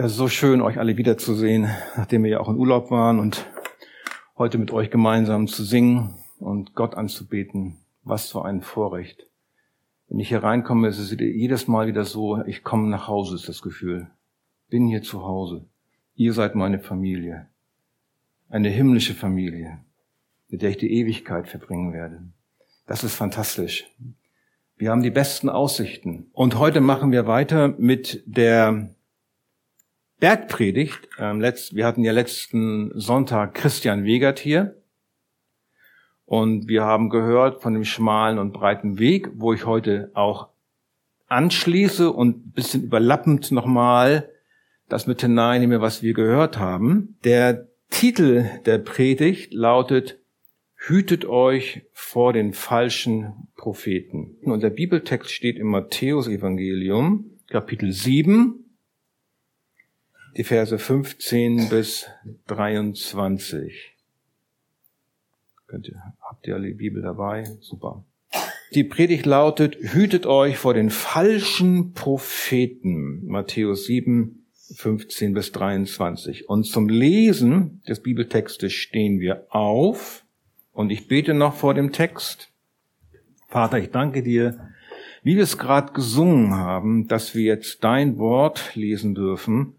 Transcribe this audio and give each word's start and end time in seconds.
Es 0.00 0.12
ist 0.12 0.16
so 0.18 0.28
schön, 0.28 0.60
euch 0.60 0.78
alle 0.78 0.96
wiederzusehen, 0.96 1.68
nachdem 1.96 2.22
wir 2.22 2.30
ja 2.30 2.38
auch 2.38 2.48
in 2.48 2.54
Urlaub 2.54 2.92
waren 2.92 3.18
und 3.18 3.44
heute 4.36 4.56
mit 4.56 4.70
euch 4.70 4.92
gemeinsam 4.92 5.48
zu 5.48 5.64
singen 5.64 6.14
und 6.38 6.76
Gott 6.76 6.94
anzubeten. 6.94 7.78
Was 8.04 8.30
für 8.30 8.44
ein 8.44 8.62
Vorrecht. 8.62 9.26
Wenn 10.06 10.20
ich 10.20 10.28
hier 10.28 10.44
reinkomme, 10.44 10.86
ist 10.86 11.00
es 11.00 11.10
jedes 11.10 11.66
Mal 11.66 11.88
wieder 11.88 12.04
so, 12.04 12.40
ich 12.44 12.62
komme 12.62 12.88
nach 12.88 13.08
Hause, 13.08 13.34
ist 13.34 13.48
das 13.48 13.60
Gefühl. 13.60 14.08
Bin 14.70 14.86
hier 14.86 15.02
zu 15.02 15.24
Hause. 15.24 15.64
Ihr 16.14 16.32
seid 16.32 16.54
meine 16.54 16.78
Familie. 16.78 17.48
Eine 18.48 18.68
himmlische 18.68 19.14
Familie, 19.14 19.80
mit 20.48 20.62
der 20.62 20.70
ich 20.70 20.76
die 20.76 20.92
Ewigkeit 20.92 21.48
verbringen 21.48 21.92
werde. 21.92 22.22
Das 22.86 23.02
ist 23.02 23.16
fantastisch. 23.16 23.90
Wir 24.76 24.92
haben 24.92 25.02
die 25.02 25.10
besten 25.10 25.48
Aussichten. 25.48 26.30
Und 26.34 26.56
heute 26.56 26.80
machen 26.80 27.10
wir 27.10 27.26
weiter 27.26 27.74
mit 27.78 28.22
der 28.26 28.94
Bergpredigt. 30.20 31.08
Ähm, 31.18 31.40
letzt, 31.40 31.74
wir 31.74 31.86
hatten 31.86 32.04
ja 32.04 32.12
letzten 32.12 32.90
Sonntag 32.98 33.54
Christian 33.54 34.04
Wegert 34.04 34.38
hier. 34.38 34.76
Und 36.24 36.68
wir 36.68 36.84
haben 36.84 37.08
gehört 37.08 37.62
von 37.62 37.72
dem 37.72 37.84
schmalen 37.84 38.38
und 38.38 38.52
breiten 38.52 38.98
Weg, 38.98 39.30
wo 39.34 39.52
ich 39.52 39.64
heute 39.64 40.10
auch 40.14 40.48
anschließe 41.28 42.10
und 42.10 42.54
bisschen 42.54 42.82
überlappend 42.82 43.50
nochmal 43.52 44.28
das 44.88 45.06
mit 45.06 45.20
hineinnehme, 45.20 45.80
was 45.80 46.02
wir 46.02 46.14
gehört 46.14 46.58
haben. 46.58 47.16
Der 47.24 47.68
Titel 47.90 48.48
der 48.66 48.78
Predigt 48.78 49.52
lautet 49.52 50.18
Hütet 50.80 51.24
euch 51.24 51.82
vor 51.92 52.32
den 52.32 52.52
falschen 52.52 53.48
Propheten. 53.56 54.36
Und 54.42 54.62
der 54.62 54.70
Bibeltext 54.70 55.30
steht 55.30 55.58
im 55.58 55.66
Matthäus 55.66 56.28
Evangelium, 56.28 57.32
Kapitel 57.48 57.92
7, 57.92 58.67
die 60.38 60.44
Verse 60.44 60.78
15 60.78 61.68
bis 61.68 62.06
23. 62.46 63.96
Könnt 65.66 65.88
ihr, 65.88 66.00
habt 66.20 66.46
ihr 66.46 66.54
alle 66.54 66.68
die 66.68 66.74
Bibel 66.74 67.02
dabei? 67.02 67.44
Super. 67.60 68.04
Die 68.72 68.84
Predigt 68.84 69.26
lautet, 69.26 69.76
hütet 69.80 70.26
euch 70.26 70.56
vor 70.56 70.74
den 70.74 70.90
falschen 70.90 71.92
Propheten. 71.92 73.26
Matthäus 73.26 73.86
7, 73.86 74.46
15 74.76 75.34
bis 75.34 75.50
23. 75.50 76.48
Und 76.48 76.64
zum 76.64 76.88
Lesen 76.88 77.82
des 77.88 78.00
Bibeltextes 78.00 78.72
stehen 78.72 79.18
wir 79.18 79.46
auf. 79.48 80.24
Und 80.72 80.90
ich 80.90 81.08
bete 81.08 81.34
noch 81.34 81.54
vor 81.54 81.74
dem 81.74 81.90
Text. 81.90 82.52
Vater, 83.48 83.80
ich 83.80 83.90
danke 83.90 84.22
dir, 84.22 84.70
wie 85.24 85.34
wir 85.34 85.42
es 85.42 85.58
gerade 85.58 85.92
gesungen 85.94 86.54
haben, 86.54 87.08
dass 87.08 87.34
wir 87.34 87.42
jetzt 87.42 87.82
dein 87.82 88.18
Wort 88.18 88.76
lesen 88.76 89.16
dürfen 89.16 89.74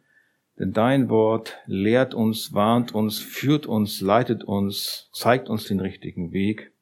denn 0.59 0.73
dein 0.73 1.09
Wort 1.09 1.57
lehrt 1.65 2.13
uns, 2.13 2.53
warnt 2.53 2.93
uns, 2.93 3.17
führt 3.19 3.65
uns, 3.65 4.01
leitet 4.01 4.43
uns, 4.43 5.09
zeigt 5.13 5.47
uns 5.47 5.65
den 5.67 5.79
richtigen 5.79 6.33
Weg. 6.33 6.73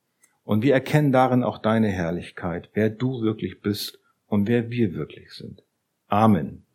Und 0.43 0.63
wir 0.63 0.73
erkennen 0.73 1.11
darin 1.11 1.43
auch 1.43 1.59
deine 1.59 1.89
Herrlichkeit, 1.89 2.69
wer 2.73 2.89
du 2.89 3.21
wirklich 3.21 3.61
bist 3.61 3.99
und 4.25 4.47
wer 4.47 4.71
wir 4.71 4.93
wirklich 4.93 5.31
sind. 5.31 5.61
Amen. 6.07 6.65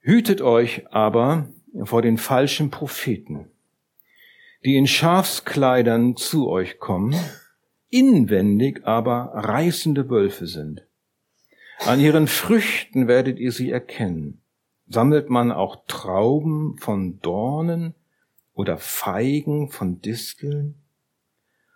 Hütet 0.00 0.40
euch 0.40 0.86
aber 0.92 1.48
vor 1.82 2.00
den 2.00 2.16
falschen 2.16 2.70
Propheten, 2.70 3.50
die 4.64 4.76
in 4.76 4.86
Schafskleidern 4.86 6.16
zu 6.16 6.48
euch 6.48 6.78
kommen, 6.78 7.14
inwendig 7.90 8.86
aber 8.86 9.32
reißende 9.34 10.08
Wölfe 10.08 10.46
sind. 10.46 10.86
An 11.80 12.00
ihren 12.00 12.28
Früchten 12.28 13.08
werdet 13.08 13.38
ihr 13.38 13.52
sie 13.52 13.70
erkennen. 13.70 14.40
Sammelt 14.88 15.30
man 15.30 15.50
auch 15.52 15.84
Trauben 15.86 16.78
von 16.78 17.20
Dornen 17.20 17.94
oder 18.54 18.78
Feigen 18.78 19.70
von 19.70 20.00
Disteln? 20.00 20.76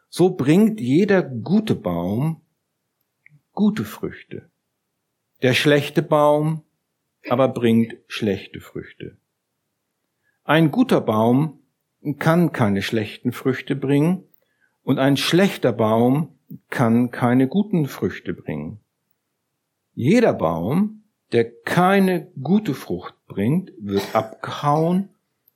So 0.09 0.31
bringt 0.31 0.81
jeder 0.81 1.23
gute 1.23 1.75
Baum 1.75 2.41
gute 3.53 3.85
Früchte. 3.85 4.51
Der 5.43 5.55
schlechte 5.55 6.03
Baum 6.03 6.63
aber 7.29 7.49
bringt 7.49 7.97
schlechte 8.07 8.61
Früchte. 8.61 9.19
Ein 10.45 10.71
guter 10.71 11.01
Baum 11.01 11.61
kann 12.19 12.53
keine 12.53 12.83
schlechten 12.83 13.33
Früchte 13.33 13.77
bringen 13.77 14.25
und 14.83 14.99
ein 14.99 15.17
schlechter 15.17 15.73
Baum 15.73 16.39
kann 16.71 17.11
keine 17.11 17.47
guten 17.49 17.87
Früchte 17.87 18.33
bringen. 18.33 18.81
Jeder 19.95 20.33
Baum, 20.33 21.00
der 21.33 21.51
keine 21.63 22.31
gute 22.43 22.75
Frucht 22.75 23.15
bringt, 23.27 23.73
wird 23.79 24.15
abgehauen 24.15 25.11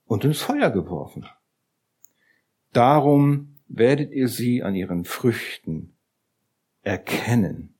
und 0.06 0.24
ins 0.24 0.40
Feuer 0.40 0.70
geworfen. 0.70 1.26
Darum 2.72 3.56
werdet 3.68 4.12
ihr 4.12 4.28
sie 4.28 4.62
an 4.62 4.74
ihren 4.74 5.04
Früchten 5.04 5.94
erkennen. 6.82 7.74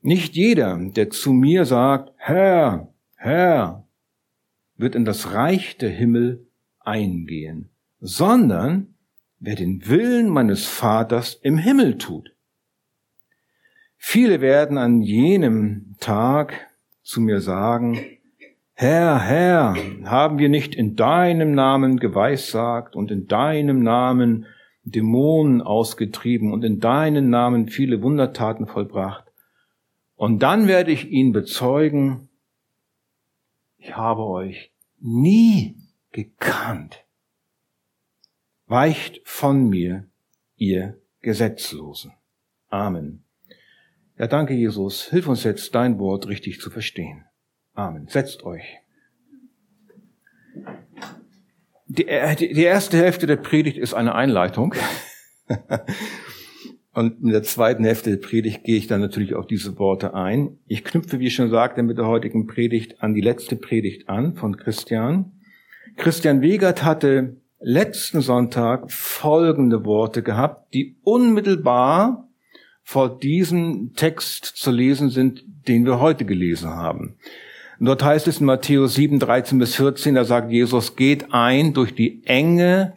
Nicht 0.00 0.34
jeder, 0.34 0.76
der 0.78 1.10
zu 1.10 1.32
mir 1.32 1.64
sagt, 1.64 2.12
Herr, 2.16 2.92
Herr, 3.16 3.86
wird 4.76 4.94
in 4.94 5.04
das 5.04 5.32
Reich 5.32 5.76
der 5.76 5.90
Himmel 5.90 6.46
eingehen, 6.78 7.70
sondern 8.00 8.94
wer 9.40 9.56
den 9.56 9.88
Willen 9.88 10.28
meines 10.28 10.66
Vaters 10.66 11.34
im 11.42 11.58
Himmel 11.58 11.98
tut. 11.98 12.34
Viele 13.98 14.40
werden 14.40 14.78
an 14.78 15.02
jenem 15.02 15.96
Tag 16.00 16.54
zu 17.02 17.20
mir 17.20 17.40
sagen, 17.40 18.00
Herr, 18.74 19.20
Herr, 19.20 19.74
haben 20.04 20.38
wir 20.38 20.48
nicht 20.48 20.74
in 20.74 20.94
deinem 20.94 21.52
Namen 21.52 21.98
geweissagt 21.98 22.94
und 22.94 23.10
in 23.10 23.26
deinem 23.26 23.82
Namen 23.82 24.46
Dämonen 24.84 25.60
ausgetrieben 25.60 26.52
und 26.52 26.64
in 26.64 26.78
deinem 26.78 27.28
Namen 27.28 27.68
viele 27.68 28.02
Wundertaten 28.02 28.68
vollbracht? 28.68 29.24
Und 30.14 30.44
dann 30.44 30.68
werde 30.68 30.92
ich 30.92 31.08
ihn 31.10 31.32
bezeugen, 31.32 32.28
ich 33.78 33.96
habe 33.96 34.24
euch 34.24 34.70
nie 35.00 35.74
gekannt. 36.12 37.04
Weicht 38.66 39.20
von 39.24 39.68
mir, 39.68 40.04
ihr 40.56 40.98
Gesetzlosen. 41.20 42.12
Amen. 42.68 43.24
Ja, 44.18 44.26
danke 44.26 44.54
Jesus. 44.54 45.04
Hilf 45.10 45.28
uns 45.28 45.44
jetzt, 45.44 45.74
dein 45.76 46.00
Wort 46.00 46.26
richtig 46.26 46.60
zu 46.60 46.70
verstehen. 46.70 47.24
Amen. 47.74 48.08
Setzt 48.08 48.42
euch. 48.42 48.78
Die, 51.86 52.08
äh, 52.08 52.34
die 52.34 52.62
erste 52.62 52.96
Hälfte 52.98 53.28
der 53.28 53.36
Predigt 53.36 53.78
ist 53.78 53.94
eine 53.94 54.16
Einleitung. 54.16 54.74
Und 56.92 57.22
in 57.22 57.28
der 57.28 57.44
zweiten 57.44 57.84
Hälfte 57.84 58.10
der 58.10 58.16
Predigt 58.16 58.64
gehe 58.64 58.76
ich 58.76 58.88
dann 58.88 59.00
natürlich 59.00 59.36
auf 59.36 59.46
diese 59.46 59.78
Worte 59.78 60.14
ein. 60.14 60.58
Ich 60.66 60.82
knüpfe, 60.82 61.20
wie 61.20 61.28
ich 61.28 61.34
schon 61.36 61.50
sagte, 61.50 61.84
mit 61.84 61.96
der 61.96 62.08
heutigen 62.08 62.48
Predigt 62.48 63.00
an 63.00 63.14
die 63.14 63.20
letzte 63.20 63.54
Predigt 63.54 64.08
an 64.08 64.34
von 64.34 64.56
Christian. 64.56 65.32
Christian 65.96 66.40
Wegert 66.40 66.82
hatte 66.82 67.36
letzten 67.60 68.20
Sonntag 68.20 68.90
folgende 68.90 69.84
Worte 69.84 70.24
gehabt, 70.24 70.74
die 70.74 70.96
unmittelbar 71.04 72.27
vor 72.88 73.18
diesem 73.18 73.92
Text 73.96 74.46
zu 74.46 74.70
lesen 74.70 75.10
sind, 75.10 75.44
den 75.68 75.84
wir 75.84 76.00
heute 76.00 76.24
gelesen 76.24 76.70
haben. 76.70 77.16
dort 77.78 78.02
heißt 78.02 78.26
es 78.28 78.40
in 78.40 78.46
Matthäus 78.46 78.94
7, 78.94 79.18
13 79.18 79.58
bis 79.58 79.74
14, 79.74 80.14
da 80.14 80.24
sagt 80.24 80.50
Jesus, 80.50 80.96
geht 80.96 81.34
ein 81.34 81.74
durch 81.74 81.94
die 81.94 82.22
enge 82.24 82.94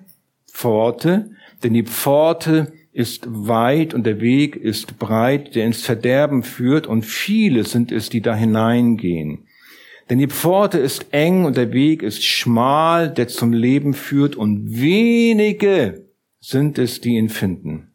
Pforte, 0.50 1.32
denn 1.62 1.74
die 1.74 1.84
Pforte 1.84 2.72
ist 2.94 3.26
weit 3.28 3.94
und 3.94 4.06
der 4.06 4.22
Weg 4.22 4.56
ist 4.56 4.98
breit, 4.98 5.56
der 5.56 5.66
ins 5.66 5.82
Verderben 5.82 6.44
führt 6.44 6.88
und 6.88 7.06
viele 7.06 7.66
sind 7.66 7.92
es, 7.92 8.08
die 8.08 8.22
da 8.22 8.34
hineingehen. 8.34 9.40
Denn 10.10 10.20
die 10.20 10.30
Pforte 10.30 10.78
ist 10.78 11.08
eng 11.12 11.44
und 11.44 11.58
der 11.58 11.74
Weg 11.74 12.02
ist 12.02 12.24
schmal, 12.24 13.10
der 13.10 13.28
zum 13.28 13.52
Leben 13.52 13.94
führt 13.94 14.38
und 14.38 14.72
wenige 14.72 16.06
sind 16.40 16.80
es, 16.80 17.02
die 17.02 17.18
ihn 17.18 17.28
finden. 17.28 17.91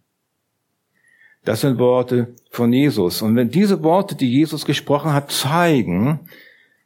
Das 1.46 1.60
sind 1.60 1.78
Worte 1.78 2.34
von 2.50 2.72
Jesus. 2.72 3.22
Und 3.22 3.36
wenn 3.36 3.50
diese 3.50 3.84
Worte, 3.84 4.16
die 4.16 4.28
Jesus 4.28 4.66
gesprochen 4.66 5.12
hat, 5.12 5.30
zeigen, 5.30 6.20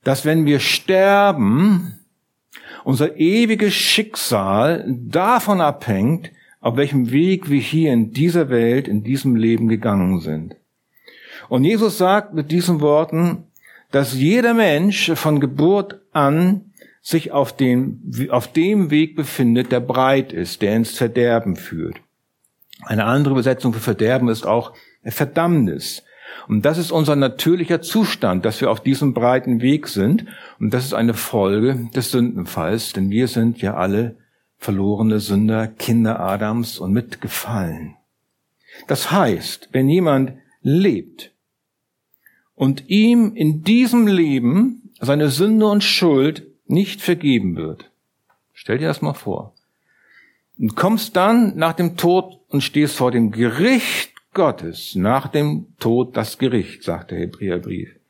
dass 0.04 0.26
wenn 0.26 0.44
wir 0.44 0.60
sterben, 0.60 1.98
unser 2.84 3.16
ewiges 3.16 3.72
Schicksal 3.72 4.84
davon 4.86 5.62
abhängt, 5.62 6.30
auf 6.60 6.76
welchem 6.76 7.10
Weg 7.10 7.48
wir 7.48 7.58
hier 7.58 7.94
in 7.94 8.12
dieser 8.12 8.50
Welt, 8.50 8.86
in 8.86 9.02
diesem 9.02 9.34
Leben 9.34 9.66
gegangen 9.66 10.20
sind. 10.20 10.56
Und 11.48 11.64
Jesus 11.64 11.96
sagt 11.96 12.34
mit 12.34 12.50
diesen 12.50 12.82
Worten, 12.82 13.44
dass 13.90 14.12
jeder 14.12 14.52
Mensch 14.52 15.10
von 15.14 15.40
Geburt 15.40 16.02
an 16.12 16.72
sich 17.00 17.32
auf 17.32 17.56
dem, 17.56 18.28
auf 18.28 18.52
dem 18.52 18.90
Weg 18.90 19.16
befindet, 19.16 19.72
der 19.72 19.80
breit 19.80 20.34
ist, 20.34 20.60
der 20.60 20.76
ins 20.76 20.90
Verderben 20.90 21.56
führt. 21.56 21.96
Eine 22.82 23.04
andere 23.04 23.32
Übersetzung 23.34 23.72
für 23.72 23.80
Verderben 23.80 24.28
ist 24.28 24.46
auch 24.46 24.72
Verdammnis. 25.04 26.02
Und 26.48 26.64
das 26.64 26.78
ist 26.78 26.90
unser 26.90 27.16
natürlicher 27.16 27.82
Zustand, 27.82 28.44
dass 28.44 28.60
wir 28.60 28.70
auf 28.70 28.80
diesem 28.80 29.14
breiten 29.14 29.60
Weg 29.60 29.88
sind. 29.88 30.26
Und 30.58 30.72
das 30.72 30.84
ist 30.84 30.94
eine 30.94 31.14
Folge 31.14 31.88
des 31.94 32.10
Sündenfalls, 32.10 32.92
denn 32.92 33.10
wir 33.10 33.28
sind 33.28 33.60
ja 33.60 33.74
alle 33.74 34.16
verlorene 34.56 35.20
Sünder, 35.20 35.68
Kinder 35.68 36.20
Adams 36.20 36.78
und 36.78 36.92
mitgefallen. 36.92 37.96
Das 38.86 39.10
heißt, 39.10 39.70
wenn 39.72 39.88
jemand 39.88 40.34
lebt 40.62 41.32
und 42.54 42.88
ihm 42.88 43.34
in 43.34 43.62
diesem 43.62 44.06
Leben 44.06 44.92
seine 45.00 45.30
Sünde 45.30 45.66
und 45.66 45.82
Schuld 45.82 46.46
nicht 46.66 47.00
vergeben 47.00 47.56
wird, 47.56 47.90
stell 48.52 48.78
dir 48.78 48.88
das 48.88 49.02
mal 49.02 49.14
vor, 49.14 49.54
und 50.60 50.76
kommst 50.76 51.16
dann 51.16 51.56
nach 51.56 51.72
dem 51.72 51.96
Tod 51.96 52.38
und 52.48 52.60
stehst 52.60 52.96
vor 52.96 53.10
dem 53.10 53.32
Gericht 53.32 54.12
Gottes, 54.32 54.94
nach 54.94 55.26
dem 55.26 55.74
Tod 55.80 56.16
das 56.16 56.38
Gericht, 56.38 56.84
sagt 56.84 57.10
der 57.10 57.18
Hebräerbrief 57.18 58.00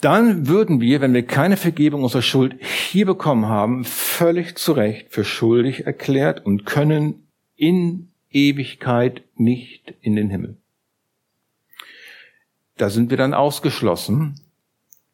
dann 0.00 0.48
würden 0.48 0.80
wir, 0.80 1.00
wenn 1.00 1.14
wir 1.14 1.26
keine 1.26 1.56
Vergebung 1.56 2.02
unserer 2.02 2.22
Schuld 2.22 2.56
hier 2.62 3.06
bekommen 3.06 3.46
haben, 3.46 3.84
völlig 3.84 4.56
zu 4.56 4.72
Recht 4.72 5.12
für 5.12 5.24
schuldig 5.24 5.86
erklärt 5.86 6.44
und 6.44 6.64
können 6.64 7.26
in 7.56 8.10
Ewigkeit 8.30 9.22
nicht 9.34 9.94
in 10.00 10.16
den 10.16 10.30
Himmel. 10.30 10.56
Da 12.76 12.88
sind 12.88 13.10
wir 13.10 13.18
dann 13.18 13.34
ausgeschlossen. 13.34 14.40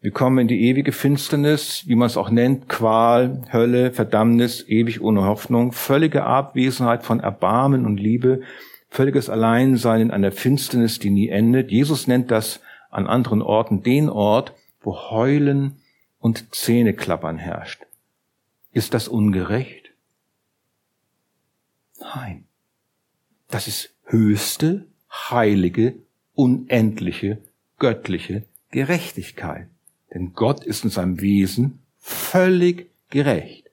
Wir 0.06 0.12
kommen 0.12 0.38
in 0.38 0.46
die 0.46 0.68
ewige 0.68 0.92
Finsternis, 0.92 1.82
wie 1.88 1.96
man 1.96 2.06
es 2.06 2.16
auch 2.16 2.30
nennt, 2.30 2.68
Qual, 2.68 3.42
Hölle, 3.52 3.90
Verdammnis, 3.90 4.64
ewig 4.68 5.00
ohne 5.00 5.24
Hoffnung, 5.24 5.72
völlige 5.72 6.22
Abwesenheit 6.22 7.02
von 7.02 7.18
Erbarmen 7.18 7.84
und 7.84 7.96
Liebe, 7.98 8.42
völliges 8.88 9.28
Alleinsein 9.28 10.00
in 10.00 10.10
einer 10.12 10.30
Finsternis, 10.30 11.00
die 11.00 11.10
nie 11.10 11.28
endet. 11.28 11.72
Jesus 11.72 12.06
nennt 12.06 12.30
das 12.30 12.60
an 12.88 13.08
anderen 13.08 13.42
Orten 13.42 13.82
den 13.82 14.08
Ort, 14.08 14.52
wo 14.80 15.10
Heulen 15.10 15.78
und 16.20 16.54
Zähneklappern 16.54 17.38
herrscht. 17.38 17.82
Ist 18.70 18.94
das 18.94 19.08
ungerecht? 19.08 19.90
Nein. 21.98 22.44
Das 23.50 23.66
ist 23.66 23.92
höchste, 24.04 24.86
heilige, 25.10 25.94
unendliche, 26.32 27.38
göttliche 27.80 28.44
Gerechtigkeit. 28.70 29.68
Denn 30.12 30.32
Gott 30.34 30.64
ist 30.64 30.84
in 30.84 30.90
seinem 30.90 31.20
Wesen 31.20 31.80
völlig 31.98 32.90
gerecht. 33.10 33.70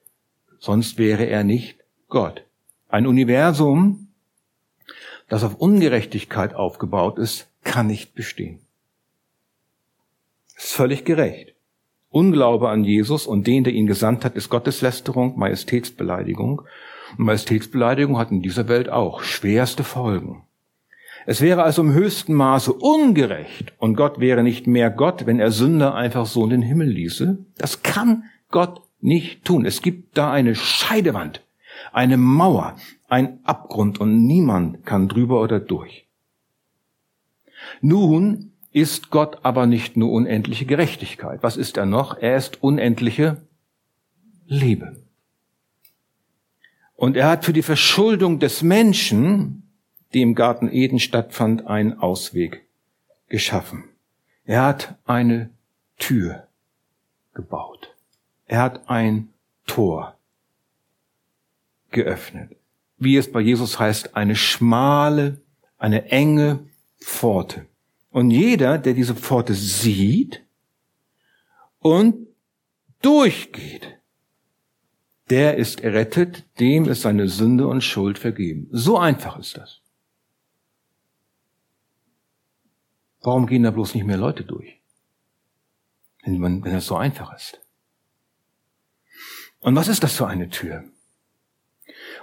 Sonst 0.58 0.98
wäre 0.98 1.24
er 1.24 1.44
nicht 1.44 1.78
Gott. 2.08 2.44
Ein 2.88 3.06
Universum, 3.06 4.08
das 5.28 5.44
auf 5.44 5.56
Ungerechtigkeit 5.56 6.54
aufgebaut 6.54 7.18
ist, 7.18 7.48
kann 7.62 7.86
nicht 7.86 8.14
bestehen. 8.14 8.60
Ist 10.56 10.72
völlig 10.72 11.04
gerecht. 11.04 11.54
Unglaube 12.10 12.68
an 12.68 12.84
Jesus 12.84 13.26
und 13.26 13.46
den, 13.48 13.64
der 13.64 13.72
ihn 13.72 13.88
gesandt 13.88 14.24
hat, 14.24 14.36
ist 14.36 14.48
Gotteslästerung, 14.48 15.36
Majestätsbeleidigung. 15.36 16.62
Und 17.18 17.24
Majestätsbeleidigung 17.24 18.18
hat 18.18 18.30
in 18.30 18.40
dieser 18.40 18.68
Welt 18.68 18.88
auch 18.88 19.22
schwerste 19.22 19.82
Folgen. 19.82 20.43
Es 21.26 21.40
wäre 21.40 21.62
also 21.62 21.82
im 21.82 21.92
höchsten 21.92 22.34
Maße 22.34 22.72
ungerecht 22.72 23.72
und 23.78 23.96
Gott 23.96 24.20
wäre 24.20 24.42
nicht 24.42 24.66
mehr 24.66 24.90
Gott, 24.90 25.26
wenn 25.26 25.40
er 25.40 25.50
Sünder 25.50 25.94
einfach 25.94 26.26
so 26.26 26.44
in 26.44 26.50
den 26.50 26.62
Himmel 26.62 26.88
ließe. 26.88 27.38
Das 27.56 27.82
kann 27.82 28.24
Gott 28.50 28.82
nicht 29.00 29.44
tun. 29.44 29.64
Es 29.64 29.80
gibt 29.82 30.18
da 30.18 30.32
eine 30.32 30.54
Scheidewand, 30.54 31.42
eine 31.92 32.16
Mauer, 32.16 32.76
ein 33.08 33.40
Abgrund 33.44 34.00
und 34.00 34.26
niemand 34.26 34.84
kann 34.84 35.08
drüber 35.08 35.40
oder 35.40 35.60
durch. 35.60 36.06
Nun 37.80 38.52
ist 38.72 39.10
Gott 39.10 39.38
aber 39.44 39.66
nicht 39.66 39.96
nur 39.96 40.10
unendliche 40.10 40.66
Gerechtigkeit. 40.66 41.42
Was 41.42 41.56
ist 41.56 41.76
er 41.76 41.86
noch? 41.86 42.18
Er 42.18 42.36
ist 42.36 42.62
unendliche 42.62 43.42
Liebe. 44.46 45.04
Und 46.96 47.16
er 47.16 47.28
hat 47.28 47.44
für 47.44 47.52
die 47.52 47.62
Verschuldung 47.62 48.38
des 48.38 48.62
Menschen, 48.62 49.63
die 50.14 50.22
im 50.22 50.34
Garten 50.34 50.70
Eden 50.70 51.00
stattfand, 51.00 51.66
einen 51.66 51.98
Ausweg 51.98 52.64
geschaffen. 53.28 53.84
Er 54.44 54.62
hat 54.62 54.96
eine 55.04 55.50
Tür 55.98 56.46
gebaut. 57.34 57.94
Er 58.46 58.62
hat 58.62 58.88
ein 58.88 59.30
Tor 59.66 60.16
geöffnet. 61.90 62.56
Wie 62.98 63.16
es 63.16 63.30
bei 63.30 63.40
Jesus 63.40 63.78
heißt, 63.78 64.14
eine 64.16 64.36
schmale, 64.36 65.40
eine 65.78 66.10
enge 66.10 66.66
Pforte. 67.00 67.66
Und 68.10 68.30
jeder, 68.30 68.78
der 68.78 68.94
diese 68.94 69.14
Pforte 69.14 69.54
sieht 69.54 70.44
und 71.80 72.28
durchgeht, 73.02 73.98
der 75.30 75.56
ist 75.56 75.80
errettet, 75.80 76.44
dem 76.60 76.84
ist 76.84 77.02
seine 77.02 77.28
Sünde 77.28 77.66
und 77.66 77.82
Schuld 77.82 78.18
vergeben. 78.18 78.68
So 78.70 78.98
einfach 78.98 79.38
ist 79.38 79.56
das. 79.56 79.83
Warum 83.24 83.46
gehen 83.46 83.62
da 83.62 83.70
bloß 83.70 83.94
nicht 83.94 84.04
mehr 84.04 84.18
Leute 84.18 84.44
durch? 84.44 84.80
Wenn, 86.22 86.38
man, 86.38 86.62
wenn 86.62 86.74
das 86.74 86.86
so 86.86 86.96
einfach 86.96 87.34
ist. 87.34 87.58
Und 89.60 89.74
was 89.74 89.88
ist 89.88 90.04
das 90.04 90.14
für 90.14 90.26
eine 90.26 90.50
Tür? 90.50 90.84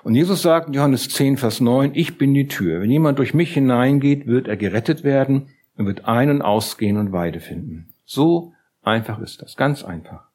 Und 0.03 0.13
Jesus 0.13 0.43
sagt 0.43 0.67
in 0.67 0.73
Johannes 0.73 1.09
10, 1.09 1.37
Vers 1.37 1.59
9, 1.59 1.95
ich 1.95 2.19
bin 2.19 2.35
die 2.35 2.47
Tür. 2.47 2.81
Wenn 2.81 2.91
jemand 2.91 3.17
durch 3.17 3.33
mich 3.33 3.53
hineingeht, 3.53 4.27
wird 4.27 4.47
er 4.47 4.57
gerettet 4.57 5.03
werden 5.03 5.49
und 5.75 5.87
wird 5.87 6.05
ein- 6.05 6.29
und 6.29 6.43
ausgehen 6.43 6.97
und 6.97 7.11
Weide 7.11 7.39
finden. 7.39 7.93
So 8.05 8.53
einfach 8.83 9.19
ist 9.19 9.41
das, 9.41 9.57
ganz 9.57 9.83
einfach. 9.83 10.29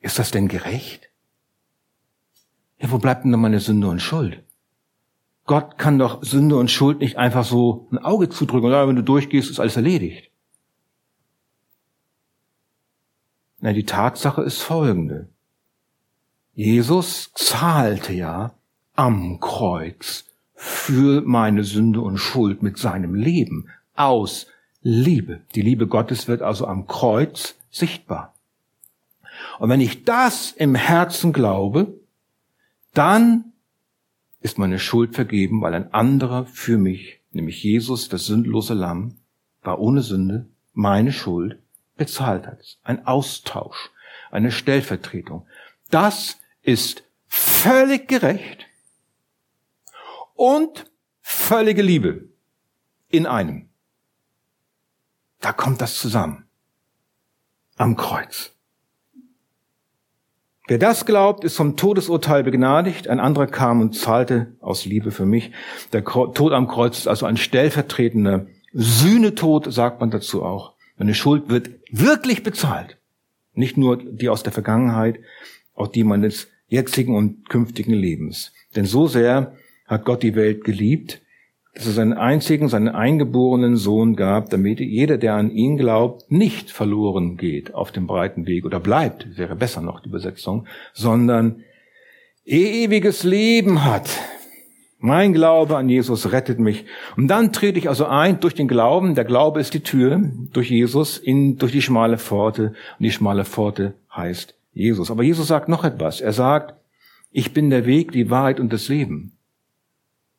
Ist 0.00 0.18
das 0.18 0.32
denn 0.32 0.48
gerecht? 0.48 1.08
Ja, 2.78 2.90
wo 2.90 2.98
bleibt 2.98 3.24
denn 3.24 3.30
dann 3.30 3.40
meine 3.40 3.60
Sünde 3.60 3.88
und 3.88 4.02
Schuld? 4.02 4.42
Gott 5.44 5.78
kann 5.78 5.98
doch 5.98 6.22
Sünde 6.22 6.56
und 6.56 6.70
Schuld 6.70 7.00
nicht 7.00 7.16
einfach 7.16 7.44
so 7.44 7.88
ein 7.90 7.98
Auge 7.98 8.28
zudrücken 8.28 8.66
und 8.66 8.72
sagen, 8.72 8.88
wenn 8.88 8.96
du 8.96 9.02
durchgehst, 9.02 9.50
ist 9.50 9.60
alles 9.60 9.76
erledigt. 9.76 10.30
Na, 13.60 13.72
die 13.72 13.86
Tatsache 13.86 14.42
ist 14.42 14.60
folgende. 14.62 15.28
Jesus 16.54 17.32
zahlte 17.34 18.12
ja 18.12 18.54
am 18.94 19.40
Kreuz 19.40 20.24
für 20.54 21.22
meine 21.22 21.64
Sünde 21.64 22.00
und 22.00 22.18
Schuld 22.18 22.62
mit 22.62 22.78
seinem 22.78 23.14
Leben 23.14 23.68
aus 23.94 24.46
Liebe. 24.82 25.40
Die 25.54 25.62
Liebe 25.62 25.86
Gottes 25.86 26.28
wird 26.28 26.42
also 26.42 26.66
am 26.66 26.86
Kreuz 26.86 27.56
sichtbar. 27.70 28.34
Und 29.58 29.70
wenn 29.70 29.80
ich 29.80 30.04
das 30.04 30.52
im 30.52 30.74
Herzen 30.74 31.32
glaube, 31.32 31.94
dann 32.94 33.51
ist 34.42 34.58
meine 34.58 34.78
Schuld 34.78 35.14
vergeben, 35.14 35.62
weil 35.62 35.74
ein 35.74 35.94
anderer 35.94 36.46
für 36.46 36.76
mich, 36.76 37.20
nämlich 37.30 37.62
Jesus, 37.62 38.08
das 38.08 38.26
sündlose 38.26 38.74
Lamm, 38.74 39.18
war 39.62 39.78
ohne 39.78 40.02
Sünde, 40.02 40.46
meine 40.72 41.12
Schuld 41.12 41.58
bezahlt 41.96 42.46
hat. 42.46 42.78
Ein 42.82 43.06
Austausch, 43.06 43.90
eine 44.30 44.50
Stellvertretung. 44.50 45.46
Das 45.90 46.38
ist 46.62 47.04
völlig 47.28 48.08
gerecht 48.08 48.66
und 50.34 50.90
völlige 51.20 51.82
Liebe 51.82 52.28
in 53.08 53.26
einem. 53.26 53.68
Da 55.40 55.52
kommt 55.52 55.80
das 55.80 55.98
zusammen. 55.98 56.46
Am 57.76 57.96
Kreuz. 57.96 58.52
Wer 60.72 60.78
das 60.78 61.04
glaubt, 61.04 61.44
ist 61.44 61.54
vom 61.54 61.76
Todesurteil 61.76 62.44
begnadigt. 62.44 63.06
Ein 63.06 63.20
anderer 63.20 63.46
kam 63.46 63.82
und 63.82 63.94
zahlte 63.94 64.54
aus 64.62 64.86
Liebe 64.86 65.10
für 65.10 65.26
mich. 65.26 65.50
Der 65.92 66.02
Tod 66.02 66.52
am 66.54 66.66
Kreuz 66.66 67.00
ist 67.00 67.08
also 67.08 67.26
ein 67.26 67.36
stellvertretender 67.36 68.46
Sühnetod, 68.72 69.70
sagt 69.70 70.00
man 70.00 70.10
dazu 70.10 70.42
auch. 70.42 70.72
Eine 70.96 71.12
Schuld 71.12 71.50
wird 71.50 71.68
wirklich 71.90 72.42
bezahlt. 72.42 72.96
Nicht 73.52 73.76
nur 73.76 73.98
die 73.98 74.30
aus 74.30 74.44
der 74.44 74.52
Vergangenheit, 74.54 75.18
auch 75.74 75.88
die 75.88 76.04
meines 76.04 76.48
jetzigen 76.68 77.16
und 77.16 77.50
künftigen 77.50 77.92
Lebens. 77.92 78.54
Denn 78.74 78.86
so 78.86 79.06
sehr 79.06 79.52
hat 79.86 80.06
Gott 80.06 80.22
die 80.22 80.36
Welt 80.36 80.64
geliebt, 80.64 81.20
dass 81.74 81.86
er 81.86 81.92
seinen 81.92 82.12
einzigen, 82.12 82.68
seinen 82.68 82.88
eingeborenen 82.88 83.76
Sohn 83.76 84.14
gab, 84.14 84.50
damit 84.50 84.80
jeder, 84.80 85.16
der 85.16 85.34
an 85.34 85.50
ihn 85.50 85.78
glaubt, 85.78 86.30
nicht 86.30 86.70
verloren 86.70 87.36
geht 87.36 87.74
auf 87.74 87.92
dem 87.92 88.06
breiten 88.06 88.46
Weg 88.46 88.66
oder 88.66 88.78
bleibt, 88.78 89.38
wäre 89.38 89.56
besser 89.56 89.80
noch 89.80 90.00
die 90.00 90.10
Übersetzung, 90.10 90.66
sondern 90.92 91.62
ewiges 92.44 93.24
Leben 93.24 93.84
hat. 93.84 94.10
Mein 95.04 95.32
Glaube 95.32 95.76
an 95.76 95.88
Jesus 95.88 96.30
rettet 96.30 96.60
mich. 96.60 96.84
Und 97.16 97.26
dann 97.26 97.52
trete 97.52 97.78
ich 97.78 97.88
also 97.88 98.06
ein 98.06 98.38
durch 98.38 98.54
den 98.54 98.68
Glauben. 98.68 99.16
Der 99.16 99.24
Glaube 99.24 99.60
ist 99.60 99.74
die 99.74 99.80
Tür 99.80 100.30
durch 100.52 100.70
Jesus 100.70 101.18
in, 101.18 101.58
durch 101.58 101.72
die 101.72 101.82
schmale 101.82 102.18
Pforte. 102.18 102.74
Und 102.98 103.02
die 103.04 103.10
schmale 103.10 103.44
Pforte 103.44 103.94
heißt 104.14 104.54
Jesus. 104.72 105.10
Aber 105.10 105.24
Jesus 105.24 105.48
sagt 105.48 105.68
noch 105.68 105.82
etwas. 105.82 106.20
Er 106.20 106.32
sagt, 106.32 106.74
ich 107.32 107.52
bin 107.52 107.68
der 107.68 107.84
Weg, 107.84 108.12
die 108.12 108.30
Wahrheit 108.30 108.60
und 108.60 108.72
das 108.72 108.88
Leben. 108.88 109.32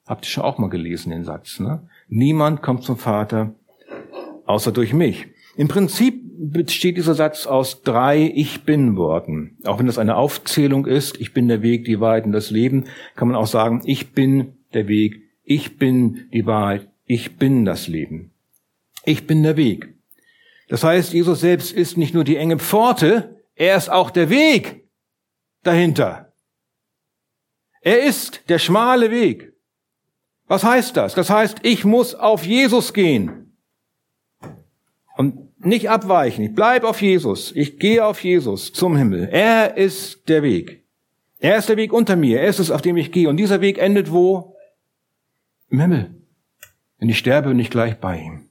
Habt 0.05 0.25
ihr 0.25 0.29
schon 0.29 0.43
auch 0.43 0.57
mal 0.57 0.69
gelesen, 0.69 1.11
den 1.11 1.23
Satz, 1.23 1.59
ne? 1.59 1.87
Niemand 2.09 2.61
kommt 2.61 2.83
zum 2.83 2.97
Vater 2.97 3.55
außer 4.45 4.71
durch 4.71 4.93
mich. 4.93 5.27
Im 5.55 5.67
Prinzip 5.67 6.21
besteht 6.35 6.97
dieser 6.97 7.13
Satz 7.13 7.45
aus 7.45 7.83
drei 7.83 8.31
Ich 8.35 8.63
bin 8.63 8.97
Worten. 8.97 9.57
Auch 9.63 9.79
wenn 9.79 9.85
das 9.85 9.97
eine 9.97 10.15
Aufzählung 10.15 10.85
ist, 10.85 11.21
ich 11.21 11.33
bin 11.33 11.47
der 11.47 11.61
Weg, 11.61 11.85
die 11.85 11.99
Wahrheit 11.99 12.25
und 12.25 12.31
das 12.31 12.49
Leben, 12.49 12.85
kann 13.15 13.27
man 13.27 13.37
auch 13.37 13.47
sagen, 13.47 13.81
ich 13.85 14.13
bin 14.13 14.57
der 14.73 14.87
Weg, 14.87 15.21
ich 15.43 15.77
bin 15.77 16.27
die 16.33 16.45
Wahrheit, 16.45 16.89
ich 17.05 17.37
bin 17.37 17.65
das 17.65 17.87
Leben. 17.87 18.31
Ich 19.05 19.27
bin 19.27 19.43
der 19.43 19.57
Weg. 19.57 19.93
Das 20.69 20.83
heißt, 20.83 21.13
Jesus 21.13 21.41
selbst 21.41 21.71
ist 21.71 21.97
nicht 21.97 22.13
nur 22.13 22.23
die 22.23 22.37
enge 22.37 22.57
Pforte, 22.57 23.41
er 23.55 23.77
ist 23.77 23.89
auch 23.89 24.09
der 24.09 24.29
Weg 24.29 24.89
dahinter. 25.61 26.33
Er 27.81 28.03
ist 28.03 28.49
der 28.49 28.59
schmale 28.59 29.11
Weg. 29.11 29.52
Was 30.47 30.63
heißt 30.63 30.97
das? 30.97 31.15
Das 31.15 31.29
heißt, 31.29 31.59
ich 31.63 31.85
muss 31.85 32.15
auf 32.15 32.45
Jesus 32.45 32.93
gehen. 32.93 33.55
Und 35.15 35.65
nicht 35.65 35.89
abweichen. 35.89 36.43
Ich 36.43 36.53
bleib 36.53 36.83
auf 36.83 37.01
Jesus. 37.01 37.51
Ich 37.55 37.79
gehe 37.79 38.05
auf 38.05 38.23
Jesus 38.23 38.73
zum 38.73 38.97
Himmel. 38.97 39.29
Er 39.31 39.77
ist 39.77 40.27
der 40.27 40.43
Weg. 40.43 40.83
Er 41.39 41.57
ist 41.57 41.69
der 41.69 41.77
Weg 41.77 41.93
unter 41.93 42.15
mir. 42.15 42.41
Er 42.41 42.47
ist 42.47 42.59
es, 42.59 42.71
auf 42.71 42.81
dem 42.81 42.97
ich 42.97 43.11
gehe. 43.11 43.29
Und 43.29 43.37
dieser 43.37 43.61
Weg 43.61 43.77
endet 43.77 44.11
wo? 44.11 44.55
Im 45.69 45.79
Himmel. 45.79 46.15
Wenn 46.97 47.09
ich 47.09 47.17
sterbe, 47.17 47.49
bin 47.49 47.59
ich 47.59 47.69
gleich 47.69 47.99
bei 47.99 48.19
ihm. 48.19 48.49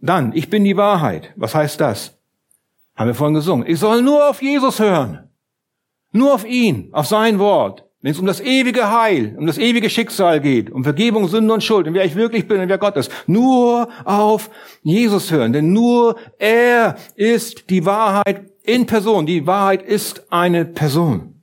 Dann, 0.00 0.32
ich 0.34 0.50
bin 0.50 0.64
die 0.64 0.76
Wahrheit. 0.76 1.32
Was 1.36 1.54
heißt 1.54 1.80
das? 1.80 2.18
Haben 2.96 3.08
wir 3.08 3.14
vorhin 3.14 3.34
gesungen. 3.34 3.66
Ich 3.66 3.78
soll 3.78 4.02
nur 4.02 4.28
auf 4.28 4.42
Jesus 4.42 4.78
hören. 4.78 5.30
Nur 6.10 6.34
auf 6.34 6.44
ihn, 6.44 6.90
auf 6.92 7.06
sein 7.06 7.38
Wort. 7.38 7.88
Wenn 8.02 8.10
es 8.10 8.18
um 8.18 8.26
das 8.26 8.40
ewige 8.40 8.90
Heil, 8.90 9.36
um 9.38 9.46
das 9.46 9.58
ewige 9.58 9.88
Schicksal 9.88 10.40
geht, 10.40 10.70
um 10.70 10.82
Vergebung, 10.82 11.28
Sünde 11.28 11.54
und 11.54 11.62
Schuld, 11.62 11.86
und 11.86 11.94
wer 11.94 12.04
ich 12.04 12.16
wirklich 12.16 12.48
bin 12.48 12.60
und 12.60 12.68
wer 12.68 12.78
Gott 12.78 12.96
ist, 12.96 13.12
nur 13.28 13.88
auf 14.04 14.50
Jesus 14.82 15.30
hören. 15.30 15.52
Denn 15.52 15.72
nur 15.72 16.16
er 16.38 16.96
ist 17.14 17.70
die 17.70 17.86
Wahrheit 17.86 18.50
in 18.64 18.86
Person. 18.86 19.24
Die 19.24 19.46
Wahrheit 19.46 19.82
ist 19.82 20.32
eine 20.32 20.64
Person. 20.64 21.42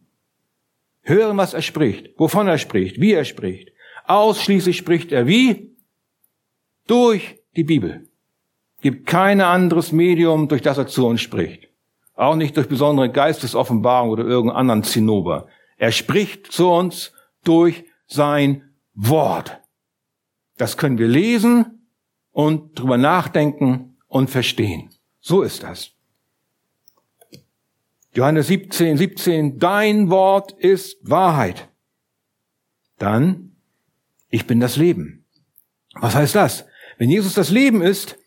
Hören, 1.02 1.38
was 1.38 1.54
er 1.54 1.62
spricht, 1.62 2.20
wovon 2.20 2.50
er 2.50 2.58
spricht, 2.58 3.00
wie 3.00 3.14
er 3.14 3.24
spricht. 3.24 3.72
Ausschließlich 4.06 4.76
spricht 4.76 5.14
er 5.14 5.28
wie? 5.28 5.78
Durch 6.88 7.38
die 7.56 7.64
Bibel. 7.64 8.10
Gibt 8.82 9.08
kein 9.08 9.40
anderes 9.40 9.94
Medium, 9.94 10.50
durch 10.50 10.62
das 10.62 10.78
er 10.78 10.88
zu 10.88 11.08
uns 11.08 11.22
spricht. 11.22 11.70
Auch 12.16 12.36
nicht 12.36 12.58
durch 12.58 12.68
besondere 12.68 13.10
Geistesoffenbarung 13.10 14.10
oder 14.10 14.26
irgendeinen 14.26 14.60
anderen 14.60 14.84
Zinnober. 14.84 15.48
Er 15.80 15.92
spricht 15.94 16.52
zu 16.52 16.70
uns 16.70 17.14
durch 17.44 17.86
sein 18.06 18.70
Wort. 18.94 19.62
Das 20.58 20.78
können 20.78 20.98
wir 20.98 21.08
lesen 21.08 21.88
und 22.32 22.78
drüber 22.78 22.98
nachdenken 22.98 23.98
und 24.08 24.30
verstehen. 24.30 24.90
So 25.22 25.42
ist 25.42 25.64
das. 25.64 25.92
Johannes 28.14 28.48
17, 28.48 28.98
17, 28.98 29.58
dein 29.58 30.10
Wort 30.10 30.52
ist 30.52 30.98
Wahrheit. 31.10 31.70
Dann, 32.98 33.56
ich 34.30 34.46
bin 34.46 34.60
das 34.60 34.76
Leben. 34.76 35.26
Was 35.94 36.14
heißt 36.14 36.36
das? 36.36 36.66
Wenn 36.98 37.10
Jesus 37.10 37.36
das 37.36 37.52
Leben 37.52 37.82
ist, 37.82 38.18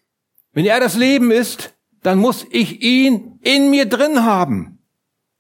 wenn 0.53 0.65
er 0.65 0.81
das 0.81 0.97
Leben 0.97 1.31
ist, 1.31 1.75
dann 2.03 2.19
muss 2.19 2.47
ich 2.51 2.81
ihn 2.81 3.39
in 3.43 3.71
mir 3.71 3.87
drin 3.87 4.25
haben. 4.25 4.79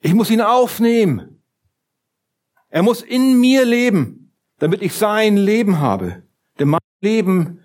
Ich 0.00 0.12
muss 0.12 0.30
ihn 0.30 0.42
aufnehmen. 0.42 1.31
Er 2.72 2.82
muss 2.82 3.02
in 3.02 3.38
mir 3.38 3.66
leben, 3.66 4.32
damit 4.58 4.80
ich 4.80 4.94
sein 4.94 5.36
Leben 5.36 5.78
habe. 5.78 6.22
Denn 6.58 6.68
mein 6.68 6.80
Leben 7.02 7.60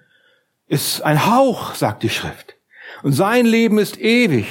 ist 0.68 1.02
ein 1.02 1.26
Hauch, 1.26 1.76
sagt 1.76 2.04
die 2.04 2.10
Schrift. 2.10 2.58
Und 3.04 3.14
sein 3.14 3.46
Leben 3.46 3.78
ist 3.78 3.98
ewig. 4.02 4.48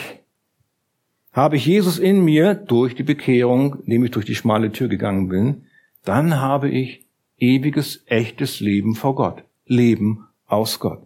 Habe 1.30 1.56
ich 1.56 1.66
Jesus 1.66 1.98
in 1.98 2.24
mir 2.24 2.54
durch 2.54 2.94
die 2.94 3.02
Bekehrung, 3.02 3.80
indem 3.80 4.06
ich 4.06 4.12
durch 4.12 4.24
die 4.24 4.34
schmale 4.34 4.72
Tür 4.72 4.88
gegangen 4.88 5.28
bin, 5.28 5.66
dann 6.06 6.40
habe 6.40 6.70
ich 6.70 7.04
ewiges, 7.36 8.04
echtes 8.06 8.60
Leben 8.60 8.94
vor 8.94 9.14
Gott. 9.14 9.44
Leben 9.66 10.26
aus 10.46 10.80
Gott. 10.80 11.05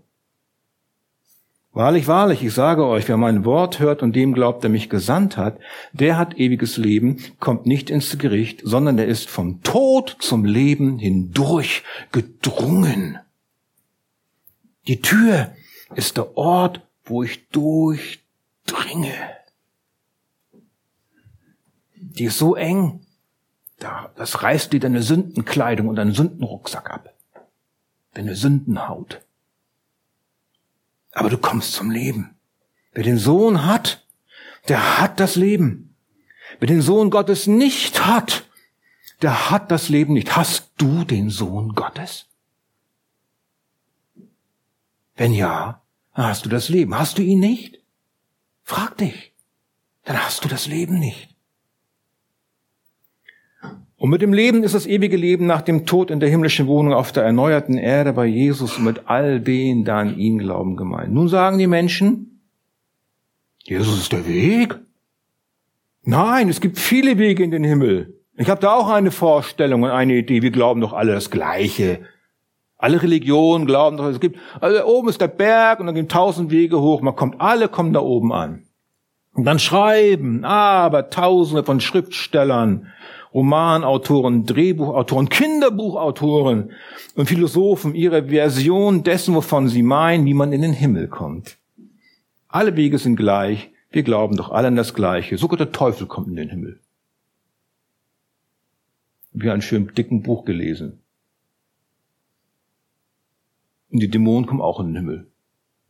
Wahrlich, 1.72 2.08
wahrlich, 2.08 2.42
ich 2.42 2.52
sage 2.52 2.84
euch, 2.84 3.06
wer 3.06 3.16
mein 3.16 3.44
Wort 3.44 3.78
hört 3.78 4.02
und 4.02 4.16
dem 4.16 4.32
glaubt, 4.32 4.64
der 4.64 4.70
mich 4.70 4.90
gesandt 4.90 5.36
hat, 5.36 5.60
der 5.92 6.18
hat 6.18 6.36
ewiges 6.36 6.76
Leben, 6.76 7.22
kommt 7.38 7.64
nicht 7.64 7.90
ins 7.90 8.18
Gericht, 8.18 8.62
sondern 8.64 8.98
er 8.98 9.06
ist 9.06 9.30
vom 9.30 9.62
Tod 9.62 10.16
zum 10.18 10.44
Leben 10.44 10.98
hindurch 10.98 11.84
gedrungen. 12.10 13.20
Die 14.88 15.00
Tür 15.00 15.52
ist 15.94 16.16
der 16.16 16.36
Ort, 16.36 16.80
wo 17.04 17.22
ich 17.22 17.48
durchdringe. 17.50 19.14
Die 21.94 22.24
ist 22.24 22.38
so 22.38 22.56
eng, 22.56 23.06
das 24.16 24.42
reißt 24.42 24.72
dir 24.72 24.80
deine 24.80 25.02
Sündenkleidung 25.02 25.86
und 25.86 25.96
deinen 25.96 26.14
Sündenrucksack 26.14 26.90
ab. 26.90 27.14
Deine 28.14 28.34
Sündenhaut 28.34 29.20
aber 31.12 31.30
du 31.30 31.38
kommst 31.38 31.72
zum 31.72 31.90
Leben. 31.90 32.36
Wer 32.92 33.04
den 33.04 33.18
Sohn 33.18 33.64
hat, 33.64 34.06
der 34.68 35.00
hat 35.00 35.20
das 35.20 35.36
Leben. 35.36 35.96
Wer 36.58 36.68
den 36.68 36.82
Sohn 36.82 37.10
Gottes 37.10 37.46
nicht 37.46 38.06
hat, 38.06 38.44
der 39.22 39.50
hat 39.50 39.70
das 39.70 39.88
Leben 39.88 40.14
nicht. 40.14 40.36
Hast 40.36 40.72
du 40.76 41.04
den 41.04 41.30
Sohn 41.30 41.74
Gottes? 41.74 42.26
Wenn 45.14 45.34
ja, 45.34 45.82
dann 46.14 46.26
hast 46.26 46.44
du 46.44 46.48
das 46.48 46.68
Leben. 46.68 46.94
Hast 46.94 47.18
du 47.18 47.22
ihn 47.22 47.40
nicht? 47.40 47.78
Frag 48.64 48.96
dich. 48.98 49.32
Dann 50.04 50.22
hast 50.22 50.44
du 50.44 50.48
das 50.48 50.66
Leben 50.66 50.98
nicht. 50.98 51.29
Und 54.00 54.08
mit 54.08 54.22
dem 54.22 54.32
Leben 54.32 54.62
ist 54.64 54.74
das 54.74 54.86
ewige 54.86 55.18
Leben 55.18 55.44
nach 55.44 55.60
dem 55.60 55.84
Tod 55.84 56.10
in 56.10 56.20
der 56.20 56.30
himmlischen 56.30 56.66
Wohnung 56.66 56.94
auf 56.94 57.12
der 57.12 57.22
erneuerten 57.22 57.76
Erde 57.76 58.14
bei 58.14 58.24
Jesus 58.24 58.78
und 58.78 58.84
mit 58.84 59.02
all 59.04 59.40
denen, 59.40 59.84
die 59.84 59.90
an 59.90 60.16
ihn 60.18 60.38
glauben, 60.38 60.74
gemeint. 60.76 61.12
Nun 61.12 61.28
sagen 61.28 61.58
die 61.58 61.66
Menschen, 61.66 62.40
Jesus 63.62 63.98
ist 63.98 64.12
der 64.12 64.26
Weg. 64.26 64.74
Nein, 66.02 66.48
es 66.48 66.62
gibt 66.62 66.78
viele 66.78 67.18
Wege 67.18 67.44
in 67.44 67.50
den 67.50 67.62
Himmel. 67.62 68.14
Ich 68.38 68.48
habe 68.48 68.62
da 68.62 68.72
auch 68.72 68.88
eine 68.88 69.10
Vorstellung 69.10 69.82
und 69.82 69.90
eine 69.90 70.14
Idee. 70.14 70.40
Wir 70.40 70.50
glauben 70.50 70.80
doch 70.80 70.94
alle 70.94 71.12
das 71.12 71.30
Gleiche. 71.30 72.00
Alle 72.78 73.02
Religionen 73.02 73.66
glauben 73.66 73.98
doch, 73.98 74.06
es 74.06 74.18
gibt, 74.18 74.38
also 74.62 74.82
oben 74.86 75.10
ist 75.10 75.20
der 75.20 75.28
Berg 75.28 75.78
und 75.78 75.84
dann 75.84 75.94
gehen 75.94 76.08
tausend 76.08 76.50
Wege 76.50 76.80
hoch. 76.80 77.02
Man 77.02 77.16
kommt, 77.16 77.38
alle 77.38 77.68
kommen 77.68 77.92
da 77.92 78.00
oben 78.00 78.32
an. 78.32 78.62
Und 79.34 79.44
dann 79.44 79.58
schreiben, 79.58 80.42
aber 80.46 81.10
tausende 81.10 81.64
von 81.64 81.80
Schriftstellern 81.80 82.86
Romanautoren, 83.32 84.44
Drehbuchautoren, 84.44 85.28
Kinderbuchautoren 85.28 86.72
und 87.14 87.26
Philosophen 87.26 87.94
ihre 87.94 88.24
Version 88.24 89.04
dessen, 89.04 89.34
wovon 89.34 89.68
sie 89.68 89.82
meinen, 89.82 90.26
wie 90.26 90.34
man 90.34 90.52
in 90.52 90.62
den 90.62 90.72
Himmel 90.72 91.08
kommt. 91.08 91.56
Alle 92.48 92.76
Wege 92.76 92.98
sind 92.98 93.16
gleich. 93.16 93.70
Wir 93.90 94.02
glauben 94.02 94.36
doch 94.36 94.50
alle 94.50 94.68
an 94.68 94.76
das 94.76 94.94
Gleiche. 94.94 95.38
Sogar 95.38 95.56
der 95.56 95.72
Teufel 95.72 96.06
kommt 96.06 96.28
in 96.28 96.36
den 96.36 96.50
Himmel. 96.50 96.80
Wir 99.32 99.50
haben 99.50 99.58
ein 99.58 99.62
schön 99.62 99.92
dicken 99.94 100.22
Buch 100.22 100.44
gelesen. 100.44 101.00
Und 103.90 104.00
die 104.00 104.08
Dämonen 104.08 104.46
kommen 104.46 104.60
auch 104.60 104.80
in 104.80 104.88
den 104.88 104.96
Himmel. 104.96 105.26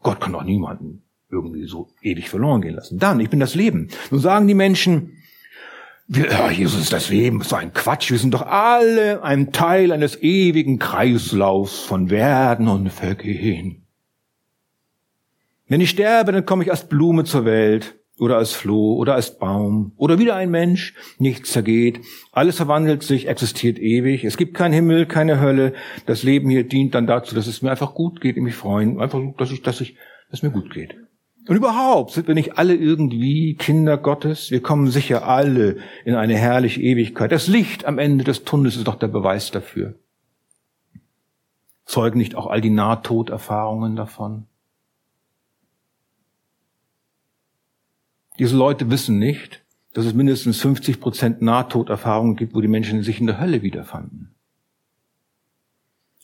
Gott 0.03 0.21
kann 0.21 0.33
doch 0.33 0.45
niemanden 0.45 1.03
irgendwie 1.31 1.67
so 1.67 1.89
ewig 2.03 2.29
verloren 2.29 2.61
gehen 2.61 2.75
lassen. 2.75 2.99
Dann, 2.99 3.21
ich 3.21 3.31
bin 3.31 3.41
das 3.41 3.55
Leben. 3.55 3.89
Nun 4.11 4.21
sagen 4.21 4.49
die 4.49 4.55
Menschen, 4.55 5.17
ja, 6.13 6.51
Jesus 6.51 6.81
ist 6.81 6.93
das 6.93 7.09
Leben, 7.09 7.41
so 7.43 7.55
ein 7.55 7.73
Quatsch. 7.73 8.11
Wir 8.11 8.19
sind 8.19 8.35
doch 8.35 8.43
alle 8.43 9.23
ein 9.23 9.53
Teil 9.53 9.93
eines 9.93 10.21
ewigen 10.21 10.81
Kreislaufs 10.81 11.79
von 11.79 12.11
Werden 12.11 12.67
und 12.67 12.91
Vergehen. 12.91 13.87
Wenn 15.69 15.81
ich 15.81 15.91
sterbe, 15.91 16.33
dann 16.33 16.45
komme 16.45 16.65
ich 16.65 16.71
als 16.73 16.89
Blume 16.89 17.23
zur 17.23 17.45
Welt 17.45 17.95
oder 18.19 18.39
als 18.39 18.53
Floh 18.53 18.97
oder 18.97 19.15
als 19.15 19.39
Baum 19.39 19.93
oder 19.97 20.19
wieder 20.19 20.35
ein 20.35 20.51
Mensch. 20.51 20.95
Nichts 21.19 21.53
zergeht. 21.53 22.01
Alles 22.33 22.57
verwandelt 22.57 23.05
sich, 23.05 23.29
existiert 23.29 23.79
ewig. 23.79 24.25
Es 24.25 24.37
gibt 24.37 24.55
keinen 24.55 24.73
Himmel, 24.73 25.07
keine 25.07 25.41
Hölle. 25.41 25.75
Das 26.07 26.25
Leben 26.25 26.51
hier 26.51 26.65
dient 26.65 26.97
dann 26.97 27.07
dazu, 27.07 27.37
dass 27.37 27.47
es 27.47 27.63
mir 27.63 27.71
einfach 27.71 27.95
gut 27.95 28.21
geht, 28.21 28.37
ich 28.37 28.43
mich 28.43 28.57
freuen. 28.57 29.01
Einfach, 29.01 29.21
dass 29.39 29.53
ich, 29.53 29.63
dass 29.63 29.81
ich, 29.81 29.95
dass 30.29 30.41
es 30.41 30.43
mir 30.43 30.51
gut 30.51 30.75
geht. 30.75 30.97
Und 31.51 31.57
überhaupt 31.57 32.13
sind 32.13 32.29
wir 32.29 32.37
nicht 32.37 32.59
alle 32.59 32.77
irgendwie 32.77 33.57
Kinder 33.57 33.99
Gottes? 33.99 34.53
Wir 34.53 34.63
kommen 34.63 34.89
sicher 34.89 35.27
alle 35.27 35.79
in 36.05 36.15
eine 36.15 36.37
herrliche 36.37 36.81
Ewigkeit. 36.81 37.33
Das 37.33 37.49
Licht 37.49 37.87
am 37.87 37.99
Ende 37.99 38.23
des 38.23 38.45
Tunnels 38.45 38.77
ist 38.77 38.87
doch 38.87 38.95
der 38.95 39.09
Beweis 39.09 39.51
dafür. 39.51 39.97
Zeugen 41.87 42.19
nicht 42.19 42.37
auch 42.37 42.47
all 42.47 42.61
die 42.61 42.71
Nahtoderfahrungen 42.71 43.97
davon? 43.97 44.47
Diese 48.39 48.57
Leute 48.57 48.89
wissen 48.89 49.19
nicht, 49.19 49.65
dass 49.93 50.07
es 50.07 50.15
mindestens 50.15 50.61
50 50.61 51.01
Prozent 51.01 51.43
Nahtoderfahrungen 51.43 52.37
gibt, 52.37 52.55
wo 52.55 52.61
die 52.61 52.69
Menschen 52.69 53.03
sich 53.03 53.19
in 53.19 53.27
der 53.27 53.41
Hölle 53.41 53.63
wiederfanden. 53.63 54.37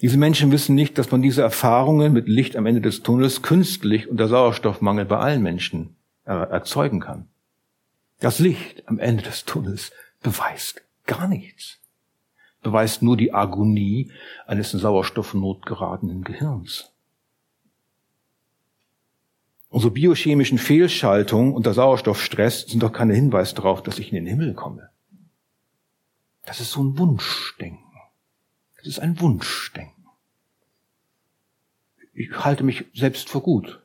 Diese 0.03 0.19
Menschen 0.19 0.53
wissen 0.53 0.75
nicht, 0.75 0.99
dass 0.99 1.11
man 1.11 1.23
diese 1.23 1.41
Erfahrungen 1.41 2.13
mit 2.13 2.29
Licht 2.29 2.57
am 2.57 2.67
Ende 2.67 2.83
des 2.83 3.03
Tunnels 3.03 3.41
künstlich 3.41 4.09
unter 4.09 4.29
Sauerstoffmangel 4.29 5.07
bei 5.07 5.17
allen 5.17 5.43
Menschen 5.43 5.97
erzeugen 6.25 7.01
kann. 7.01 7.29
Das 8.21 8.39
Licht 8.39 8.87
am 8.89 8.99
Ende 8.99 9.23
des 9.23 9.45
Tunnels 9.45 9.93
beweist 10.23 10.83
gar 11.07 11.29
nichts. 11.29 11.79
Beweist 12.63 13.03
nur 13.03 13.17
die 13.17 13.33
Agonie 13.33 14.11
eines 14.47 14.75
in 14.75 14.81
Sauerstoffnot 14.81 15.65
geratenen 15.65 16.25
Gehirns. 16.25 16.93
Unsere 19.69 19.93
biochemischen 19.93 20.59
Fehlschaltungen 20.59 21.55
unter 21.55 21.75
Sauerstoffstress 21.75 22.67
sind 22.67 22.83
doch 22.83 22.93
keine 22.93 23.15
Hinweis 23.15 23.55
darauf, 23.55 23.83
dass 23.83 23.99
ich 23.99 24.09
in 24.11 24.17
den 24.17 24.27
Himmel 24.27 24.55
komme. 24.55 24.91
Das 26.45 26.61
ist 26.61 26.73
so 26.73 26.83
ein 26.83 26.99
Wunschdenken. 26.99 27.86
Das 28.87 28.99
ist 28.99 29.01
ein 29.01 29.21
Wunschdenken. 29.21 30.07
Ich 32.15 32.31
halte 32.45 32.63
mich 32.63 32.85
selbst 32.95 33.29
für 33.29 33.41
gut. 33.41 33.85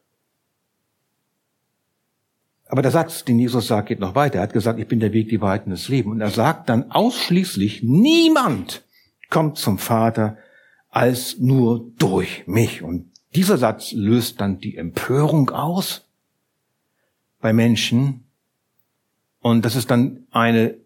Aber 2.67 2.83
der 2.83 2.91
Satz, 2.91 3.25
den 3.25 3.39
Jesus 3.39 3.65
sagt, 3.65 3.87
geht 3.87 3.99
noch 3.99 4.13
weiter. 4.13 4.35
Er 4.35 4.43
hat 4.43 4.53
gesagt, 4.53 4.79
ich 4.79 4.87
bin 4.87 4.99
der 4.99 5.11
Weg, 5.11 5.29
die 5.29 5.41
Wahrheit 5.41 5.65
und 5.65 5.71
das 5.71 5.87
Leben. 5.87 6.11
Und 6.11 6.21
er 6.21 6.29
sagt 6.29 6.69
dann 6.69 6.91
ausschließlich, 6.91 7.81
niemand 7.81 8.83
kommt 9.31 9.57
zum 9.57 9.79
Vater 9.79 10.37
als 10.89 11.39
nur 11.39 11.91
durch 11.97 12.45
mich. 12.45 12.83
Und 12.83 13.09
dieser 13.33 13.57
Satz 13.57 13.93
löst 13.93 14.39
dann 14.39 14.59
die 14.59 14.77
Empörung 14.77 15.49
aus 15.49 16.07
bei 17.39 17.53
Menschen. 17.53 18.25
Und 19.39 19.65
das 19.65 19.75
ist 19.75 19.89
dann 19.89 20.27
eine, 20.29 20.77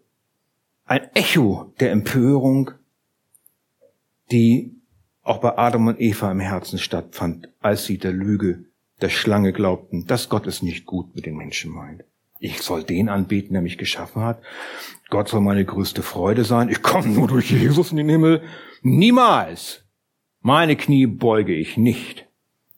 ein 0.86 1.06
Echo 1.12 1.74
der 1.80 1.90
Empörung, 1.92 2.70
die 4.30 4.76
auch 5.22 5.38
bei 5.38 5.58
Adam 5.58 5.88
und 5.88 6.00
Eva 6.00 6.30
im 6.30 6.40
Herzen 6.40 6.78
stattfand, 6.78 7.48
als 7.60 7.84
sie 7.84 7.98
der 7.98 8.12
Lüge 8.12 8.66
der 9.00 9.08
Schlange 9.08 9.52
glaubten, 9.52 10.06
dass 10.06 10.28
Gott 10.28 10.46
es 10.46 10.62
nicht 10.62 10.86
gut 10.86 11.14
mit 11.14 11.26
den 11.26 11.36
Menschen 11.36 11.72
meint. 11.72 12.04
Ich 12.38 12.60
soll 12.62 12.84
den 12.84 13.08
anbeten, 13.08 13.54
der 13.54 13.62
mich 13.62 13.78
geschaffen 13.78 14.22
hat. 14.22 14.42
Gott 15.08 15.28
soll 15.28 15.40
meine 15.40 15.64
größte 15.64 16.02
Freude 16.02 16.44
sein. 16.44 16.68
Ich 16.68 16.82
komme 16.82 17.08
nur 17.08 17.28
durch 17.28 17.50
Jesus 17.50 17.90
in 17.90 17.96
den 17.96 18.08
Himmel. 18.08 18.42
Niemals. 18.82 19.84
Meine 20.40 20.76
Knie 20.76 21.06
beuge 21.06 21.54
ich 21.54 21.76
nicht. 21.76 22.26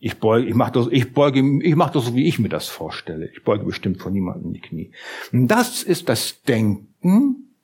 Ich 0.01 0.19
beuge, 0.19 0.47
ich 0.47 0.55
mache 0.55 0.73
das, 0.73 0.87
ich 0.91 1.13
beuge, 1.13 1.41
ich 1.63 1.75
mache 1.75 1.95
das 1.95 2.07
so, 2.07 2.15
wie 2.15 2.27
ich 2.27 2.39
mir 2.39 2.49
das 2.49 2.69
vorstelle. 2.69 3.31
Ich 3.33 3.43
beuge 3.43 3.65
bestimmt 3.65 4.01
von 4.01 4.13
niemandem 4.13 4.53
die 4.53 4.61
Knie. 4.61 4.93
Das 5.33 5.83
ist 5.83 6.09
das 6.09 6.43
Denken 6.43 7.55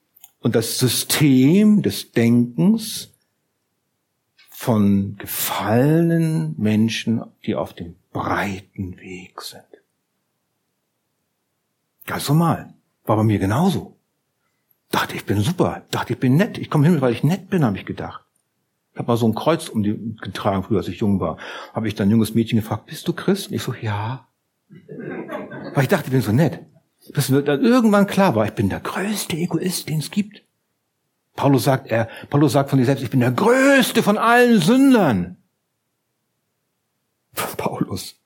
und 0.41 0.55
das 0.57 0.79
System 0.79 1.83
des 1.83 2.11
Denkens 2.11 3.14
von 4.65 5.17
gefallenen 5.19 6.55
Menschen, 6.57 7.23
die 7.45 7.55
auf 7.55 7.75
dem 7.75 7.97
breiten 8.15 8.99
Weg 8.99 9.43
sind. 9.43 9.63
Ganz 12.07 12.27
normal. 12.31 12.73
War 13.05 13.17
bei 13.17 13.25
mir 13.25 13.39
genauso. 13.39 13.99
Dachte, 14.91 15.17
ich 15.17 15.27
bin 15.27 15.41
super. 15.41 15.83
Dachte, 15.91 16.15
ich 16.15 16.19
bin 16.19 16.37
nett. 16.37 16.57
Ich 16.57 16.71
komme 16.71 16.87
hin, 16.87 17.03
weil 17.03 17.13
ich 17.13 17.23
nett 17.23 17.51
bin, 17.51 17.63
habe 17.63 17.77
ich 17.77 17.85
gedacht. 17.85 18.25
Ich 18.95 18.99
habe 18.99 19.09
mal 19.09 19.19
so 19.19 19.27
ein 19.27 19.35
Kreuz 19.35 19.69
um 19.69 19.83
die 19.83 20.17
getragen, 20.23 20.63
früher, 20.63 20.79
als 20.79 20.89
ich 20.89 21.01
jung 21.01 21.21
war. 21.21 21.37
Habe 21.75 21.87
ich 21.87 21.95
dann 21.95 22.09
ein 22.09 22.13
junges 22.13 22.35
Mädchen 22.35 22.59
gefragt, 22.59 22.87
bist 22.87 23.07
du 23.07 23.13
Christ? 23.13 23.49
Und 23.49 23.57
ich 23.57 23.63
so, 23.63 23.75
ja. 23.75 24.27
Weil 25.75 25.83
ich 25.83 25.89
dachte, 25.89 26.07
ich 26.07 26.13
bin 26.13 26.23
so 26.23 26.33
nett. 26.33 26.61
Bis 27.13 27.29
mir 27.29 27.43
dann 27.43 27.63
irgendwann 27.63 28.07
klar 28.07 28.35
war, 28.35 28.47
ich 28.47 28.53
bin 28.53 28.71
der 28.71 28.81
größte 28.81 29.37
Egoist, 29.37 29.91
den 29.91 29.99
es 29.99 30.11
gibt. 30.11 30.44
Paulus 31.37 31.65
sagt, 31.65 31.89
er, 31.89 32.09
Paulus 32.31 32.53
sagt 32.53 32.71
von 32.71 32.79
sich 32.79 32.87
selbst, 32.87 33.03
ich 33.03 33.11
bin 33.11 33.21
der 33.21 33.33
größte 33.33 34.03
von 34.03 34.19
allen 34.19 34.61
Sündern. 34.61 35.37
Paulus. 37.57 38.21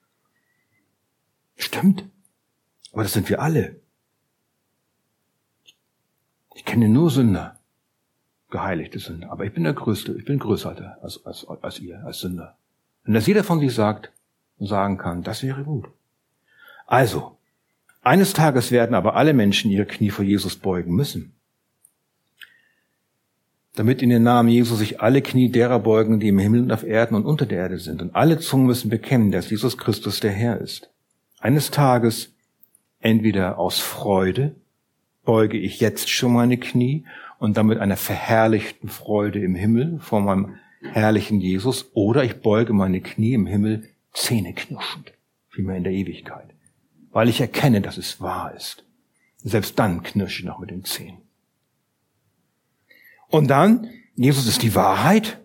Stimmt. 1.56 2.04
Aber 2.92 3.02
das 3.02 3.12
sind 3.12 3.28
wir 3.28 3.40
alle. 3.40 3.80
Ich 6.54 6.64
kenne 6.64 6.88
nur 6.88 7.10
Sünder. 7.10 7.58
Geheiligte 8.50 8.98
Sünder. 8.98 9.30
Aber 9.30 9.44
ich 9.44 9.54
bin 9.54 9.64
der 9.64 9.72
Größte. 9.72 10.12
Ich 10.12 10.24
bin 10.24 10.38
größer 10.38 10.98
als, 11.02 11.24
als, 11.24 11.46
als 11.46 11.78
ihr, 11.78 12.04
als 12.04 12.20
Sünder. 12.20 12.56
Und 13.06 13.14
dass 13.14 13.26
jeder 13.26 13.44
von 13.44 13.60
sich 13.60 13.74
sagt 13.74 14.12
und 14.58 14.66
sagen 14.66 14.98
kann, 14.98 15.22
das 15.22 15.42
wäre 15.42 15.64
gut. 15.64 15.88
Also, 16.86 17.38
eines 18.02 18.32
Tages 18.32 18.70
werden 18.70 18.94
aber 18.94 19.16
alle 19.16 19.32
Menschen 19.32 19.70
ihre 19.70 19.86
Knie 19.86 20.10
vor 20.10 20.24
Jesus 20.24 20.56
beugen 20.56 20.94
müssen 20.94 21.37
damit 23.78 24.02
in 24.02 24.10
den 24.10 24.22
Namen 24.22 24.48
Jesu 24.48 24.74
sich 24.74 25.00
alle 25.00 25.22
Knie 25.22 25.50
derer 25.50 25.78
beugen, 25.78 26.18
die 26.18 26.28
im 26.28 26.38
Himmel 26.38 26.62
und 26.62 26.72
auf 26.72 26.82
Erden 26.82 27.14
und 27.14 27.24
unter 27.24 27.46
der 27.46 27.58
Erde 27.58 27.78
sind. 27.78 28.02
Und 28.02 28.14
alle 28.14 28.38
Zungen 28.38 28.66
müssen 28.66 28.90
bekennen, 28.90 29.30
dass 29.30 29.50
Jesus 29.50 29.78
Christus 29.78 30.20
der 30.20 30.32
Herr 30.32 30.60
ist. 30.60 30.90
Eines 31.38 31.70
Tages, 31.70 32.32
entweder 33.00 33.58
aus 33.58 33.78
Freude, 33.78 34.56
beuge 35.24 35.58
ich 35.58 35.78
jetzt 35.78 36.10
schon 36.10 36.32
meine 36.32 36.56
Knie 36.58 37.04
und 37.38 37.56
damit 37.56 37.78
einer 37.78 37.96
verherrlichten 37.96 38.88
Freude 38.88 39.40
im 39.40 39.54
Himmel 39.54 39.98
vor 40.00 40.20
meinem 40.20 40.56
herrlichen 40.80 41.40
Jesus, 41.40 41.90
oder 41.92 42.24
ich 42.24 42.40
beuge 42.40 42.72
meine 42.72 43.00
Knie 43.00 43.34
im 43.34 43.46
Himmel 43.46 43.88
zähneknirschend, 44.12 45.12
vielmehr 45.48 45.76
in 45.76 45.84
der 45.84 45.92
Ewigkeit, 45.92 46.48
weil 47.10 47.28
ich 47.28 47.40
erkenne, 47.40 47.80
dass 47.80 47.96
es 47.96 48.20
wahr 48.20 48.54
ist. 48.56 48.84
Selbst 49.36 49.78
dann 49.78 50.02
knirsche 50.02 50.40
ich 50.40 50.46
noch 50.46 50.58
mit 50.58 50.70
den 50.70 50.84
Zähnen. 50.84 51.27
Und 53.28 53.48
dann, 53.48 53.88
Jesus 54.16 54.46
ist 54.46 54.62
die 54.62 54.74
Wahrheit. 54.74 55.40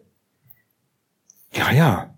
Ja, 1.54 1.72
ja. 1.72 2.16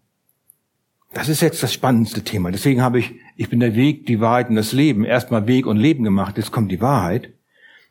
Das 1.14 1.30
ist 1.30 1.42
jetzt 1.42 1.64
das 1.64 1.74
spannendste 1.74 2.24
Thema. 2.24 2.52
Deswegen 2.52 2.82
habe 2.82 3.00
ich, 3.00 3.14
ich 3.36 3.50
bin 3.50 3.60
der 3.60 3.76
Weg, 3.76 4.06
die 4.06 4.20
Wahrheit 4.20 4.50
und 4.50 4.56
das 4.56 4.74
Leben. 4.74 5.06
Erstmal 5.06 5.48
Weg 5.48 5.66
und 5.66 5.78
Leben 5.78 6.04
gemacht, 6.04 6.38
jetzt 6.38 6.52
kommt 6.52 6.72
die 6.72 6.82
Wahrheit. 6.82 7.34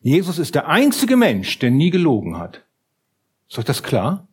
Jesus 0.00 0.38
ist 0.38 0.54
der 0.54 0.68
einzige 0.68 1.16
Mensch, 1.16 1.58
der 1.58 1.70
nie 1.70 1.90
gelogen 1.90 2.36
hat. 2.36 2.64
Ist 3.48 3.58
euch 3.58 3.64
das 3.64 3.82
klar? 3.82 4.28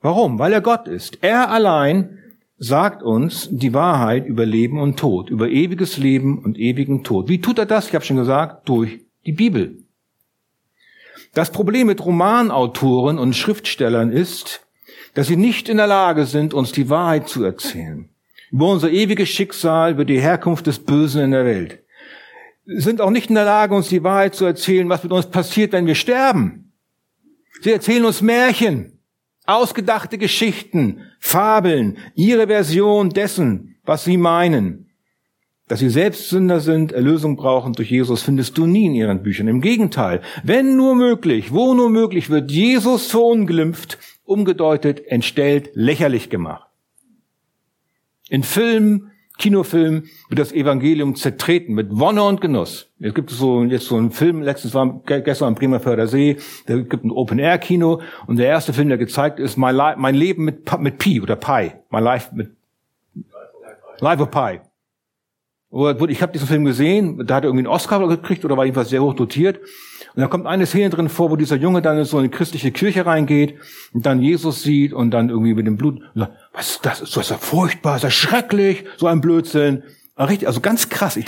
Warum? 0.00 0.38
Weil 0.38 0.52
er 0.52 0.60
Gott 0.60 0.88
ist. 0.88 1.18
Er 1.22 1.50
allein 1.50 2.18
sagt 2.58 3.02
uns 3.02 3.48
die 3.50 3.72
Wahrheit 3.72 4.26
über 4.26 4.44
Leben 4.44 4.80
und 4.80 4.98
Tod, 4.98 5.30
über 5.30 5.48
ewiges 5.48 5.96
Leben 5.96 6.38
und 6.38 6.58
ewigen 6.58 7.04
Tod. 7.04 7.28
Wie 7.28 7.40
tut 7.40 7.58
er 7.58 7.66
das? 7.66 7.88
Ich 7.88 7.94
habe 7.94 8.04
schon 8.04 8.16
gesagt, 8.16 8.68
durch 8.68 9.00
die 9.26 9.32
Bibel. 9.32 9.83
Das 11.34 11.50
Problem 11.50 11.88
mit 11.88 12.04
Romanautoren 12.04 13.18
und 13.18 13.34
Schriftstellern 13.34 14.12
ist, 14.12 14.64
dass 15.14 15.26
sie 15.26 15.36
nicht 15.36 15.68
in 15.68 15.76
der 15.76 15.88
Lage 15.88 16.26
sind, 16.26 16.54
uns 16.54 16.70
die 16.70 16.88
Wahrheit 16.88 17.28
zu 17.28 17.42
erzählen. 17.42 18.08
Über 18.52 18.70
unser 18.70 18.90
ewiges 18.90 19.28
Schicksal, 19.28 19.92
über 19.92 20.04
die 20.04 20.20
Herkunft 20.20 20.66
des 20.68 20.78
Bösen 20.78 21.22
in 21.22 21.30
der 21.32 21.44
Welt. 21.44 21.80
Sie 22.66 22.80
sind 22.80 23.00
auch 23.00 23.10
nicht 23.10 23.28
in 23.28 23.34
der 23.34 23.44
Lage, 23.44 23.74
uns 23.74 23.88
die 23.88 24.04
Wahrheit 24.04 24.36
zu 24.36 24.44
erzählen, 24.44 24.88
was 24.88 25.02
mit 25.02 25.12
uns 25.12 25.26
passiert, 25.26 25.72
wenn 25.72 25.86
wir 25.86 25.96
sterben. 25.96 26.72
Sie 27.60 27.72
erzählen 27.72 28.04
uns 28.04 28.22
Märchen, 28.22 29.00
ausgedachte 29.44 30.18
Geschichten, 30.18 31.02
Fabeln, 31.18 31.98
ihre 32.14 32.46
Version 32.46 33.10
dessen, 33.10 33.76
was 33.84 34.04
sie 34.04 34.16
meinen. 34.16 34.83
Dass 35.66 35.78
sie 35.78 35.88
selbst 35.88 36.28
Sünder 36.28 36.60
sind, 36.60 36.92
Erlösung 36.92 37.36
brauchen 37.36 37.72
durch 37.72 37.90
Jesus, 37.90 38.22
findest 38.22 38.58
du 38.58 38.66
nie 38.66 38.84
in 38.86 38.94
ihren 38.94 39.22
Büchern. 39.22 39.48
Im 39.48 39.62
Gegenteil, 39.62 40.20
wenn 40.42 40.76
nur 40.76 40.94
möglich, 40.94 41.52
wo 41.52 41.72
nur 41.72 41.88
möglich, 41.88 42.28
wird 42.28 42.50
Jesus 42.50 43.10
verunglimpft, 43.10 43.98
umgedeutet, 44.24 45.06
entstellt, 45.06 45.70
lächerlich 45.72 46.28
gemacht. 46.28 46.68
In 48.28 48.42
Filmen, 48.42 49.10
Kinofilmen 49.38 50.04
wird 50.28 50.38
das 50.38 50.52
Evangelium 50.52 51.16
zertreten 51.16 51.74
mit 51.74 51.88
Wonne 51.90 52.22
und 52.22 52.40
Genuss. 52.40 52.92
Es 53.00 53.14
gibt 53.14 53.30
so 53.30 53.64
jetzt 53.64 53.86
so 53.86 53.96
einen 53.96 54.12
Film, 54.12 54.42
letztens 54.42 54.74
war 54.74 55.02
gestern 55.06 55.48
am 55.48 55.54
Bremerförder 55.54 56.06
See, 56.06 56.36
da 56.66 56.76
gibt 56.76 57.04
ein 57.04 57.10
Open-Air-Kino 57.10 58.00
und 58.26 58.36
der 58.36 58.46
erste 58.46 58.72
Film, 58.72 58.88
der 58.88 58.98
gezeigt 58.98 59.40
ist, 59.40 59.56
mein, 59.56 59.76
mein 59.76 60.14
Leben 60.14 60.44
mit, 60.44 60.78
mit 60.78 60.98
Pi 60.98 61.20
oder 61.20 61.36
Pi. 61.36 61.72
My 61.90 62.00
Life 62.00 62.34
mit 62.34 62.50
Life 64.00 64.22
of 64.22 64.30
Pi. 64.30 64.60
Ich 66.08 66.22
habe 66.22 66.32
diesen 66.32 66.46
Film 66.46 66.64
gesehen, 66.64 67.26
da 67.26 67.34
hat 67.36 67.42
er 67.42 67.48
irgendwie 67.48 67.66
einen 67.66 67.74
Oscar 67.74 68.06
gekriegt 68.06 68.44
oder 68.44 68.56
war 68.56 68.64
jedenfalls 68.64 68.90
sehr 68.90 69.02
hoch 69.02 69.14
dotiert. 69.14 69.58
Und 70.14 70.20
da 70.20 70.28
kommt 70.28 70.46
eine 70.46 70.66
Szene 70.66 70.90
drin 70.90 71.08
vor, 71.08 71.32
wo 71.32 71.36
dieser 71.36 71.56
Junge 71.56 71.82
dann 71.82 71.98
in 71.98 72.04
so 72.04 72.18
eine 72.18 72.28
christliche 72.28 72.70
Kirche 72.70 73.04
reingeht 73.04 73.56
und 73.92 74.06
dann 74.06 74.22
Jesus 74.22 74.62
sieht 74.62 74.92
und 74.92 75.10
dann 75.10 75.30
irgendwie 75.30 75.54
mit 75.54 75.66
dem 75.66 75.76
Blut, 75.76 76.00
was 76.52 76.70
ist 76.70 76.86
das? 76.86 76.98
So 77.00 77.20
ist 77.20 77.30
ja 77.30 77.38
furchtbar, 77.38 77.96
ist 77.96 78.02
ja 78.02 78.10
schrecklich, 78.10 78.84
so 78.96 79.08
ein 79.08 79.20
Blödsinn. 79.20 79.82
Richtig, 80.16 80.46
also 80.46 80.60
ganz 80.60 80.88
krass. 80.90 81.18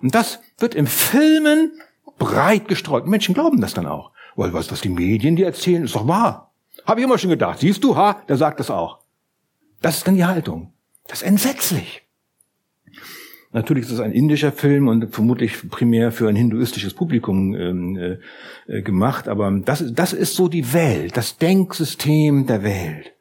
Und 0.00 0.14
das 0.14 0.40
wird 0.58 0.74
im 0.74 0.86
Filmen 0.86 1.72
breit 2.18 2.68
gestreut. 2.68 3.06
Menschen 3.06 3.34
glauben 3.34 3.60
das 3.60 3.74
dann 3.74 3.86
auch. 3.86 4.12
Weil 4.36 4.54
was, 4.54 4.72
was 4.72 4.80
die 4.80 4.88
Medien 4.88 5.36
dir 5.36 5.44
erzählen, 5.44 5.84
ist 5.84 5.94
doch 5.94 6.08
wahr. 6.08 6.54
Habe 6.86 7.00
ich 7.00 7.04
immer 7.04 7.18
schon 7.18 7.28
gedacht. 7.28 7.58
Siehst 7.58 7.84
du, 7.84 7.94
ha, 7.94 8.22
der 8.26 8.38
sagt 8.38 8.58
das 8.58 8.70
auch. 8.70 9.00
Das 9.82 9.98
ist 9.98 10.06
dann 10.06 10.16
die 10.16 10.24
Haltung. 10.24 10.72
Das 11.08 11.20
ist 11.20 11.28
entsetzlich. 11.28 12.02
Natürlich 13.52 13.84
ist 13.84 13.92
es 13.92 14.00
ein 14.00 14.12
indischer 14.12 14.50
Film 14.50 14.88
und 14.88 15.14
vermutlich 15.14 15.68
primär 15.68 16.10
für 16.10 16.28
ein 16.28 16.36
hinduistisches 16.36 16.94
Publikum 16.94 17.54
ähm, 17.54 17.96
äh, 17.96 18.18
äh, 18.66 18.82
gemacht, 18.82 19.28
aber 19.28 19.50
das, 19.62 19.84
das 19.92 20.14
ist 20.14 20.34
so 20.34 20.48
die 20.48 20.72
Welt, 20.72 21.16
das 21.16 21.36
Denksystem 21.36 22.46
der 22.46 22.62
Welt. 22.62 23.12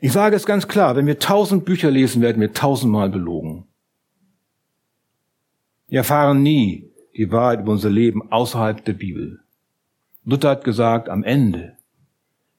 Ich 0.00 0.12
sage 0.12 0.36
es 0.36 0.44
ganz 0.44 0.68
klar, 0.68 0.94
wenn 0.94 1.06
wir 1.06 1.18
tausend 1.18 1.64
Bücher 1.64 1.90
lesen, 1.90 2.20
werden 2.20 2.40
wir 2.40 2.52
tausendmal 2.52 3.08
belogen. 3.08 3.64
Wir 5.88 5.98
erfahren 5.98 6.42
nie 6.42 6.90
die 7.16 7.30
Wahrheit 7.32 7.60
über 7.60 7.72
unser 7.72 7.90
Leben 7.90 8.30
außerhalb 8.30 8.84
der 8.84 8.92
Bibel. 8.92 9.40
Luther 10.24 10.50
hat 10.50 10.64
gesagt, 10.64 11.08
am 11.08 11.24
Ende 11.24 11.76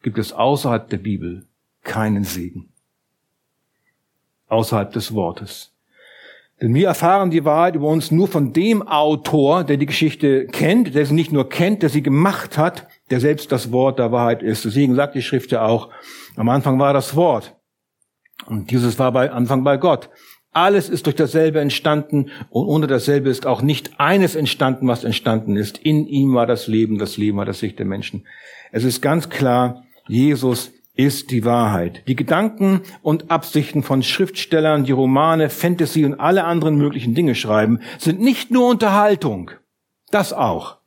gibt 0.02 0.18
es 0.18 0.34
außerhalb 0.34 0.90
der 0.90 0.98
Bibel 0.98 1.46
keinen 1.84 2.24
Segen. 2.24 2.70
Außerhalb 4.48 4.92
des 4.94 5.14
Wortes. 5.14 5.77
Denn 6.62 6.74
wir 6.74 6.88
erfahren 6.88 7.30
die 7.30 7.46
Wahrheit 7.46 7.76
über 7.76 7.88
uns 7.88 8.10
nur 8.10 8.28
von 8.28 8.52
dem 8.52 8.82
Autor, 8.82 9.64
der 9.64 9.78
die 9.78 9.86
Geschichte 9.86 10.48
kennt, 10.48 10.96
der 10.96 11.06
sie 11.06 11.14
nicht 11.14 11.32
nur 11.32 11.50
kennt, 11.50 11.84
der 11.84 11.90
sie 11.90 12.02
gemacht 12.02 12.58
hat, 12.58 12.88
der 13.12 13.20
selbst 13.20 13.52
das 13.52 13.72
Wort 13.72 14.00
der 14.00 14.12
Wahrheit 14.12 14.42
ist. 14.42 14.66
Deswegen 14.66 14.96
sagt 14.96 15.14
die 15.14 15.22
Schrift 15.22 15.52
ja 15.52 15.66
auch, 15.66 15.90
am 16.36 16.50
Anfang 16.50 16.80
war 16.80 16.94
das 16.94 17.16
Wort. 17.16 17.56
Und 18.48 18.72
dieses 18.72 18.98
war 18.98 19.12
bei 19.12 19.32
Anfang 19.32 19.64
bei 19.64 19.78
Gott. 19.78 20.10
Alles 20.52 20.90
ist 20.90 21.06
durch 21.06 21.16
dasselbe 21.16 21.60
entstanden 21.60 22.32
und 22.50 22.66
ohne 22.66 22.88
dasselbe 22.88 23.30
ist 23.30 23.46
auch 23.46 23.62
nicht 23.62 24.00
eines 24.00 24.36
entstanden, 24.36 24.88
was 24.88 25.04
entstanden 25.04 25.56
ist. 25.56 25.78
In 25.78 26.08
ihm 26.08 26.34
war 26.34 26.48
das 26.48 26.66
Leben, 26.66 26.98
das 26.98 27.18
Leben 27.18 27.38
war 27.38 27.46
das 27.46 27.62
Licht 27.62 27.78
der 27.78 27.86
Menschen. 27.86 28.26
Es 28.72 28.84
ist 28.84 29.02
ganz 29.02 29.30
klar, 29.30 29.84
Jesus 30.08 30.72
ist 30.98 31.32
die 31.32 31.46
Wahrheit. 31.46 32.02
Die 32.08 32.16
Gedanken 32.16 32.82
und 33.02 33.32
Absichten 33.32 33.84
von 33.84 34.04
Schriftstellern, 34.04 34.84
die 34.84 34.92
Romane, 34.92 35.50
Fantasy 35.50 36.04
und 36.04 36.16
alle 36.16 36.44
anderen 36.44 36.76
möglichen 36.76 37.14
Dinge 37.14 37.36
schreiben, 37.36 37.80
sind 38.00 38.20
nicht 38.20 38.52
nur 38.52 38.68
Unterhaltung. 38.68 39.52
Das 40.10 40.34
auch. 40.34 40.78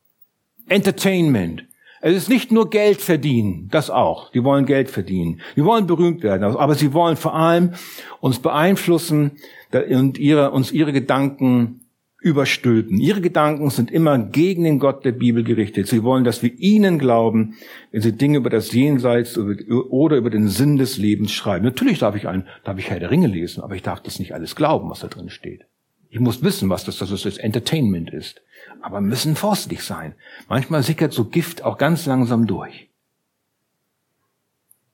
Entertainment. 0.69 1.65
Es 2.03 2.17
ist 2.17 2.29
nicht 2.29 2.51
nur 2.51 2.71
Geld 2.71 3.01
verdienen, 3.01 3.69
das 3.71 3.91
auch. 3.91 4.31
Die 4.33 4.43
wollen 4.43 4.65
Geld 4.65 4.91
verdienen. 4.91 5.43
Die 5.55 5.65
wollen 5.65 5.87
berühmt 5.87 6.23
werden, 6.23 6.45
aber 6.45 6.75
sie 6.75 6.93
wollen 6.95 7.17
vor 7.17 7.35
allem 7.35 7.75
uns 8.21 8.39
beeinflussen 8.39 9.33
und 9.73 10.19
ihre, 10.19 10.51
uns 10.51 10.73
ihre 10.73 10.93
Gedanken 10.93 11.80
überstülpen. 12.21 12.99
Ihre 12.99 13.21
Gedanken 13.21 13.71
sind 13.71 13.91
immer 13.91 14.19
gegen 14.19 14.65
den 14.65 14.79
Gott 14.79 15.05
der 15.05 15.13
Bibel 15.13 15.43
gerichtet. 15.43 15.87
Sie 15.87 16.03
wollen, 16.03 16.25
dass 16.25 16.43
wir 16.43 16.53
ihnen 16.59 16.99
glauben, 16.99 17.55
wenn 17.93 18.03
sie 18.03 18.13
Dinge 18.13 18.37
über 18.39 18.51
das 18.51 18.73
Jenseits 18.73 19.39
oder 19.39 20.17
über 20.17 20.31
den 20.31 20.49
Sinn 20.49 20.77
des 20.77 20.99
Lebens 20.99 21.33
schreiben. 21.33 21.65
Natürlich 21.65 22.01
darf 22.01 22.15
ich 22.17 22.29
ein, 22.29 22.47
darf 22.65 22.79
ich 22.79 22.91
Herr 22.91 23.01
der 23.01 23.11
Ringe 23.11 23.27
lesen, 23.27 23.63
aber 23.63 23.75
ich 23.75 23.83
darf 23.83 24.03
das 24.03 24.19
nicht 24.19 24.35
alles 24.35 24.55
glauben, 24.55 24.91
was 24.91 25.01
da 25.01 25.09
drin 25.09 25.31
steht. 25.31 25.65
Ich 26.11 26.21
muss 26.21 26.43
wissen, 26.43 26.69
was 26.69 26.85
das, 26.85 26.99
das, 26.99 27.09
das 27.09 27.39
Entertainment 27.39 28.11
ist. 28.11 28.43
Aber 28.83 29.01
müssen 29.01 29.37
vorsichtig 29.37 29.83
sein. 29.83 30.15
Manchmal 30.49 30.83
sickert 30.83 31.13
so 31.13 31.25
Gift 31.25 31.65
auch 31.65 31.79
ganz 31.79 32.05
langsam 32.05 32.47
durch. 32.47 32.90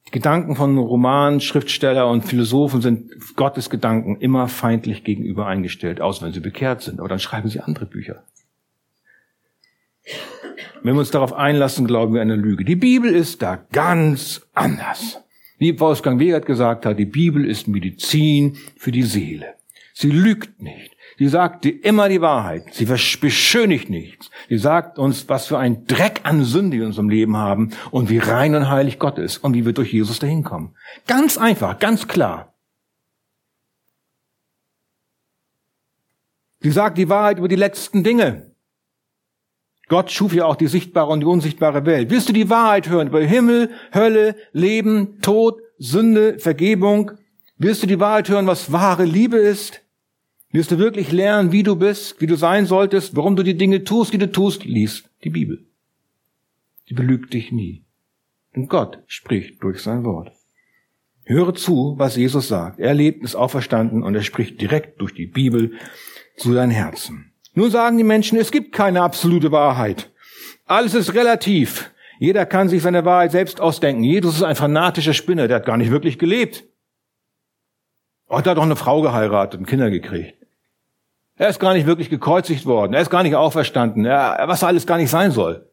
Die 0.08 0.12
Gedanken 0.12 0.54
von 0.54 0.78
Romanen, 0.78 1.40
Schriftsteller 1.40 2.08
und 2.08 2.24
Philosophen 2.24 2.80
sind 2.80 3.10
Gottes 3.34 3.70
Gedanken 3.70 4.16
immer 4.20 4.48
feindlich 4.48 5.02
gegenüber 5.02 5.46
eingestellt, 5.46 6.00
außer 6.00 6.24
wenn 6.24 6.32
sie 6.32 6.40
bekehrt 6.40 6.82
sind. 6.82 7.00
Aber 7.00 7.08
dann 7.08 7.18
schreiben 7.18 7.48
sie 7.48 7.60
andere 7.60 7.86
Bücher. 7.86 8.22
Wenn 10.82 10.94
wir 10.94 11.00
uns 11.00 11.10
darauf 11.10 11.32
einlassen, 11.32 11.86
glauben 11.86 12.14
wir 12.14 12.22
eine 12.22 12.36
Lüge. 12.36 12.64
Die 12.64 12.76
Bibel 12.76 13.12
ist 13.12 13.42
da 13.42 13.56
ganz 13.72 14.46
anders. 14.54 15.20
Wie 15.58 15.78
Wolfgang 15.80 16.20
Wegert 16.20 16.46
gesagt 16.46 16.86
hat, 16.86 16.98
die 16.98 17.06
Bibel 17.06 17.44
ist 17.44 17.66
Medizin 17.66 18.56
für 18.76 18.92
die 18.92 19.02
Seele. 19.02 19.54
Sie 19.94 20.10
lügt 20.10 20.62
nicht. 20.62 20.95
Sie 21.18 21.28
sagt 21.28 21.64
dir 21.64 21.82
immer 21.82 22.10
die 22.10 22.20
Wahrheit. 22.20 22.74
Sie 22.74 22.84
beschönigt 22.84 23.88
nichts. 23.88 24.30
Sie 24.50 24.58
sagt 24.58 24.98
uns, 24.98 25.28
was 25.28 25.46
für 25.46 25.58
ein 25.58 25.86
Dreck 25.86 26.20
an 26.24 26.44
Sünde 26.44 26.76
wir 26.76 26.82
in 26.82 26.88
unserem 26.88 27.08
Leben 27.08 27.36
haben 27.38 27.70
und 27.90 28.10
wie 28.10 28.18
rein 28.18 28.54
und 28.54 28.68
heilig 28.68 28.98
Gott 28.98 29.18
ist 29.18 29.38
und 29.38 29.54
wie 29.54 29.64
wir 29.64 29.72
durch 29.72 29.92
Jesus 29.92 30.18
dahin 30.18 30.44
kommen. 30.44 30.74
Ganz 31.06 31.38
einfach, 31.38 31.78
ganz 31.78 32.06
klar. 32.06 32.52
Sie 36.60 36.70
sagt 36.70 36.98
die 36.98 37.08
Wahrheit 37.08 37.38
über 37.38 37.48
die 37.48 37.56
letzten 37.56 38.04
Dinge. 38.04 38.50
Gott 39.88 40.10
schuf 40.10 40.34
ja 40.34 40.44
auch 40.44 40.56
die 40.56 40.66
sichtbare 40.66 41.12
und 41.12 41.20
die 41.20 41.26
unsichtbare 41.26 41.86
Welt. 41.86 42.10
Willst 42.10 42.28
du 42.28 42.32
die 42.32 42.50
Wahrheit 42.50 42.88
hören 42.88 43.08
über 43.08 43.20
Himmel, 43.20 43.70
Hölle, 43.94 44.36
Leben, 44.52 45.20
Tod, 45.22 45.60
Sünde, 45.78 46.38
Vergebung? 46.40 47.12
Willst 47.56 47.82
du 47.82 47.86
die 47.86 48.00
Wahrheit 48.00 48.28
hören, 48.28 48.46
was 48.46 48.72
wahre 48.72 49.04
Liebe 49.04 49.38
ist? 49.38 49.80
Willst 50.56 50.70
du 50.70 50.78
wirklich 50.78 51.12
lernen, 51.12 51.52
wie 51.52 51.62
du 51.62 51.76
bist, 51.76 52.18
wie 52.18 52.26
du 52.26 52.34
sein 52.34 52.64
solltest, 52.64 53.14
warum 53.14 53.36
du 53.36 53.42
die 53.42 53.58
Dinge 53.58 53.84
tust, 53.84 54.14
die 54.14 54.18
du 54.18 54.32
tust, 54.32 54.64
lies 54.64 55.04
die 55.22 55.28
Bibel. 55.28 55.66
Die 56.88 56.94
belügt 56.94 57.34
dich 57.34 57.52
nie. 57.52 57.84
Denn 58.54 58.66
Gott 58.66 59.00
spricht 59.06 59.62
durch 59.62 59.82
sein 59.82 60.02
Wort. 60.04 60.32
Höre 61.24 61.54
zu, 61.54 61.96
was 61.98 62.16
Jesus 62.16 62.48
sagt. 62.48 62.80
Er 62.80 62.94
lebt, 62.94 63.22
ist 63.22 63.34
auferstanden 63.34 64.02
und 64.02 64.14
er 64.14 64.22
spricht 64.22 64.58
direkt 64.58 64.98
durch 64.98 65.12
die 65.12 65.26
Bibel 65.26 65.74
zu 66.38 66.54
deinem 66.54 66.70
Herzen. 66.70 67.34
Nun 67.52 67.70
sagen 67.70 67.98
die 67.98 68.02
Menschen, 68.02 68.38
es 68.38 68.50
gibt 68.50 68.72
keine 68.72 69.02
absolute 69.02 69.52
Wahrheit. 69.52 70.10
Alles 70.64 70.94
ist 70.94 71.12
relativ. 71.12 71.90
Jeder 72.18 72.46
kann 72.46 72.70
sich 72.70 72.80
seine 72.80 73.04
Wahrheit 73.04 73.32
selbst 73.32 73.60
ausdenken. 73.60 74.04
Jesus 74.04 74.36
ist 74.36 74.42
ein 74.42 74.56
fanatischer 74.56 75.12
Spinner, 75.12 75.48
der 75.48 75.56
hat 75.56 75.66
gar 75.66 75.76
nicht 75.76 75.90
wirklich 75.90 76.18
gelebt. 76.18 76.64
Oh, 78.26 78.40
der 78.40 78.52
hat 78.52 78.56
doch 78.56 78.62
eine 78.62 78.74
Frau 78.74 79.02
geheiratet 79.02 79.60
und 79.60 79.66
Kinder 79.66 79.90
gekriegt. 79.90 80.45
Er 81.36 81.48
ist 81.48 81.60
gar 81.60 81.74
nicht 81.74 81.86
wirklich 81.86 82.08
gekreuzigt 82.08 82.64
worden. 82.64 82.94
Er 82.94 83.02
ist 83.02 83.10
gar 83.10 83.22
nicht 83.22 83.36
auferstanden. 83.36 84.04
Er, 84.06 84.44
was 84.46 84.64
alles 84.64 84.86
gar 84.86 84.96
nicht 84.96 85.10
sein 85.10 85.30
soll. 85.30 85.70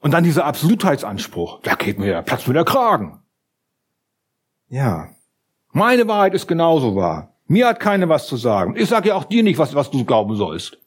Und 0.00 0.12
dann 0.12 0.24
dieser 0.24 0.44
Absolutheitsanspruch. 0.44 1.60
Da 1.62 1.74
geht 1.74 1.98
mir 1.98 2.10
ja 2.10 2.22
Platz 2.22 2.42
für 2.42 2.52
der 2.52 2.64
Kragen. 2.64 3.22
Ja. 4.68 5.08
Meine 5.72 6.06
Wahrheit 6.06 6.34
ist 6.34 6.46
genauso 6.46 6.94
wahr. 6.94 7.34
Mir 7.46 7.66
hat 7.66 7.80
keiner 7.80 8.08
was 8.08 8.26
zu 8.26 8.36
sagen. 8.36 8.76
Ich 8.76 8.90
sage 8.90 9.08
ja 9.08 9.14
auch 9.14 9.24
dir 9.24 9.42
nicht, 9.42 9.58
was, 9.58 9.74
was 9.74 9.90
du 9.90 10.04
glauben 10.04 10.36
sollst. 10.36 10.78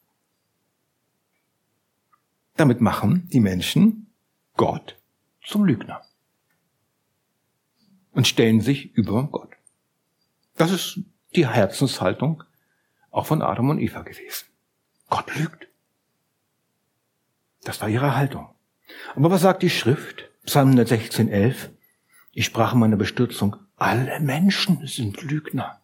Damit 2.56 2.82
machen 2.82 3.28
die 3.34 3.40
Menschen 3.40 4.14
Gott 4.56 4.98
zum 5.44 5.66
Lügner. 5.66 6.02
Und 8.12 8.28
stellen 8.28 8.62
sich 8.62 8.94
über 8.94 9.24
Gott. 9.24 9.50
Das 10.56 10.72
ist 10.72 11.00
die 11.36 11.48
Herzenshaltung 11.48 12.44
auch 13.12 13.26
von 13.26 13.42
Adam 13.42 13.70
und 13.70 13.80
Eva 13.80 14.02
gewesen. 14.02 14.48
Gott 15.10 15.36
lügt. 15.36 15.68
Das 17.64 17.82
war 17.82 17.90
ihre 17.90 18.16
Haltung. 18.16 18.50
Aber 19.16 19.30
was 19.30 19.42
sagt 19.42 19.62
die 19.62 19.70
Schrift? 19.70 20.30
Psalm 20.46 20.70
116, 20.70 21.30
11. 21.30 21.70
Ich 22.32 22.46
sprach 22.46 22.74
in 22.74 22.80
meiner 22.80 22.96
Bestürzung, 22.96 23.58
alle 23.76 24.20
Menschen 24.20 24.88
sind 24.88 25.22
Lügner. 25.22 25.82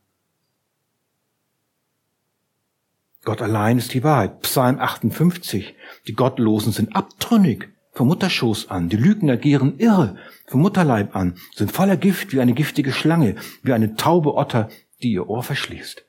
Gott 3.23 3.41
allein 3.41 3.77
ist 3.77 3.93
die 3.93 4.03
Wahrheit. 4.03 4.41
Psalm 4.41 4.79
58. 4.79 5.75
Die 6.07 6.13
Gottlosen 6.13 6.71
sind 6.71 6.95
abtrünnig 6.95 7.69
vom 7.91 8.07
Mutterschoß 8.07 8.69
an. 8.69 8.87
Die 8.87 8.95
Lügner 8.95 9.35
gieren 9.35 9.77
irre 9.79 10.17
vom 10.45 10.61
Mutterleib 10.61 11.15
an, 11.15 11.37
sind 11.53 11.71
voller 11.71 11.97
Gift 11.97 12.31
wie 12.31 12.39
eine 12.39 12.53
giftige 12.53 12.93
Schlange, 12.93 13.35
wie 13.63 13.73
eine 13.73 13.95
taube 13.95 14.35
Otter, 14.35 14.69
die 15.01 15.11
ihr 15.11 15.27
Ohr 15.27 15.43
verschließt. 15.43 16.06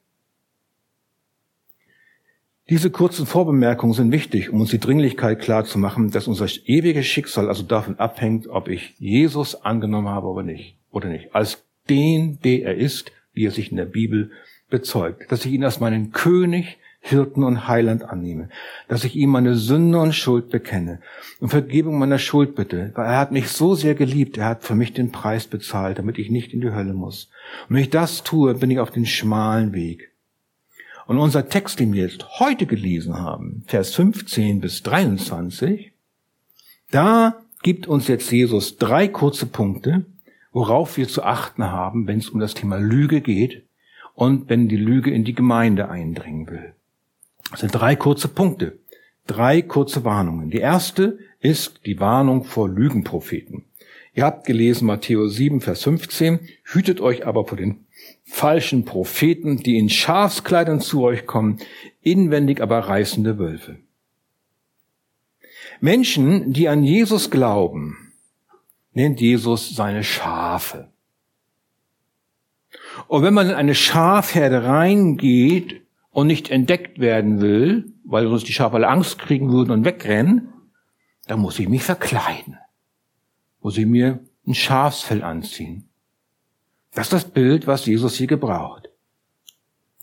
Diese 2.71 2.91
kurzen 2.91 3.25
Vorbemerkungen 3.25 3.95
sind 3.95 4.13
wichtig, 4.13 4.51
um 4.51 4.61
uns 4.61 4.69
die 4.69 4.79
Dringlichkeit 4.79 5.41
klar 5.41 5.65
zu 5.65 5.79
machen, 5.79 6.11
dass 6.11 6.29
unser 6.29 6.47
ewiges 6.67 7.07
Schicksal 7.07 7.49
also 7.49 7.63
davon 7.63 7.99
abhängt, 7.99 8.47
ob 8.47 8.69
ich 8.69 8.95
Jesus 8.99 9.55
angenommen 9.55 10.09
habe 10.09 10.27
oder 10.27 10.43
nicht, 10.43 10.77
oder 10.91 11.09
nicht. 11.09 11.35
Als 11.35 11.65
den, 11.89 12.39
der 12.45 12.65
er 12.65 12.75
ist, 12.75 13.11
wie 13.33 13.47
er 13.47 13.53
sich 13.53 13.71
in 13.71 13.79
der 13.79 13.87
Bibel 13.87 14.33
bezeugt. 14.69 15.33
Dass 15.33 15.47
ich 15.47 15.53
ihn 15.53 15.65
als 15.65 15.81
meinen 15.81 16.13
König, 16.13 16.77
Hirten 17.01 17.43
und 17.43 17.69
Heiland 17.69 18.03
annehme. 18.03 18.51
Dass 18.87 19.05
ich 19.05 19.17
ihm 19.17 19.31
meine 19.31 19.55
Sünde 19.55 19.99
und 19.99 20.15
Schuld 20.15 20.51
bekenne 20.51 21.01
und 21.41 21.49
Vergebung 21.49 21.99
meiner 21.99 22.19
Schuld 22.19 22.55
bitte, 22.55 22.93
weil 22.95 23.07
er 23.07 23.19
hat 23.19 23.33
mich 23.33 23.49
so 23.49 23.77
sehr 23.77 23.95
geliebt, 23.95 24.37
er 24.37 24.45
hat 24.47 24.65
für 24.65 24.75
mich 24.75 24.93
den 24.93 25.11
Preis 25.11 25.47
bezahlt, 25.47 25.99
damit 25.99 26.19
ich 26.19 26.29
nicht 26.29 26.53
in 26.53 26.61
die 26.61 26.73
Hölle 26.73 26.93
muss. 26.93 27.31
Und 27.69 27.77
wenn 27.77 27.83
ich 27.83 27.91
das 27.91 28.25
tue, 28.25 28.55
bin 28.55 28.71
ich 28.71 28.81
auf 28.81 28.91
den 28.91 29.07
schmalen 29.07 29.73
Weg. 29.73 30.08
Und 31.09 31.17
unser 31.17 31.49
Text, 31.49 31.81
den 31.81 31.95
wir 31.95 32.03
jetzt 32.03 32.39
heute 32.39 32.67
gelesen 32.67 33.19
haben, 33.19 33.65
Vers 33.67 33.95
15 33.95 34.61
bis 34.61 34.83
23, 34.83 35.93
da 36.91 37.39
gibt 37.63 37.87
uns 37.87 38.09
jetzt 38.09 38.31
Jesus 38.31 38.77
drei 38.77 39.09
kurze 39.09 39.47
Punkte, 39.47 40.05
worauf 40.53 40.99
wir 40.99 41.09
zu 41.09 41.23
achten 41.23 41.65
haben, 41.65 42.07
wenn 42.07 42.19
es 42.19 42.29
um 42.29 42.41
das 42.41 42.53
Thema 42.53 42.77
Lüge 42.77 43.23
geht 43.23 43.65
und 44.13 44.51
wenn 44.51 44.69
die 44.69 44.77
Lüge 44.77 45.11
in 45.11 45.25
die 45.25 45.33
Gemeinde 45.33 45.89
eindringen 45.89 46.47
will. 46.51 46.75
Das 47.53 47.61
sind 47.61 47.75
drei 47.75 47.97
kurze 47.97 48.29
Punkte, 48.29 48.79
drei 49.27 49.63
kurze 49.63 50.05
Warnungen. 50.05 50.51
Die 50.51 50.59
erste 50.59 51.19
ist 51.41 51.87
die 51.87 52.01
Warnung 52.01 52.45
vor 52.45 52.69
Lügenpropheten. 52.69 53.65
Ihr 54.13 54.27
habt 54.27 54.47
gelesen 54.47 54.85
Matthäus 54.85 55.37
7, 55.37 55.63
Vers 55.63 55.85
15, 55.85 56.41
hütet 56.65 57.01
euch 57.01 57.27
aber 57.27 57.47
vor 57.47 57.57
den 57.57 57.87
falschen 58.29 58.85
Propheten, 58.85 59.57
die 59.59 59.79
in 59.79 59.89
Schafskleidern 59.89 60.81
zu 60.81 61.03
euch 61.03 61.27
kommen, 61.27 61.59
inwendig 62.03 62.61
aber 62.61 62.81
reißende 62.81 63.39
Wölfe. 63.39 63.79
Menschen, 65.81 66.53
die 66.53 66.69
an 66.69 66.85
Jesus 66.85 67.31
glauben, 67.31 68.13
nennt 68.93 69.21
Jesus 69.21 69.75
seine 69.75 70.05
Schafe. 70.05 70.91
Und 73.07 73.23
wenn 73.23 73.35
man 73.35 73.49
in 73.49 73.55
eine 73.55 73.75
Schafherde 73.75 74.65
reingeht 74.65 75.83
und 76.11 76.27
nicht 76.27 76.51
entdeckt 76.51 76.99
werden 76.99 77.41
will, 77.41 77.93
weil 78.05 78.29
sonst 78.29 78.49
die 78.49 78.53
Schafe 78.53 78.77
alle 78.77 78.89
Angst 78.89 79.19
kriegen 79.19 79.51
würden 79.51 79.71
und 79.71 79.85
wegrennen, 79.85 80.53
dann 81.27 81.41
muss 81.41 81.59
ich 81.59 81.69
mich 81.69 81.83
verkleiden. 81.83 82.59
Muss 83.61 83.79
ich 83.79 83.87
mir 83.87 84.21
ein 84.47 84.55
Schafsfell 84.55 85.23
anziehen. 85.23 85.88
Das 86.99 87.07
ist 87.07 87.13
das 87.13 87.31
Bild, 87.31 87.69
was 87.69 87.87
Jesus 87.87 88.17
hier 88.17 88.27
gebraucht. 88.27 88.91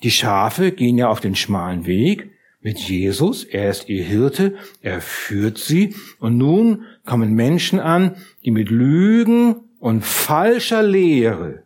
Die 0.02 0.12
Schafe 0.12 0.72
gehen 0.72 0.98
ja 0.98 1.10
auf 1.10 1.20
den 1.20 1.36
schmalen 1.36 1.86
Weg 1.86 2.32
mit 2.62 2.80
Jesus. 2.80 3.44
Er 3.44 3.70
ist 3.70 3.90
ihr 3.90 4.02
Hirte. 4.02 4.56
Er 4.80 5.02
führt 5.02 5.58
sie. 5.58 5.94
Und 6.20 6.38
nun 6.38 6.86
kommen 7.04 7.34
Menschen 7.34 7.82
an, 7.82 8.16
die 8.46 8.52
mit 8.52 8.70
Lügen 8.70 9.58
und 9.80 10.06
falscher 10.06 10.84
Lehre 10.84 11.64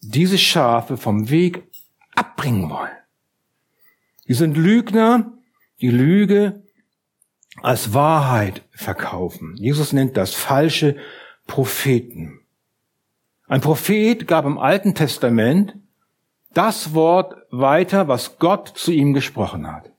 diese 0.00 0.38
Schafe 0.38 0.96
vom 0.96 1.28
Weg 1.28 1.64
abbringen 2.14 2.70
wollen. 2.70 2.96
Die 4.28 4.32
sind 4.34 4.56
Lügner, 4.56 5.30
die 5.82 5.90
Lüge 5.90 6.62
als 7.60 7.92
Wahrheit 7.92 8.62
verkaufen. 8.70 9.56
Jesus 9.58 9.92
nennt 9.92 10.16
das 10.16 10.32
falsche 10.32 10.96
Propheten. 11.46 12.37
Ein 13.48 13.62
Prophet 13.62 14.26
gab 14.26 14.44
im 14.44 14.58
Alten 14.58 14.94
Testament 14.94 15.74
das 16.52 16.92
Wort 16.92 17.34
weiter, 17.50 18.06
was 18.06 18.38
Gott 18.38 18.68
zu 18.68 18.92
ihm 18.92 19.14
gesprochen 19.14 19.70
hat. 19.70 19.90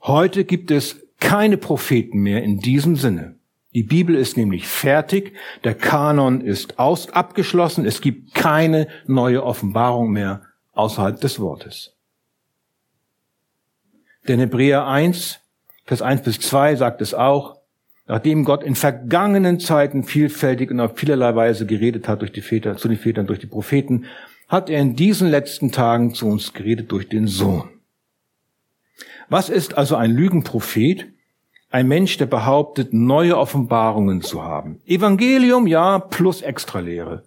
Heute 0.00 0.44
gibt 0.44 0.70
es 0.70 1.04
keine 1.18 1.56
Propheten 1.56 2.18
mehr 2.20 2.44
in 2.44 2.60
diesem 2.60 2.94
Sinne. 2.94 3.36
Die 3.74 3.82
Bibel 3.82 4.14
ist 4.14 4.36
nämlich 4.36 4.68
fertig, 4.68 5.34
der 5.64 5.74
Kanon 5.74 6.40
ist 6.40 6.78
aus, 6.78 7.10
abgeschlossen, 7.10 7.84
es 7.84 8.00
gibt 8.00 8.32
keine 8.34 8.86
neue 9.06 9.42
Offenbarung 9.42 10.12
mehr 10.12 10.42
außerhalb 10.72 11.20
des 11.20 11.40
Wortes. 11.40 11.96
Denn 14.28 14.38
Hebräer 14.38 14.86
1, 14.86 15.40
Vers 15.84 16.00
1 16.00 16.22
bis 16.22 16.38
2 16.38 16.76
sagt 16.76 17.00
es 17.02 17.12
auch, 17.12 17.53
nachdem 18.06 18.44
Gott 18.44 18.62
in 18.62 18.74
vergangenen 18.74 19.60
Zeiten 19.60 20.04
vielfältig 20.04 20.70
und 20.70 20.80
auf 20.80 20.96
vielerlei 20.96 21.34
Weise 21.34 21.66
geredet 21.66 22.08
hat 22.08 22.20
durch 22.20 22.32
die 22.32 22.42
Väter, 22.42 22.76
zu 22.76 22.88
den 22.88 22.98
Vätern, 22.98 23.26
durch 23.26 23.38
die 23.38 23.46
Propheten, 23.46 24.06
hat 24.48 24.68
er 24.68 24.80
in 24.80 24.94
diesen 24.94 25.30
letzten 25.30 25.72
Tagen 25.72 26.14
zu 26.14 26.26
uns 26.26 26.52
geredet 26.52 26.92
durch 26.92 27.08
den 27.08 27.26
Sohn. 27.26 27.68
Was 29.28 29.48
ist 29.48 29.76
also 29.76 29.96
ein 29.96 30.10
Lügenprophet? 30.10 31.06
Ein 31.70 31.88
Mensch, 31.88 32.18
der 32.18 32.26
behauptet, 32.26 32.92
neue 32.92 33.36
Offenbarungen 33.36 34.22
zu 34.22 34.44
haben. 34.44 34.80
Evangelium, 34.86 35.66
ja, 35.66 35.98
plus 35.98 36.42
Extralehre. 36.42 37.24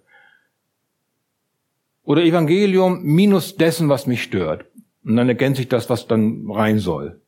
Oder 2.02 2.22
Evangelium 2.22 3.02
minus 3.02 3.56
dessen, 3.56 3.90
was 3.90 4.06
mich 4.06 4.22
stört. 4.22 4.64
Und 5.04 5.16
dann 5.16 5.28
ergänzt 5.28 5.58
sich 5.58 5.68
das, 5.68 5.90
was 5.90 6.06
dann 6.06 6.50
rein 6.50 6.78
soll. 6.78 7.20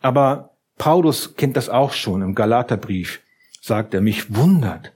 Aber 0.00 0.55
Paulus 0.78 1.36
kennt 1.36 1.56
das 1.56 1.68
auch 1.68 1.92
schon. 1.92 2.22
Im 2.22 2.34
Galaterbrief 2.34 3.20
sagt 3.60 3.94
er, 3.94 4.00
mich 4.00 4.34
wundert. 4.34 4.92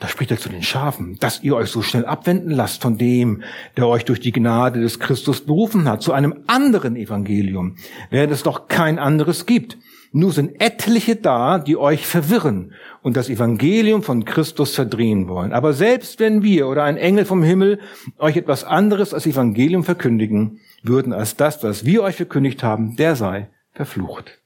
Da 0.00 0.06
spricht 0.06 0.30
er 0.30 0.38
zu 0.38 0.48
den 0.48 0.62
Schafen, 0.62 1.16
dass 1.18 1.42
ihr 1.42 1.56
euch 1.56 1.70
so 1.70 1.82
schnell 1.82 2.06
abwenden 2.06 2.50
lasst 2.50 2.82
von 2.82 2.98
dem, 2.98 3.42
der 3.76 3.88
euch 3.88 4.04
durch 4.04 4.20
die 4.20 4.30
Gnade 4.30 4.80
des 4.80 5.00
Christus 5.00 5.44
berufen 5.44 5.88
hat, 5.88 6.02
zu 6.02 6.12
einem 6.12 6.44
anderen 6.46 6.94
Evangelium, 6.94 7.76
während 8.10 8.32
es 8.32 8.44
doch 8.44 8.68
kein 8.68 9.00
anderes 9.00 9.44
gibt. 9.44 9.76
Nur 10.12 10.32
sind 10.32 10.60
etliche 10.60 11.16
da, 11.16 11.58
die 11.58 11.76
euch 11.76 12.06
verwirren 12.06 12.72
und 13.02 13.16
das 13.16 13.28
Evangelium 13.28 14.02
von 14.04 14.24
Christus 14.24 14.74
verdrehen 14.74 15.28
wollen. 15.28 15.52
Aber 15.52 15.72
selbst 15.72 16.20
wenn 16.20 16.42
wir 16.44 16.68
oder 16.68 16.84
ein 16.84 16.96
Engel 16.96 17.24
vom 17.24 17.42
Himmel 17.42 17.80
euch 18.18 18.36
etwas 18.36 18.62
anderes 18.62 19.12
als 19.12 19.26
Evangelium 19.26 19.82
verkündigen 19.82 20.60
würden 20.82 21.12
als 21.12 21.36
das, 21.36 21.62
was 21.64 21.84
wir 21.84 22.04
euch 22.04 22.14
verkündigt 22.14 22.62
haben, 22.62 22.96
der 22.96 23.16
sei 23.16 23.50
verflucht. 23.72 24.38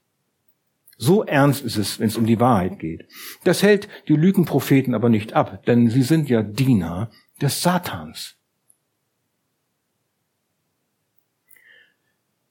So 0.97 1.23
ernst 1.23 1.63
ist 1.63 1.77
es, 1.77 1.99
wenn 1.99 2.07
es 2.07 2.17
um 2.17 2.25
die 2.25 2.39
Wahrheit 2.39 2.79
geht. 2.79 3.07
Das 3.43 3.63
hält 3.63 3.87
die 4.07 4.15
Lügenpropheten 4.15 4.93
aber 4.93 5.09
nicht 5.09 5.33
ab, 5.33 5.65
denn 5.65 5.89
sie 5.89 6.03
sind 6.03 6.29
ja 6.29 6.43
Diener 6.43 7.09
des 7.41 7.61
Satans. 7.61 8.35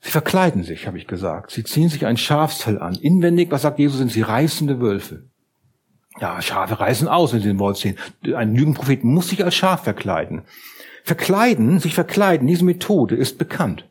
Sie 0.00 0.10
verkleiden 0.10 0.64
sich, 0.64 0.88
habe 0.88 0.98
ich 0.98 1.06
gesagt. 1.06 1.52
Sie 1.52 1.62
ziehen 1.62 1.88
sich 1.88 2.06
ein 2.06 2.16
Schafsfell 2.16 2.80
an. 2.80 2.96
Inwendig, 2.96 3.52
was 3.52 3.62
sagt 3.62 3.78
Jesus, 3.78 3.98
sind 3.98 4.10
sie 4.10 4.22
reißende 4.22 4.80
Wölfe. 4.80 5.28
Ja, 6.20 6.42
Schafe 6.42 6.80
reißen 6.80 7.08
aus, 7.08 7.32
wenn 7.32 7.40
sie 7.40 7.48
den 7.48 7.60
Wolf 7.60 7.78
sehen. 7.78 7.96
Ein 8.34 8.54
Lügenprophet 8.54 9.04
muss 9.04 9.28
sich 9.28 9.44
als 9.44 9.54
Schaf 9.54 9.84
verkleiden. 9.84 10.42
Verkleiden, 11.04 11.78
sich 11.78 11.94
verkleiden, 11.94 12.46
diese 12.48 12.64
Methode 12.64 13.14
ist 13.14 13.38
bekannt. 13.38 13.88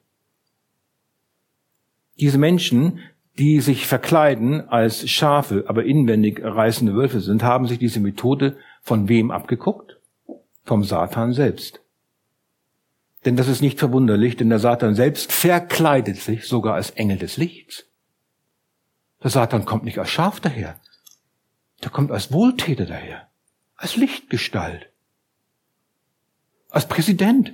Diese 2.20 2.38
Menschen, 2.38 3.00
die 3.38 3.62
sich 3.62 3.88
verkleiden 3.88 4.68
als 4.70 5.10
Schafe, 5.10 5.66
aber 5.68 5.86
inwendig 5.86 6.42
reißende 6.44 6.96
Wölfe 6.96 7.22
sind, 7.22 7.44
haben 7.44 7.68
sich 7.68 7.80
diese 7.80 8.00
Methode 8.00 8.58
von 8.82 9.08
wem 9.08 9.32
abgeguckt? 9.32 9.98
Vom 10.64 10.84
Satan 10.84 11.34
selbst. 11.34 11.82
Denn 13.26 13.36
das 13.36 13.48
ist 13.48 13.62
nicht 13.62 13.80
verwunderlich, 13.80 14.36
denn 14.36 14.50
der 14.50 14.60
Satan 14.60 14.96
selbst 14.96 15.32
verkleidet 15.32 16.18
sich 16.18 16.46
sogar 16.46 16.76
als 16.76 16.92
Engel 16.92 17.18
des 17.18 17.38
Lichts. 17.38 17.86
Der 19.24 19.30
Satan 19.30 19.66
kommt 19.66 19.84
nicht 19.84 20.00
als 20.00 20.10
Schaf 20.10 20.40
daher. 20.40 20.80
Der 21.84 21.92
kommt 21.92 22.12
als 22.12 22.32
Wohltäter 22.32 22.86
daher. 22.86 23.30
Als 23.76 23.96
Lichtgestalt. 23.96 24.90
Als 26.70 26.88
Präsident. 26.88 27.54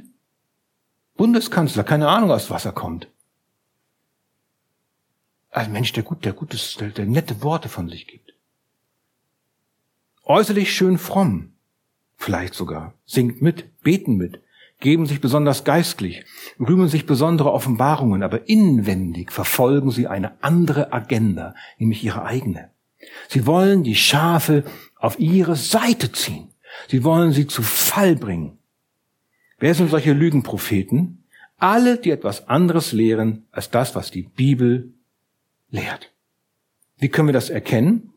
Bundeskanzler, 1.16 1.84
keine 1.84 2.08
Ahnung, 2.08 2.32
aus 2.32 2.50
was 2.50 2.66
er 2.66 2.72
kommt. 2.72 3.10
Als 5.50 5.70
Mensch, 5.70 5.94
der 5.94 6.04
gut, 6.04 6.26
der 6.26 6.34
gutes, 6.34 6.76
der, 6.76 6.90
der 6.90 7.06
nette 7.06 7.42
Worte 7.42 7.70
von 7.70 7.90
sich 7.90 8.08
gibt. 8.08 8.34
Äußerlich 10.24 10.74
schön 10.74 10.98
fromm. 10.98 11.54
Vielleicht 12.18 12.54
sogar. 12.54 12.94
Singt 13.06 13.42
mit, 13.42 13.82
beten 13.82 14.18
mit, 14.18 14.42
geben 14.80 15.06
sich 15.06 15.22
besonders 15.22 15.64
geistlich, 15.64 16.26
rühmen 16.60 16.90
sich 16.90 17.06
besondere 17.06 17.52
Offenbarungen, 17.52 18.24
aber 18.24 18.50
inwendig 18.50 19.32
verfolgen 19.32 19.92
sie 19.92 20.08
eine 20.08 20.44
andere 20.44 20.92
Agenda, 20.92 21.56
nämlich 21.78 22.04
ihre 22.04 22.26
eigene. 22.26 22.72
Sie 23.30 23.46
wollen 23.46 23.84
die 23.84 23.96
Schafe 23.96 24.64
auf 24.96 25.20
ihre 25.20 25.56
Seite 25.56 26.12
ziehen. 26.12 26.50
Sie 26.90 27.04
wollen 27.04 27.32
sie 27.32 27.48
zu 27.48 27.62
Fall 27.62 28.16
bringen. 28.16 28.58
Wer 29.60 29.74
sind 29.74 29.90
solche 29.90 30.14
Lügenpropheten? 30.14 31.24
Alle, 31.58 31.98
die 31.98 32.12
etwas 32.12 32.48
anderes 32.48 32.92
lehren 32.92 33.48
als 33.52 33.72
das, 33.72 33.96
was 33.96 34.12
die 34.12 34.24
Bibel 34.24 34.94
lehrt. 35.70 36.14
Wie 36.98 37.10
können 37.10 37.28
wir 37.28 37.34
das 37.34 37.50
erkennen? 37.50 38.14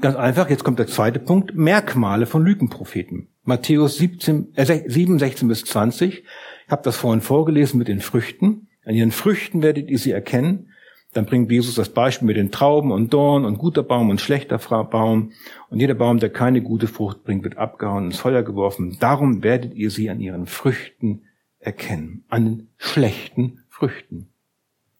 Ganz 0.00 0.16
einfach, 0.16 0.48
jetzt 0.48 0.64
kommt 0.64 0.78
der 0.78 0.86
zweite 0.86 1.18
Punkt, 1.18 1.54
Merkmale 1.54 2.26
von 2.26 2.42
Lügenpropheten. 2.42 3.28
Matthäus 3.44 3.96
17, 3.98 4.54
äh, 4.54 4.88
7, 4.88 5.18
16 5.18 5.48
bis 5.48 5.64
20. 5.64 6.24
Ich 6.66 6.70
habe 6.70 6.82
das 6.82 6.96
vorhin 6.96 7.20
vorgelesen 7.20 7.78
mit 7.78 7.88
den 7.88 8.00
Früchten. 8.00 8.68
An 8.84 8.94
ihren 8.94 9.12
Früchten 9.12 9.62
werdet 9.62 9.90
ihr 9.90 9.98
sie 9.98 10.12
erkennen. 10.12 10.70
Dann 11.12 11.26
bringt 11.26 11.50
Jesus 11.50 11.74
das 11.74 11.90
Beispiel 11.90 12.26
mit 12.26 12.36
den 12.36 12.50
Trauben 12.50 12.92
und 12.92 13.12
Dorn 13.12 13.44
und 13.44 13.58
guter 13.58 13.82
Baum 13.82 14.10
und 14.10 14.20
schlechter 14.20 14.58
Baum. 14.58 15.32
Und 15.68 15.80
jeder 15.80 15.94
Baum, 15.94 16.18
der 16.18 16.30
keine 16.30 16.62
gute 16.62 16.86
Frucht 16.86 17.24
bringt, 17.24 17.42
wird 17.42 17.58
abgehauen 17.58 18.04
und 18.04 18.10
ins 18.10 18.20
Feuer 18.20 18.42
geworfen. 18.42 18.96
Darum 19.00 19.42
werdet 19.42 19.74
ihr 19.74 19.90
sie 19.90 20.08
an 20.08 20.20
ihren 20.20 20.46
Früchten 20.46 21.22
erkennen. 21.58 22.24
An 22.28 22.44
den 22.44 22.68
schlechten 22.78 23.64
Früchten. 23.68 24.28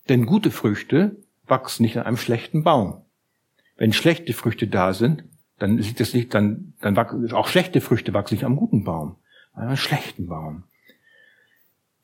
Denn 0.08 0.26
gute 0.26 0.50
Früchte 0.50 1.16
wachsen 1.50 1.82
nicht 1.82 1.96
an 1.98 2.04
einem 2.04 2.16
schlechten 2.16 2.62
Baum. 2.62 3.04
Wenn 3.76 3.92
schlechte 3.92 4.32
Früchte 4.32 4.68
da 4.68 4.94
sind, 4.94 5.24
dann 5.58 5.80
sieht 5.82 6.00
das 6.00 6.14
nicht, 6.14 6.32
dann, 6.34 6.74
dann 6.80 6.96
wachsen, 6.96 7.32
auch 7.32 7.48
schlechte 7.48 7.80
Früchte 7.80 8.14
wachsen 8.14 8.34
nicht 8.34 8.44
am 8.44 8.56
guten 8.56 8.84
Baum, 8.84 9.16
an 9.52 9.66
einem 9.66 9.76
schlechten 9.76 10.26
Baum. 10.26 10.64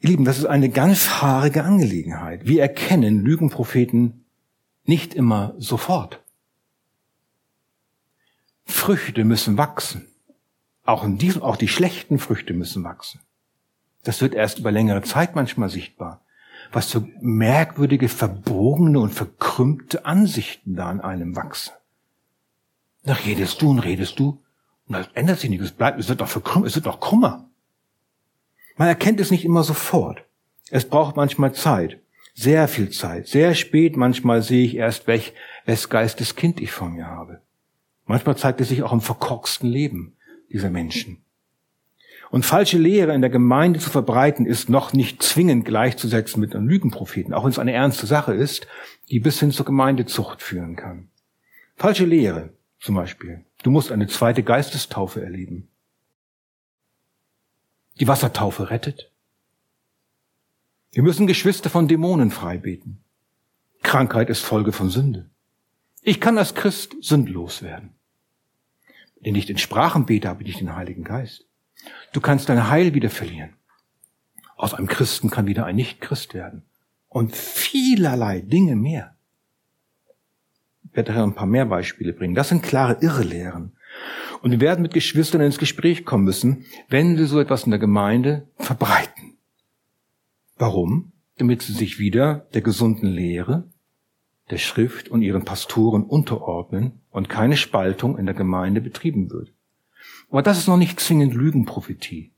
Ihr 0.01 0.11
Lieben, 0.11 0.25
das 0.25 0.39
ist 0.39 0.45
eine 0.47 0.69
ganz 0.69 1.23
haarige 1.23 1.65
Angelegenheit. 1.65 2.47
Wir 2.47 2.61
erkennen 2.61 3.25
Lügenpropheten 3.25 4.27
nicht 4.85 5.15
immer 5.15 5.55
sofort. 5.57 6.23
Früchte 8.65 9.25
müssen 9.25 9.57
wachsen. 9.57 10.07
Auch 10.85 11.03
in 11.03 11.19
diesem, 11.19 11.43
auch 11.43 11.57
die 11.57 11.69
schlechten 11.69 12.19
Früchte 12.19 12.53
müssen 12.53 12.85
wachsen. 12.85 13.21
Das 14.05 14.21
wird 14.21 14.35
erst 14.35 14.59
über 14.59 14.71
längere 14.71 15.03
Zeit 15.03 15.35
manchmal 15.35 15.69
sichtbar. 15.69 16.25
Was 16.73 16.91
für 16.91 17.09
merkwürdige, 17.21 18.09
verbogene 18.09 19.01
und 19.01 19.11
verkrümmte 19.11 20.05
Ansichten 20.05 20.77
da 20.77 20.89
an 20.89 21.01
einem 21.01 21.37
wachsen. 21.37 21.73
Da 23.05 23.15
redest 23.15 23.63
du 23.63 23.71
und 23.71 23.79
redest 23.79 24.19
du 24.19 24.43
und 24.89 24.95
das 24.95 25.09
ändert 25.15 25.41
sich 25.41 25.51
nicht. 25.51 25.63
Es 25.63 25.73
bleibt, 25.73 25.99
es 25.99 26.09
wird 26.09 26.21
doch 26.21 26.29
verkrümmt, 26.29 26.67
es 26.67 26.75
wird 26.75 26.87
doch 26.87 27.01
krummer. 27.01 27.49
Man 28.77 28.89
erkennt 28.89 29.21
es 29.21 29.31
nicht 29.31 29.45
immer 29.45 29.63
sofort. 29.63 30.25
Es 30.71 30.89
braucht 30.89 31.17
manchmal 31.17 31.55
Zeit. 31.55 32.01
Sehr 32.35 32.69
viel 32.69 32.91
Zeit. 32.91 33.29
Sehr 33.29 33.55
spät 33.55 33.97
manchmal 33.97 34.43
sehe 34.43 34.65
ich 34.65 34.77
erst, 34.77 35.07
welch, 35.07 35.33
wes 35.65 35.89
Geistes 35.89 36.37
Kind 36.37 36.61
ich 36.61 36.71
vor 36.71 36.91
mir 36.91 37.07
habe. 37.07 37.41
Manchmal 38.05 38.37
zeigt 38.37 38.61
es 38.61 38.69
sich 38.69 38.83
auch 38.83 38.93
im 38.93 39.01
verkorksten 39.01 39.69
Leben 39.69 40.17
dieser 40.53 40.71
Menschen. 40.71 41.25
Und 42.31 42.45
falsche 42.45 42.79
Lehre 42.79 43.15
in 43.15 43.21
der 43.21 43.31
Gemeinde 43.31 43.79
zu 43.79 43.91
verbreiten, 43.91 44.47
ist 44.47 44.69
noch 44.69 44.93
nicht 44.93 45.23
zwingend 45.23 45.65
gleichzusetzen 45.65 46.41
mit 46.41 46.55
einem 46.55 46.69
Lügenpropheten, 46.69 47.33
auch 47.33 47.45
wenn 47.45 47.51
es 47.51 47.59
eine 47.59 47.73
ernste 47.73 48.07
Sache 48.07 48.35
ist, 48.35 48.67
die 49.11 49.21
bis 49.21 49.39
hin 49.41 49.53
zur 49.53 49.65
Gemeindezucht 49.65 50.43
führen 50.43 50.77
kann. 50.77 51.09
Falsche 51.77 52.05
Lehre 52.05 52.51
zum 52.81 52.95
Beispiel. 52.95 53.45
Du 53.63 53.71
musst 53.71 53.93
eine 53.93 54.09
zweite 54.09 54.43
Geistestaufe 54.43 55.23
erleben. 55.23 55.69
Die 58.01 58.09
Wassertaufe 58.09 58.71
rettet. 58.71 59.11
Wir 60.93 61.03
müssen 61.03 61.27
Geschwister 61.27 61.71
von 61.71 61.89
Dämonen 61.89 62.31
freibeten. 62.31 63.03
Krankheit 63.83 64.31
ist 64.31 64.41
Folge 64.41 64.73
von 64.73 64.91
Sünde. 64.91 65.31
Ich 66.03 66.21
kann 66.21 66.39
als 66.39 66.55
Christ 66.55 66.97
sündlos 67.01 67.63
werden. 67.63 67.95
Wenn 69.21 69.35
ich 69.35 69.49
in 69.51 69.59
Sprachen 69.59 70.07
bete, 70.07 70.29
habe 70.29 70.45
ich 70.45 70.59
den 70.59 70.75
Heiligen 70.75 71.05
Geist. 71.05 71.46
Du 72.13 72.21
kannst 72.21 72.49
dein 72.49 72.71
Heil 72.71 72.95
wieder 72.95 73.11
verlieren. 73.11 73.55
Aus 74.57 74.75
einem 74.75 74.87
Christen 74.87 75.31
kann 75.31 75.47
wieder 75.47 75.67
ein 75.67 75.77
Nicht-Christ 75.77 76.35
werden. 76.35 76.65
Und 77.09 77.37
vielerlei 77.37 78.41
Dinge 78.41 78.77
mehr. 78.77 79.17
Ich 80.85 80.97
werde 80.97 81.23
ein 81.23 81.35
paar 81.35 81.47
mehr 81.47 81.67
Beispiele 81.67 82.13
bringen. 82.13 82.35
Das 82.35 82.49
sind 82.49 82.63
klare 82.63 82.99
Irrlehren. 83.01 83.77
Und 84.43 84.51
wir 84.51 84.61
werden 84.61 84.83
mit 84.83 84.95
Geschwistern 84.95 85.41
ins 85.41 85.59
Gespräch 85.59 86.05
kommen 86.05 86.25
müssen, 86.25 86.65
wenn 86.89 87.17
wir 87.17 87.27
so 87.27 87.41
etwas 87.41 87.65
in 87.65 87.71
der 87.71 87.81
Gemeinde 87.81 88.49
verbreiten. 88.57 89.37
Warum? 90.57 91.13
Damit 91.39 91.63
sie 91.63 91.73
sich 91.73 91.99
wieder 91.99 92.47
der 92.55 92.63
gesunden 92.63 93.09
Lehre, 93.09 93.69
der 94.51 94.59
Schrift 94.59 95.09
und 95.09 95.23
ihren 95.23 95.45
Pastoren 95.45 96.05
unterordnen 96.05 97.01
und 97.11 97.29
keine 97.29 97.57
Spaltung 97.57 98.17
in 98.17 98.27
der 98.27 98.35
Gemeinde 98.35 98.81
betrieben 98.81 99.31
wird. 99.31 99.53
Aber 100.31 100.43
das 100.43 100.59
ist 100.59 100.69
noch 100.69 100.77
nicht 100.77 101.01
zwingend 101.01 101.35
Lügenprophetie. 101.35 102.33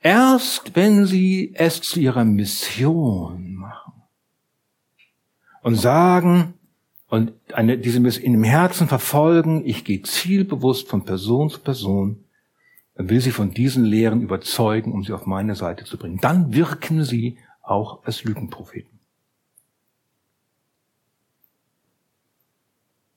Erst 0.00 0.74
wenn 0.74 1.06
sie 1.06 1.52
es 1.54 1.80
zu 1.80 2.00
ihrer 2.00 2.24
Mission 2.24 3.54
machen 3.54 3.92
und 5.62 5.76
sagen 5.76 6.54
und 7.08 7.32
eine, 7.52 7.78
diese 7.78 7.98
in 8.18 8.32
dem 8.32 8.44
Herzen 8.44 8.88
verfolgen, 8.88 9.62
ich 9.64 9.84
gehe 9.84 10.02
zielbewusst 10.02 10.88
von 10.88 11.04
Person 11.04 11.50
zu 11.50 11.60
Person, 11.60 12.24
dann 12.94 13.08
will 13.08 13.20
sie 13.20 13.30
von 13.30 13.52
diesen 13.52 13.84
Lehren 13.84 14.22
überzeugen, 14.22 14.92
um 14.92 15.04
sie 15.04 15.12
auf 15.12 15.26
meine 15.26 15.54
Seite 15.54 15.84
zu 15.84 15.96
bringen. 15.96 16.18
Dann 16.20 16.52
wirken 16.52 17.04
sie 17.04 17.38
auch 17.62 18.04
als 18.04 18.24
Lügenpropheten. 18.24 18.91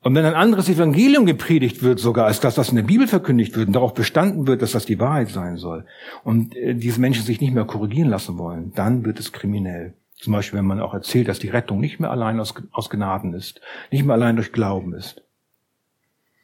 Und 0.06 0.14
wenn 0.14 0.24
ein 0.24 0.36
anderes 0.36 0.70
Evangelium 0.70 1.26
gepredigt 1.26 1.82
wird, 1.82 1.98
sogar 1.98 2.28
als 2.28 2.40
das, 2.40 2.60
was 2.60 2.70
in 2.70 2.76
der 2.76 2.84
Bibel 2.84 3.08
verkündigt 3.08 3.58
wird, 3.58 3.66
und 3.66 3.74
darauf 3.74 3.96
bestanden 3.96 4.46
wird, 4.46 4.62
dass 4.62 4.74
das 4.74 4.86
die 4.86 5.00
Wahrheit 5.00 5.30
sein 5.30 5.58
soll, 5.58 5.88
und 6.24 6.56
äh, 6.56 6.76
diese 6.76 7.02
Menschen 7.02 7.24
sich 7.24 7.42
nicht 7.42 7.56
mehr 7.56 7.66
korrigieren 7.66 8.10
lassen 8.10 8.38
wollen, 8.38 8.72
dann 8.76 9.04
wird 9.04 9.20
es 9.20 9.32
kriminell. 9.32 9.96
Zum 10.14 10.32
Beispiel, 10.32 10.60
wenn 10.60 10.68
man 10.68 10.80
auch 10.80 10.94
erzählt, 10.94 11.28
dass 11.28 11.40
die 11.40 11.50
Rettung 11.50 11.80
nicht 11.80 12.00
mehr 12.00 12.12
allein 12.12 12.40
aus, 12.40 12.54
aus 12.72 12.92
Gnaden 12.92 13.34
ist, 13.34 13.62
nicht 13.90 14.06
mehr 14.06 14.14
allein 14.14 14.36
durch 14.36 14.52
Glauben 14.52 14.94
ist. 14.94 15.24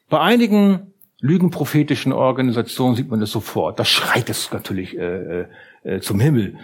Bei 0.09 0.19
einigen 0.19 0.93
lügenprophetischen 1.19 2.13
Organisationen 2.13 2.95
sieht 2.95 3.11
man 3.11 3.19
das 3.19 3.29
sofort. 3.29 3.79
Da 3.79 3.85
schreit 3.85 4.27
es 4.31 4.51
natürlich 4.51 4.97
äh, 4.97 5.45
äh, 5.83 5.99
zum 5.99 6.19
Himmel. 6.19 6.57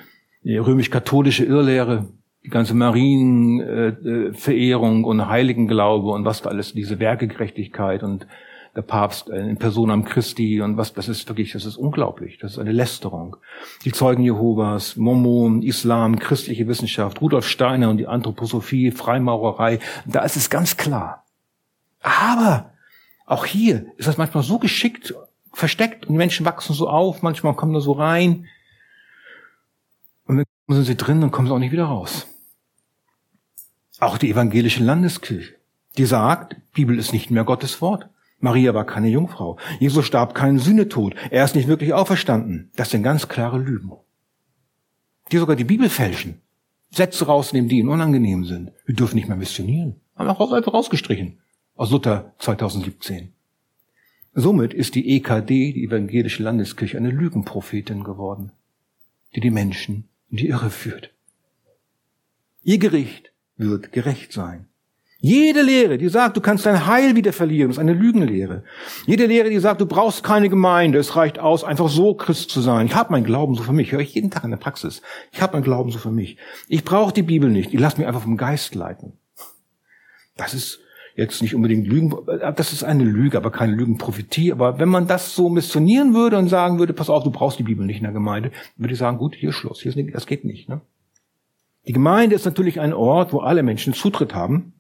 Römisch-katholische 0.44 1.46
Irrlehre, 1.46 2.08
die 2.48 2.52
ganze 2.52 2.74
Marienverehrung 2.76 5.04
und 5.04 5.28
Heiligenglaube 5.28 6.12
und 6.12 6.24
was 6.24 6.42
da 6.42 6.50
alles, 6.50 6.74
diese 6.74 6.98
Werkegerechtigkeit 6.98 8.04
und 8.04 8.26
der 8.74 8.84
Papst 8.84 9.28
in 9.28 9.58
Person 9.58 9.92
am 9.92 10.06
Christi 10.06 10.62
und 10.62 10.78
was, 10.78 10.94
das 10.94 11.10
ist 11.10 11.28
wirklich, 11.28 11.52
das 11.52 11.66
ist 11.66 11.76
unglaublich. 11.76 12.38
Das 12.38 12.54
ist 12.54 12.60
eine 12.60 12.72
Lästerung. 12.72 13.36
Die 13.84 13.92
Zeugen 13.92 14.24
Jehovas, 14.24 14.96
Mormon, 14.96 15.62
Islam, 15.62 16.20
christliche 16.20 16.70
Wissenschaft, 16.70 17.20
Rudolf 17.20 17.46
Steiner 17.46 17.90
und 17.90 17.98
die 17.98 18.08
Anthroposophie, 18.08 18.92
Freimaurerei, 18.92 19.80
da 20.06 20.22
ist 20.22 20.38
es 20.38 20.50
ganz 20.50 20.78
klar. 20.78 21.26
Aber 22.00 22.72
auch 23.26 23.44
hier 23.44 23.88
ist 23.98 24.08
das 24.08 24.18
manchmal 24.18 24.44
so 24.44 24.58
geschickt 24.58 25.14
versteckt 25.52 26.06
und 26.06 26.14
die 26.14 26.18
Menschen 26.18 26.46
wachsen 26.46 26.74
so 26.74 26.88
auf, 26.88 27.24
manchmal 27.24 27.56
kommen 27.56 27.74
da 27.74 27.82
so 27.82 27.92
rein 27.92 28.48
und 30.28 30.38
dann 30.38 30.46
sind 30.70 30.86
sie 30.86 30.96
drin 30.96 31.24
und 31.24 31.32
kommen 31.32 31.50
sie 31.50 31.54
auch 31.54 31.60
nicht 31.60 31.74
wieder 31.74 31.88
raus. 31.88 32.26
Auch 34.00 34.18
die 34.18 34.30
evangelische 34.30 34.84
Landeskirche, 34.84 35.56
die 35.98 36.06
sagt, 36.06 36.56
Bibel 36.74 37.00
ist 37.00 37.14
nicht 37.14 37.32
mehr 37.32 37.44
Gottes 37.44 37.82
Wort. 37.82 38.10
Maria 38.40 38.76
war 38.76 38.86
keine 38.86 39.08
Jungfrau. 39.08 39.58
Jesus 39.80 40.06
starb 40.06 40.36
keinen 40.36 40.60
Sühnetod. 40.60 41.16
Er 41.32 41.44
ist 41.44 41.56
nicht 41.56 41.68
wirklich 41.68 41.94
auferstanden. 41.94 42.70
Das 42.76 42.92
sind 42.92 43.02
ganz 43.02 43.28
klare 43.28 43.58
Lügen. 43.58 43.92
Die 45.32 45.38
sogar 45.38 45.56
die 45.56 45.64
Bibel 45.64 45.90
fälschen. 45.90 46.42
Sätze 46.92 47.26
rausnehmen, 47.26 47.68
die 47.68 47.80
ihnen 47.80 47.90
unangenehm 47.90 48.46
sind. 48.46 48.72
Wir 48.86 48.96
dürfen 48.96 49.16
nicht 49.16 49.28
mehr 49.28 49.38
missionieren. 49.38 50.00
Haben 50.16 50.30
auch 50.30 50.52
einfach 50.52 50.74
rausgestrichen. 50.74 51.40
Aus 51.76 51.90
Luther 51.90 52.34
2017. 52.38 53.34
Somit 54.34 54.74
ist 54.76 54.94
die 54.94 55.16
EKD, 55.16 55.74
die 55.74 55.84
Evangelische 55.84 56.44
Landeskirche, 56.44 56.98
eine 56.98 57.10
Lügenprophetin 57.10 58.04
geworden, 58.04 58.52
die 59.36 59.40
die 59.40 59.50
Menschen 59.50 60.08
in 60.30 60.38
die 60.38 60.48
Irre 60.48 60.70
führt. 60.70 61.10
Ihr 62.64 62.78
Gericht 62.78 63.32
wird 63.58 63.92
gerecht 63.92 64.32
sein. 64.34 64.68
Jede 65.20 65.64
Lehre, 65.64 65.98
die 65.98 66.10
sagt, 66.10 66.38
du 66.38 66.42
kannst 66.42 66.68
dein 66.68 66.86
Heil 66.86 67.16
wieder 67.16 67.34
verlieren, 67.34 67.72
ist 67.72 67.80
eine 67.80 67.94
Lügenlehre. 67.94 68.64
Jede 69.08 69.26
Lehre, 69.26 69.50
die 69.50 69.58
sagt, 69.58 69.82
du 69.82 69.88
brauchst 69.88 70.24
keine 70.24 70.48
Gemeinde, 70.48 71.00
es 71.00 71.16
reicht 71.16 71.40
aus, 71.40 71.64
einfach 71.64 71.90
so 71.90 72.14
Christ 72.14 72.52
zu 72.52 72.62
sein. 72.62 72.86
Ich 72.86 72.94
habe 72.94 73.12
meinen 73.12 73.24
Glauben 73.24 73.56
so 73.56 73.64
für 73.64 73.74
mich, 73.74 73.92
höre 73.92 74.02
ich 74.02 74.14
jeden 74.14 74.30
Tag 74.30 74.44
in 74.44 74.52
der 74.52 74.58
Praxis. 74.58 75.02
Ich 75.32 75.42
habe 75.42 75.54
meinen 75.54 75.64
Glauben 75.64 75.90
so 75.90 75.98
für 75.98 76.12
mich. 76.12 76.38
Ich 76.68 76.84
brauche 76.84 77.14
die 77.14 77.24
Bibel 77.24 77.50
nicht, 77.50 77.74
ich 77.74 77.80
lasse 77.80 77.98
mich 77.98 78.06
einfach 78.06 78.22
vom 78.22 78.38
Geist 78.38 78.76
leiten. 78.76 79.14
Das 80.36 80.54
ist 80.54 80.82
jetzt 81.16 81.42
nicht 81.42 81.56
unbedingt 81.56 81.88
Lügen, 81.88 82.16
das 82.56 82.72
ist 82.72 82.84
eine 82.84 83.04
Lüge, 83.04 83.38
aber 83.38 83.50
keine 83.50 83.74
Lügenprophetie. 83.74 84.52
Aber 84.52 84.78
wenn 84.78 84.90
man 84.90 85.08
das 85.08 85.34
so 85.34 85.50
missionieren 85.50 86.14
würde 86.14 86.38
und 86.38 86.48
sagen 86.48 86.78
würde, 86.78 86.94
pass 86.94 87.10
auf, 87.10 87.24
du 87.24 87.32
brauchst 87.32 87.58
die 87.58 87.64
Bibel 87.64 87.88
nicht 87.88 87.98
in 87.98 88.04
der 88.04 88.14
Gemeinde, 88.14 88.52
würde 88.76 88.94
ich 88.94 89.00
sagen, 89.00 89.18
gut, 89.18 89.34
hier 89.34 89.52
Schluss, 89.52 89.82
hier 89.82 89.98
ist, 89.98 90.14
das 90.14 90.28
geht 90.28 90.46
nicht. 90.46 90.70
Ne? 90.70 90.82
Die 91.88 91.94
Gemeinde 91.94 92.36
ist 92.36 92.46
natürlich 92.46 92.80
ein 92.80 92.94
Ort, 92.94 93.32
wo 93.34 93.40
alle 93.40 93.64
Menschen 93.64 93.94
Zutritt 93.94 94.36
haben. 94.36 94.74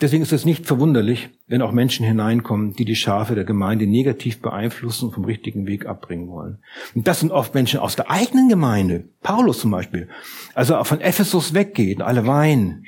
Deswegen 0.00 0.22
ist 0.22 0.32
es 0.32 0.44
nicht 0.44 0.66
verwunderlich, 0.66 1.30
wenn 1.46 1.62
auch 1.62 1.72
Menschen 1.72 2.06
hineinkommen, 2.06 2.74
die 2.74 2.84
die 2.84 2.96
Schafe 2.96 3.34
der 3.34 3.44
Gemeinde 3.44 3.86
negativ 3.86 4.40
beeinflussen 4.40 5.06
und 5.06 5.14
vom 5.14 5.24
richtigen 5.24 5.66
Weg 5.66 5.86
abbringen 5.86 6.28
wollen. 6.28 6.58
Und 6.94 7.08
das 7.08 7.20
sind 7.20 7.32
oft 7.32 7.54
Menschen 7.54 7.80
aus 7.80 7.96
der 7.96 8.10
eigenen 8.10 8.48
Gemeinde. 8.48 9.04
Paulus 9.22 9.60
zum 9.60 9.70
Beispiel. 9.70 10.08
Also 10.54 10.82
von 10.84 11.00
Ephesus 11.00 11.54
weggeht, 11.54 12.02
alle 12.02 12.26
weinen. 12.26 12.84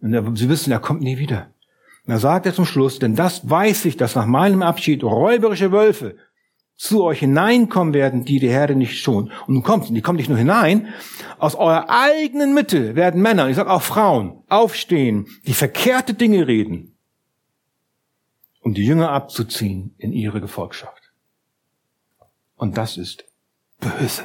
Und 0.00 0.36
sie 0.36 0.48
wissen, 0.48 0.70
er 0.70 0.80
kommt 0.80 1.02
nie 1.02 1.18
wieder. 1.18 1.48
Und 2.06 2.12
da 2.12 2.18
sagt 2.18 2.46
er 2.46 2.54
zum 2.54 2.66
Schluss, 2.66 2.98
denn 2.98 3.16
das 3.16 3.48
weiß 3.48 3.86
ich, 3.86 3.96
dass 3.96 4.14
nach 4.14 4.26
meinem 4.26 4.62
Abschied 4.62 5.02
räuberische 5.02 5.72
Wölfe 5.72 6.16
zu 6.76 7.04
euch 7.04 7.20
hineinkommen 7.20 7.94
werden, 7.94 8.24
die 8.24 8.38
die 8.38 8.50
Herde 8.50 8.74
nicht 8.74 9.00
schon. 9.00 9.32
Und 9.46 9.54
nun 9.54 9.62
kommt, 9.62 9.88
die 9.88 10.02
kommen 10.02 10.18
nicht 10.18 10.28
nur 10.28 10.38
hinein, 10.38 10.88
aus 11.38 11.54
eurer 11.54 11.88
eigenen 11.88 12.54
Mitte 12.54 12.94
werden 12.94 13.22
Männer, 13.22 13.48
ich 13.48 13.56
sage 13.56 13.70
auch 13.70 13.82
Frauen, 13.82 14.42
aufstehen, 14.48 15.26
die 15.46 15.54
verkehrte 15.54 16.14
Dinge 16.14 16.46
reden, 16.46 16.96
um 18.60 18.74
die 18.74 18.84
Jünger 18.84 19.10
abzuziehen 19.10 19.94
in 19.98 20.12
ihre 20.12 20.40
Gefolgschaft. 20.40 21.12
Und 22.56 22.76
das 22.76 22.96
ist 22.96 23.24
böse. 23.80 24.24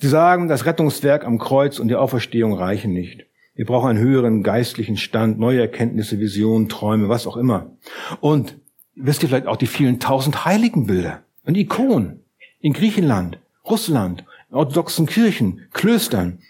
Sie 0.00 0.08
sagen, 0.08 0.48
das 0.48 0.64
Rettungswerk 0.64 1.24
am 1.24 1.38
Kreuz 1.38 1.80
und 1.80 1.88
die 1.88 1.96
Auferstehung 1.96 2.52
reichen 2.52 2.92
nicht. 2.92 3.26
Wir 3.56 3.66
brauchen 3.66 3.90
einen 3.90 3.98
höheren 3.98 4.44
geistlichen 4.44 4.96
Stand, 4.96 5.40
neue 5.40 5.60
Erkenntnisse, 5.60 6.20
Visionen, 6.20 6.68
Träume, 6.68 7.08
was 7.08 7.26
auch 7.26 7.36
immer. 7.36 7.76
Und 8.20 8.56
wisst 8.98 9.22
ihr 9.22 9.28
vielleicht 9.28 9.46
auch 9.46 9.56
die 9.56 9.66
vielen 9.66 10.00
tausend 10.00 10.44
Heiligenbilder 10.44 11.22
und 11.44 11.56
Ikonen 11.56 12.24
in 12.60 12.72
Griechenland, 12.72 13.38
Russland, 13.64 14.24
in 14.50 14.56
orthodoxen 14.56 15.06
Kirchen, 15.06 15.66
Klöstern, 15.72 16.40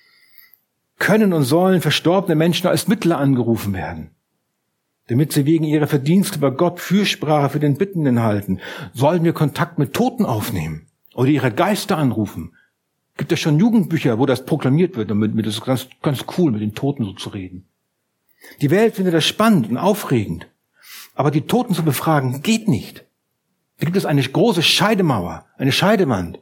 können 0.99 1.33
und 1.33 1.45
sollen 1.45 1.81
verstorbene 1.81 2.35
Menschen 2.35 2.67
als 2.67 2.89
Mittler 2.89 3.19
angerufen 3.19 3.73
werden, 3.73 4.11
damit 5.09 5.33
sie 5.33 5.47
wegen 5.47 5.65
ihrer 5.65 5.87
Verdienste 5.87 6.39
bei 6.39 6.51
Gott 6.51 6.81
Fürsprache 6.81 7.51
für 7.51 7.61
den 7.61 7.77
Bittenden 7.77 8.23
halten. 8.23 8.61
Sollen 8.95 9.25
wir 9.25 9.33
Kontakt 9.33 9.79
mit 9.79 9.95
Toten 9.95 10.27
aufnehmen 10.27 10.87
oder 11.15 11.29
ihre 11.29 11.53
Geister 11.53 11.97
anrufen? 11.97 12.53
Gibt 13.17 13.33
es 13.33 13.41
schon 13.41 13.59
Jugendbücher, 13.59 14.19
wo 14.19 14.27
das 14.27 14.45
proklamiert 14.45 14.97
wird, 14.97 15.11
damit 15.11 15.47
das 15.47 15.61
ganz, 15.61 15.89
ganz 16.03 16.25
cool, 16.37 16.53
mit 16.53 16.63
den 16.63 16.75
Toten 16.75 17.05
so 17.05 17.13
zu 17.13 17.31
reden. 17.31 17.67
Die 18.61 18.71
Welt 18.71 18.95
findet 18.95 19.15
das 19.15 19.25
spannend 19.25 19.69
und 19.69 19.77
aufregend. 19.77 20.47
Aber 21.19 21.33
die 21.33 21.41
Toten 21.41 21.75
zu 21.75 21.83
befragen 21.83 22.43
geht 22.43 22.69
nicht. 22.69 23.05
Da 23.79 23.87
gibt 23.87 23.97
es 23.97 24.07
eine 24.07 24.23
große 24.23 24.63
Scheidemauer, 24.63 25.47
eine 25.57 25.73
Scheidewand. 25.73 26.39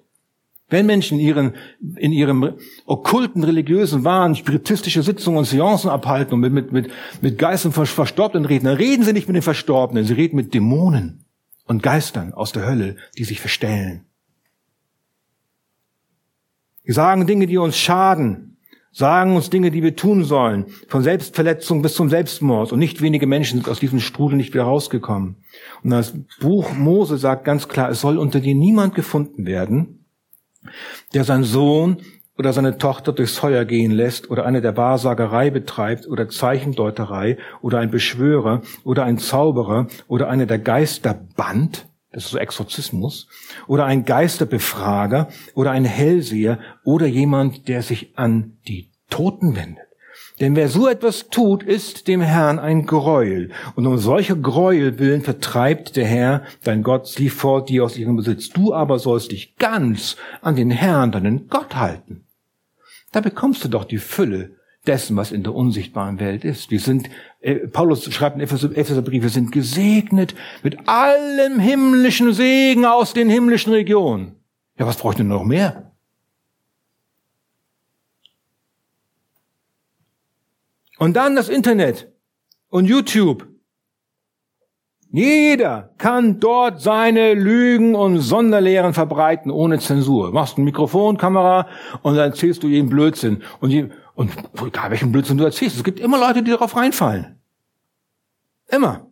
Wenn 0.68 0.84
Menschen 0.84 1.18
in 1.18 1.24
ihren, 1.24 1.54
in 1.96 2.12
ihrem 2.12 2.58
okkulten, 2.84 3.42
religiösen 3.42 4.04
Wahn 4.04 4.34
spiritistische 4.34 5.02
Sitzungen 5.02 5.38
und 5.38 5.44
Seancen 5.46 5.88
abhalten 5.88 6.34
und 6.34 6.40
mit, 6.40 6.52
mit, 6.52 6.72
mit, 6.72 6.90
mit 7.22 7.38
Geistern 7.38 7.72
Verstorbenen 7.72 8.44
reden, 8.44 8.66
dann 8.66 8.76
reden 8.76 9.02
sie 9.02 9.14
nicht 9.14 9.28
mit 9.28 9.36
den 9.36 9.42
Verstorbenen, 9.42 10.04
sie 10.04 10.12
reden 10.12 10.36
mit 10.36 10.52
Dämonen 10.52 11.24
und 11.64 11.82
Geistern 11.82 12.34
aus 12.34 12.52
der 12.52 12.66
Hölle, 12.66 12.96
die 13.16 13.24
sich 13.24 13.40
verstellen. 13.40 14.04
Wir 16.84 16.92
sagen 16.92 17.26
Dinge, 17.26 17.46
die 17.46 17.56
uns 17.56 17.78
schaden, 17.78 18.45
sagen 18.96 19.36
uns 19.36 19.50
Dinge, 19.50 19.70
die 19.70 19.82
wir 19.82 19.94
tun 19.94 20.24
sollen, 20.24 20.64
von 20.88 21.02
Selbstverletzung 21.02 21.82
bis 21.82 21.92
zum 21.94 22.08
Selbstmord. 22.08 22.72
Und 22.72 22.78
nicht 22.78 23.02
wenige 23.02 23.26
Menschen 23.26 23.58
sind 23.58 23.68
aus 23.68 23.78
diesem 23.78 24.00
Strudel 24.00 24.38
nicht 24.38 24.54
wieder 24.54 24.64
rausgekommen. 24.64 25.36
Und 25.84 25.90
das 25.90 26.14
Buch 26.40 26.72
Mose 26.72 27.18
sagt 27.18 27.44
ganz 27.44 27.68
klar, 27.68 27.90
es 27.90 28.00
soll 28.00 28.16
unter 28.16 28.40
dir 28.40 28.54
niemand 28.54 28.94
gefunden 28.94 29.44
werden, 29.44 30.06
der 31.12 31.24
sein 31.24 31.44
Sohn 31.44 31.98
oder 32.38 32.54
seine 32.54 32.78
Tochter 32.78 33.12
durchs 33.12 33.36
Feuer 33.36 33.66
gehen 33.66 33.92
lässt 33.92 34.30
oder 34.30 34.46
eine 34.46 34.62
der 34.62 34.78
Wahrsagerei 34.78 35.50
betreibt 35.50 36.06
oder 36.06 36.30
Zeichendeuterei 36.30 37.36
oder 37.60 37.80
ein 37.80 37.90
Beschwörer 37.90 38.62
oder 38.82 39.04
ein 39.04 39.18
Zauberer 39.18 39.88
oder 40.08 40.30
eine 40.30 40.46
der 40.46 40.58
Geister 40.58 41.20
band, 41.36 41.86
das 42.16 42.24
ist 42.24 42.30
so 42.30 42.38
Exorzismus, 42.38 43.28
oder 43.66 43.84
ein 43.84 44.06
Geisterbefrager 44.06 45.28
oder 45.54 45.72
ein 45.72 45.84
Hellseher 45.84 46.58
oder 46.82 47.06
jemand, 47.06 47.68
der 47.68 47.82
sich 47.82 48.16
an 48.16 48.56
die 48.66 48.88
Toten 49.10 49.54
wendet. 49.54 49.84
Denn 50.40 50.56
wer 50.56 50.70
so 50.70 50.88
etwas 50.88 51.28
tut, 51.28 51.62
ist 51.62 52.08
dem 52.08 52.22
Herrn 52.22 52.58
ein 52.58 52.86
Gräuel. 52.86 53.50
Und 53.74 53.86
um 53.86 53.98
solche 53.98 54.34
Gräuel 54.34 54.98
willen 54.98 55.20
vertreibt 55.20 55.94
der 55.96 56.06
Herr, 56.06 56.42
dein 56.64 56.82
Gott, 56.82 57.06
sie 57.06 57.28
vor 57.28 57.66
dir 57.66 57.84
aus 57.84 57.98
ihrem 57.98 58.16
Besitz. 58.16 58.48
Du 58.48 58.72
aber 58.72 58.98
sollst 58.98 59.32
dich 59.32 59.56
ganz 59.56 60.16
an 60.40 60.56
den 60.56 60.70
Herrn, 60.70 61.12
deinen 61.12 61.48
Gott 61.48 61.76
halten. 61.76 62.24
Da 63.12 63.20
bekommst 63.20 63.62
du 63.62 63.68
doch 63.68 63.84
die 63.84 63.98
Fülle 63.98 64.56
dessen, 64.86 65.16
was 65.16 65.32
in 65.32 65.42
der 65.42 65.54
unsichtbaren 65.54 66.20
Welt 66.20 66.44
ist. 66.44 66.70
Wir 66.70 66.80
sind, 66.80 67.08
äh, 67.40 67.54
Paulus 67.54 68.04
schreibt 68.12 68.36
in 68.36 68.42
Epheserbrief, 68.42 69.22
wir 69.22 69.30
sind 69.30 69.52
gesegnet 69.52 70.34
mit 70.62 70.88
allem 70.88 71.58
himmlischen 71.58 72.32
Segen 72.32 72.84
aus 72.84 73.12
den 73.12 73.28
himmlischen 73.28 73.72
Regionen. 73.72 74.36
Ja, 74.78 74.86
was 74.86 74.96
braucht 74.96 75.18
denn 75.18 75.28
noch 75.28 75.44
mehr? 75.44 75.92
Und 80.98 81.14
dann 81.16 81.36
das 81.36 81.48
Internet 81.48 82.10
und 82.68 82.86
YouTube. 82.86 83.46
Jeder 85.10 85.94
kann 85.98 86.40
dort 86.40 86.80
seine 86.80 87.34
Lügen 87.34 87.94
und 87.94 88.18
Sonderlehren 88.18 88.92
verbreiten 88.92 89.50
ohne 89.50 89.78
Zensur. 89.78 90.32
Machst 90.32 90.58
ein 90.58 90.64
Mikrofon, 90.64 91.16
Kamera 91.16 91.68
und 92.02 92.16
dann 92.16 92.30
erzählst 92.30 92.62
du 92.62 92.68
jeden 92.68 92.88
Blödsinn. 92.88 93.42
Und, 93.60 93.70
und 94.16 94.32
egal 94.66 94.90
welchen 94.90 95.12
Blödsinn 95.12 95.38
du 95.38 95.44
erzählst, 95.44 95.76
es 95.76 95.84
gibt 95.84 96.00
immer 96.00 96.18
Leute, 96.18 96.42
die 96.42 96.50
darauf 96.50 96.74
reinfallen. 96.74 97.38
Immer. 98.68 99.06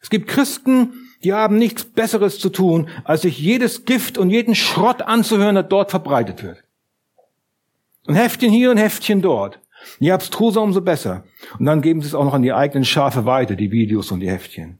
Es 0.00 0.10
gibt 0.10 0.28
Christen, 0.28 0.92
die 1.24 1.32
haben 1.32 1.58
nichts 1.58 1.84
Besseres 1.84 2.38
zu 2.38 2.50
tun, 2.50 2.88
als 3.04 3.22
sich 3.22 3.38
jedes 3.38 3.84
Gift 3.84 4.18
und 4.18 4.30
jeden 4.30 4.54
Schrott 4.54 5.02
anzuhören, 5.02 5.56
der 5.56 5.64
dort 5.64 5.90
verbreitet 5.90 6.42
wird. 6.42 6.62
Ein 8.06 8.14
Heftchen 8.14 8.52
hier, 8.52 8.70
ein 8.70 8.76
Heftchen 8.76 9.22
dort. 9.22 9.60
Je 9.98 10.12
abstruser, 10.12 10.62
umso 10.62 10.80
besser. 10.80 11.24
Und 11.58 11.64
dann 11.64 11.82
geben 11.82 12.02
sie 12.02 12.08
es 12.08 12.14
auch 12.14 12.24
noch 12.24 12.34
an 12.34 12.42
die 12.42 12.52
eigenen 12.52 12.84
Schafe 12.84 13.24
weiter, 13.24 13.56
die 13.56 13.70
Videos 13.70 14.12
und 14.12 14.20
die 14.20 14.30
Heftchen. 14.30 14.78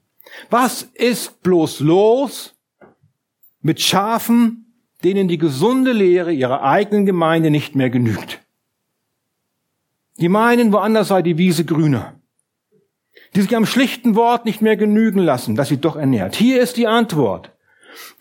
Was 0.50 0.82
ist 0.82 1.42
bloß 1.42 1.80
los 1.80 2.54
mit 3.62 3.80
Schafen, 3.80 4.74
denen 5.02 5.26
die 5.26 5.38
gesunde 5.38 5.92
Lehre 5.92 6.32
ihrer 6.32 6.62
eigenen 6.62 7.06
Gemeinde 7.06 7.50
nicht 7.50 7.74
mehr 7.74 7.90
genügt? 7.90 8.40
Die 10.18 10.28
meinen, 10.28 10.72
woanders 10.72 11.08
sei 11.08 11.22
die 11.22 11.38
Wiese 11.38 11.64
grüner. 11.64 12.14
Die 13.34 13.42
sich 13.42 13.54
am 13.56 13.66
schlichten 13.66 14.16
Wort 14.16 14.44
nicht 14.44 14.62
mehr 14.62 14.76
genügen 14.76 15.20
lassen, 15.20 15.54
dass 15.54 15.68
sie 15.68 15.80
doch 15.80 15.96
ernährt. 15.96 16.34
Hier 16.34 16.60
ist 16.60 16.76
die 16.76 16.86
Antwort. 16.86 17.52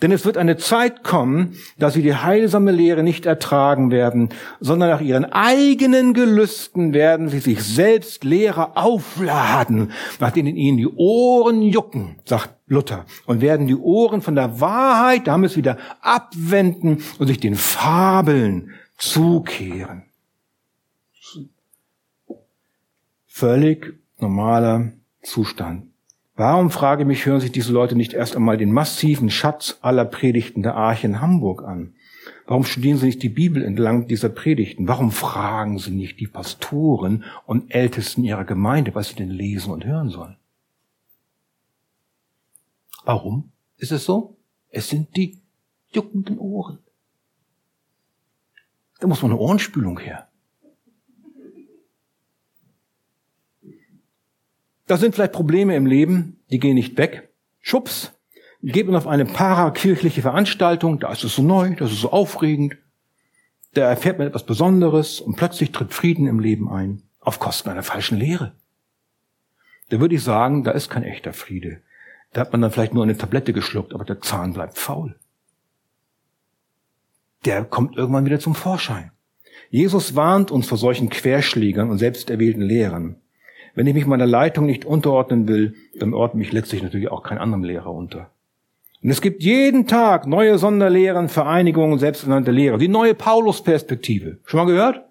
Denn 0.01 0.11
es 0.11 0.25
wird 0.25 0.37
eine 0.37 0.57
Zeit 0.57 1.03
kommen, 1.03 1.55
dass 1.77 1.93
sie 1.93 2.01
die 2.01 2.15
heilsame 2.15 2.71
Lehre 2.71 3.03
nicht 3.03 3.25
ertragen 3.25 3.91
werden, 3.91 4.29
sondern 4.59 4.89
nach 4.89 5.01
ihren 5.01 5.25
eigenen 5.25 6.13
Gelüsten 6.13 6.93
werden 6.93 7.29
sie 7.29 7.39
sich 7.39 7.63
selbst 7.63 8.23
Lehrer 8.23 8.71
aufladen, 8.75 9.91
nach 10.19 10.31
denen 10.31 10.55
ihnen 10.55 10.77
die 10.77 10.87
Ohren 10.87 11.61
jucken, 11.61 12.19
sagt 12.25 12.55
Luther, 12.67 13.05
und 13.25 13.41
werden 13.41 13.67
die 13.67 13.75
Ohren 13.75 14.21
von 14.21 14.35
der 14.35 14.59
Wahrheit, 14.59 15.27
damit 15.27 15.55
wieder 15.55 15.77
abwenden 16.01 17.03
und 17.19 17.27
sich 17.27 17.39
den 17.39 17.55
Fabeln 17.55 18.71
zukehren. 18.97 20.06
Völlig 23.37 23.99
normaler 24.17 24.93
Zustand. 25.21 25.91
Warum, 26.35 26.71
frage 26.71 27.05
mich, 27.05 27.27
hören 27.27 27.39
sich 27.39 27.51
diese 27.51 27.71
Leute 27.71 27.95
nicht 27.95 28.13
erst 28.13 28.35
einmal 28.35 28.57
den 28.57 28.71
massiven 28.71 29.29
Schatz 29.29 29.77
aller 29.81 30.05
Predigten 30.05 30.63
der 30.63 30.73
Arche 30.73 31.05
in 31.05 31.21
Hamburg 31.21 31.61
an? 31.61 31.93
Warum 32.47 32.63
studieren 32.63 32.97
sie 32.97 33.05
nicht 33.05 33.21
die 33.21 33.29
Bibel 33.29 33.63
entlang 33.63 34.07
dieser 34.07 34.29
Predigten? 34.29 34.87
Warum 34.87 35.11
fragen 35.11 35.77
sie 35.77 35.91
nicht 35.91 36.19
die 36.19 36.25
Pastoren 36.25 37.25
und 37.45 37.71
Ältesten 37.71 38.23
ihrer 38.23 38.43
Gemeinde, 38.43 38.95
was 38.95 39.09
sie 39.09 39.17
denn 39.17 39.29
lesen 39.29 39.71
und 39.71 39.85
hören 39.85 40.09
sollen? 40.09 40.37
Warum 43.05 43.51
ist 43.77 43.91
es 43.91 44.03
so? 44.03 44.35
Es 44.71 44.89
sind 44.89 45.15
die 45.15 45.39
juckenden 45.91 46.39
Ohren. 46.39 46.79
Da 48.99 49.05
muss 49.05 49.21
man 49.21 49.29
eine 49.29 49.39
Ohrenspülung 49.39 49.99
her. 49.99 50.26
Da 54.87 54.97
sind 54.97 55.15
vielleicht 55.15 55.33
Probleme 55.33 55.75
im 55.75 55.85
Leben, 55.85 56.39
die 56.49 56.59
gehen 56.59 56.75
nicht 56.75 56.97
weg. 56.97 57.29
Schubs, 57.59 58.13
geht 58.63 58.87
man 58.87 58.95
auf 58.95 59.07
eine 59.07 59.25
parakirchliche 59.25 60.21
Veranstaltung, 60.21 60.99
da 60.99 61.11
ist 61.11 61.23
es 61.23 61.35
so 61.35 61.41
neu, 61.41 61.75
das 61.75 61.91
ist 61.91 62.01
so 62.01 62.11
aufregend, 62.11 62.77
da 63.73 63.89
erfährt 63.89 64.17
man 64.17 64.27
etwas 64.27 64.45
Besonderes 64.45 65.19
und 65.19 65.35
plötzlich 65.35 65.71
tritt 65.71 65.93
Frieden 65.93 66.25
im 66.25 66.39
Leben 66.39 66.69
ein, 66.69 67.03
auf 67.19 67.39
Kosten 67.39 67.69
einer 67.69 67.83
falschen 67.83 68.17
Lehre. 68.17 68.53
Da 69.89 69.99
würde 69.99 70.15
ich 70.15 70.23
sagen, 70.23 70.63
da 70.63 70.71
ist 70.71 70.89
kein 70.89 71.03
echter 71.03 71.33
Friede. 71.33 71.81
Da 72.33 72.41
hat 72.41 72.51
man 72.51 72.61
dann 72.61 72.71
vielleicht 72.71 72.93
nur 72.93 73.03
eine 73.03 73.17
Tablette 73.17 73.53
geschluckt, 73.53 73.93
aber 73.93 74.03
der 74.03 74.21
Zahn 74.21 74.53
bleibt 74.53 74.77
faul. 74.77 75.15
Der 77.45 77.63
kommt 77.63 77.95
irgendwann 77.95 78.25
wieder 78.25 78.39
zum 78.39 78.55
Vorschein. 78.55 79.11
Jesus 79.69 80.15
warnt 80.15 80.49
uns 80.49 80.67
vor 80.67 80.77
solchen 80.77 81.09
Querschlägern 81.09 81.89
und 81.89 81.97
selbsterwählten 81.97 82.61
Lehrern. 82.61 83.17
Wenn 83.77 83.85
ich 83.85 83.93
mich 83.93 84.07
meiner 84.07 84.25
Leitung 84.25 84.65
nicht 84.65 84.85
unterordnen 84.85 85.47
will, 85.47 85.75
dann 85.99 86.15
ordne 86.15 86.39
mich 86.39 86.51
letztlich 86.51 86.81
natürlich 86.81 87.11
auch 87.11 87.21
kein 87.21 87.37
anderem 87.37 87.63
Lehrer 87.63 87.93
unter. 87.93 88.31
Und 89.03 89.11
es 89.11 89.21
gibt 89.21 89.43
jeden 89.43 89.85
Tag 89.85 90.25
neue 90.25 90.57
Sonderlehren, 90.57 91.29
Vereinigungen, 91.29 91.99
selbsternannte 91.99 92.49
Lehrer. 92.49 92.79
Die 92.79 92.87
neue 92.87 93.13
Paulus-Perspektive. 93.13 94.39
Schon 94.45 94.61
mal 94.61 94.65
gehört? 94.65 95.03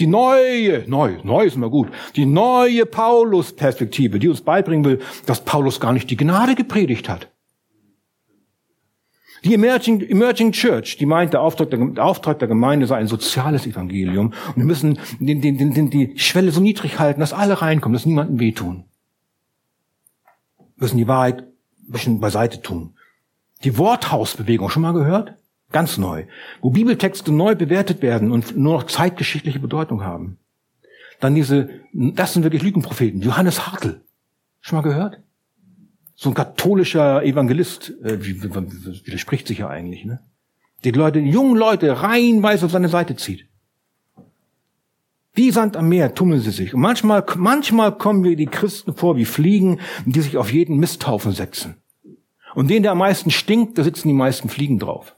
Die 0.00 0.08
neue, 0.08 0.82
neu, 0.88 1.18
neu 1.22 1.44
ist 1.44 1.54
immer 1.54 1.70
gut. 1.70 1.90
Die 2.16 2.26
neue 2.26 2.86
Paulus-Perspektive, 2.86 4.18
die 4.18 4.28
uns 4.28 4.40
beibringen 4.40 4.84
will, 4.84 4.98
dass 5.26 5.44
Paulus 5.44 5.78
gar 5.78 5.92
nicht 5.92 6.10
die 6.10 6.16
Gnade 6.16 6.56
gepredigt 6.56 7.08
hat. 7.08 7.28
Die 9.44 9.54
Emerging, 9.54 10.00
Emerging 10.00 10.52
Church, 10.52 10.96
die 10.98 11.06
meint, 11.06 11.32
der 11.32 11.40
Auftrag 11.40 11.70
der, 11.70 11.84
der 11.84 12.04
Auftrag 12.04 12.38
der 12.38 12.48
Gemeinde 12.48 12.86
sei 12.86 12.96
ein 12.96 13.08
soziales 13.08 13.66
Evangelium. 13.66 14.32
Und 14.48 14.56
wir 14.56 14.64
müssen 14.64 14.98
den, 15.18 15.40
den, 15.40 15.74
den, 15.74 15.90
die 15.90 16.16
Schwelle 16.16 16.52
so 16.52 16.60
niedrig 16.60 16.98
halten, 16.98 17.20
dass 17.20 17.32
alle 17.32 17.60
reinkommen, 17.60 17.94
dass 17.94 18.06
niemandem 18.06 18.38
wehtun. 18.38 18.84
Wir 20.76 20.84
müssen 20.84 20.98
die 20.98 21.08
Wahrheit 21.08 21.40
ein 21.42 21.92
bisschen 21.92 22.20
beiseite 22.20 22.62
tun. 22.62 22.94
Die 23.64 23.78
Worthausbewegung, 23.78 24.70
schon 24.70 24.82
mal 24.82 24.92
gehört? 24.92 25.34
Ganz 25.72 25.98
neu. 25.98 26.24
Wo 26.60 26.70
Bibeltexte 26.70 27.32
neu 27.32 27.54
bewertet 27.54 28.02
werden 28.02 28.30
und 28.30 28.56
nur 28.56 28.74
noch 28.74 28.84
zeitgeschichtliche 28.84 29.58
Bedeutung 29.58 30.04
haben. 30.04 30.38
Dann 31.18 31.34
diese, 31.34 31.68
das 31.92 32.34
sind 32.34 32.42
wirklich 32.42 32.62
Lügenpropheten. 32.62 33.22
Johannes 33.22 33.66
Hartl. 33.66 34.02
Schon 34.60 34.76
mal 34.78 34.82
gehört? 34.82 35.20
So 36.22 36.30
ein 36.30 36.34
katholischer 36.34 37.24
Evangelist, 37.24 37.90
äh, 38.04 38.24
widerspricht 38.24 39.48
sich 39.48 39.58
ja 39.58 39.68
eigentlich, 39.68 40.04
ne? 40.04 40.20
Die 40.84 40.92
Leute, 40.92 41.20
die 41.20 41.30
jungen 41.30 41.56
Leute 41.56 42.00
reihenweise 42.00 42.66
auf 42.66 42.70
seine 42.70 42.88
Seite 42.88 43.16
zieht. 43.16 43.48
Wie 45.34 45.50
Sand 45.50 45.76
am 45.76 45.88
Meer 45.88 46.14
tummeln 46.14 46.40
sie 46.40 46.52
sich. 46.52 46.74
Und 46.74 46.80
manchmal, 46.80 47.24
manchmal 47.36 47.96
kommen 47.96 48.22
wir 48.22 48.36
die 48.36 48.46
Christen 48.46 48.94
vor 48.94 49.16
wie 49.16 49.24
Fliegen, 49.24 49.80
die 50.04 50.20
sich 50.20 50.36
auf 50.36 50.52
jeden 50.52 50.76
Misthaufen 50.76 51.32
setzen. 51.32 51.78
Und 52.54 52.70
den, 52.70 52.84
der 52.84 52.92
am 52.92 52.98
meisten 52.98 53.32
stinkt, 53.32 53.76
da 53.76 53.82
sitzen 53.82 54.06
die 54.06 54.14
meisten 54.14 54.48
Fliegen 54.48 54.78
drauf. 54.78 55.16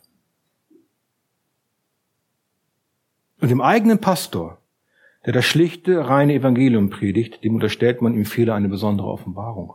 Und 3.43 3.51
dem 3.51 3.61
eigenen 3.61 4.01
Pastor, 4.01 4.59
der 5.27 5.35
das 5.35 5.45
schlichte, 5.45 6.09
reine 6.09 6.33
Evangelium 6.33 6.89
predigt, 6.89 7.45
dem 7.45 7.57
unterstellt 7.57 8.01
man 8.01 8.15
ihm 8.15 8.25
Fehler 8.25 8.55
eine 8.55 8.71
besondere 8.71 9.09
Offenbarung. 9.09 9.75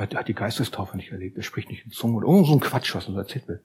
Er 0.00 0.18
hat 0.18 0.28
die 0.28 0.34
Geistestaufe 0.34 0.96
nicht 0.96 1.12
erlebt, 1.12 1.36
er 1.36 1.42
spricht 1.42 1.68
nicht 1.68 1.84
in 1.84 1.92
Zungen 1.92 2.16
oder 2.16 2.28
irgend 2.28 2.46
so 2.46 2.52
ein 2.54 2.60
Quatsch, 2.60 2.94
was 2.94 3.06
uns 3.06 3.16
erzählt 3.16 3.48
wird. 3.48 3.62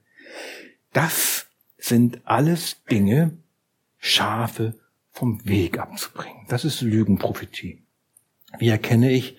Das 0.92 1.46
sind 1.78 2.20
alles 2.24 2.84
Dinge, 2.84 3.38
Schafe 3.98 4.74
vom 5.10 5.44
Weg 5.46 5.78
abzubringen. 5.78 6.46
Das 6.48 6.64
ist 6.64 6.82
Lügenprophetie. 6.82 7.82
Wie 8.58 8.68
erkenne 8.68 9.10
ich, 9.10 9.36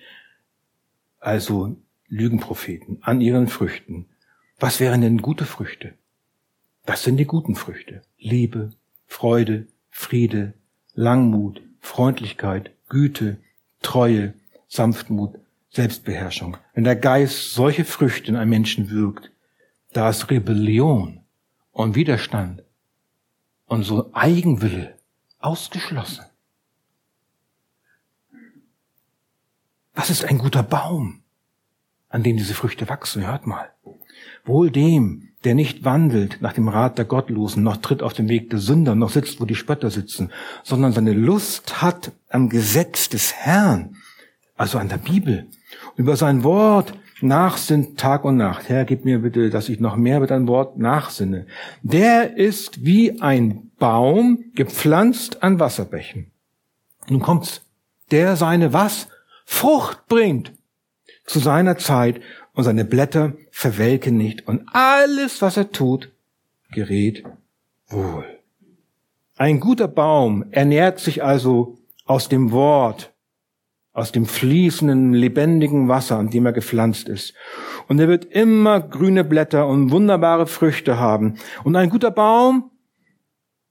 also 1.20 1.76
Lügenpropheten, 2.08 2.98
an 3.02 3.20
ihren 3.20 3.48
Früchten. 3.48 4.06
Was 4.58 4.80
wären 4.80 5.00
denn 5.00 5.22
gute 5.22 5.44
Früchte? 5.44 5.94
Das 6.84 7.02
sind 7.02 7.18
die 7.18 7.26
guten 7.26 7.54
Früchte. 7.54 8.02
Liebe, 8.18 8.70
Freude, 9.06 9.66
Friede, 9.90 10.54
Langmut, 10.94 11.62
Freundlichkeit, 11.80 12.72
Güte, 12.88 13.38
Treue, 13.82 14.34
Sanftmut, 14.68 15.38
Selbstbeherrschung. 15.70 16.56
Wenn 16.74 16.84
der 16.84 16.96
Geist 16.96 17.52
solche 17.52 17.84
Früchte 17.84 18.28
in 18.28 18.36
einem 18.36 18.50
Menschen 18.50 18.90
wirkt, 18.90 19.30
da 19.92 20.10
ist 20.10 20.30
Rebellion 20.30 21.20
und 21.72 21.94
Widerstand 21.94 22.62
und 23.66 23.82
so 23.82 24.10
Eigenwille 24.12 24.96
ausgeschlossen. 25.38 26.24
Was 29.94 30.10
ist 30.10 30.24
ein 30.24 30.38
guter 30.38 30.62
Baum, 30.62 31.22
an 32.08 32.22
dem 32.22 32.36
diese 32.36 32.54
Früchte 32.54 32.88
wachsen? 32.88 33.26
Hört 33.26 33.46
mal. 33.46 33.70
Wohl 34.44 34.70
dem, 34.70 35.30
der 35.44 35.54
nicht 35.54 35.84
wandelt 35.84 36.40
nach 36.40 36.52
dem 36.52 36.68
Rat 36.68 36.98
der 36.98 37.04
Gottlosen, 37.04 37.62
noch 37.62 37.78
tritt 37.78 38.02
auf 38.02 38.12
dem 38.12 38.28
Weg 38.28 38.50
der 38.50 38.58
Sünder, 38.58 38.94
noch 38.94 39.10
sitzt, 39.10 39.40
wo 39.40 39.44
die 39.44 39.54
Spötter 39.54 39.90
sitzen, 39.90 40.30
sondern 40.62 40.92
seine 40.92 41.12
Lust 41.12 41.82
hat 41.82 42.12
am 42.28 42.48
Gesetz 42.48 43.08
des 43.08 43.34
Herrn, 43.34 43.96
also 44.58 44.78
an 44.78 44.88
der 44.88 44.98
Bibel, 44.98 45.46
über 45.96 46.16
sein 46.16 46.44
Wort 46.44 46.92
nachsinnt 47.20 47.98
Tag 47.98 48.24
und 48.24 48.36
Nacht. 48.36 48.68
Herr, 48.68 48.84
gib 48.84 49.04
mir 49.04 49.20
bitte, 49.20 49.50
dass 49.50 49.68
ich 49.68 49.80
noch 49.80 49.96
mehr 49.96 50.20
mit 50.20 50.30
deinem 50.30 50.48
Wort 50.48 50.78
nachsinne. 50.78 51.46
Der 51.82 52.36
ist 52.36 52.84
wie 52.84 53.20
ein 53.20 53.70
Baum 53.78 54.44
gepflanzt 54.54 55.42
an 55.42 55.58
Wasserbächen. 55.58 56.30
Nun 57.08 57.20
kommt's. 57.20 57.62
Der 58.10 58.36
seine 58.36 58.72
was? 58.72 59.08
Frucht 59.44 60.06
bringt 60.08 60.52
zu 61.24 61.38
seiner 61.38 61.78
Zeit 61.78 62.20
und 62.54 62.64
seine 62.64 62.84
Blätter 62.84 63.34
verwelken 63.50 64.16
nicht 64.16 64.46
und 64.46 64.62
alles, 64.72 65.42
was 65.42 65.56
er 65.56 65.72
tut, 65.72 66.10
gerät 66.70 67.24
wohl. 67.88 68.24
Ein 69.36 69.60
guter 69.60 69.88
Baum 69.88 70.46
ernährt 70.50 70.98
sich 70.98 71.22
also 71.22 71.78
aus 72.04 72.28
dem 72.28 72.50
Wort, 72.50 73.12
aus 73.98 74.12
dem 74.12 74.26
fließenden, 74.26 75.12
lebendigen 75.12 75.88
Wasser, 75.88 76.18
an 76.18 76.30
dem 76.30 76.46
er 76.46 76.52
gepflanzt 76.52 77.08
ist. 77.08 77.34
Und 77.88 77.98
er 77.98 78.06
wird 78.06 78.26
immer 78.26 78.80
grüne 78.80 79.24
Blätter 79.24 79.66
und 79.66 79.90
wunderbare 79.90 80.46
Früchte 80.46 81.00
haben. 81.00 81.38
Und 81.64 81.74
ein 81.74 81.90
guter 81.90 82.12
Baum, 82.12 82.70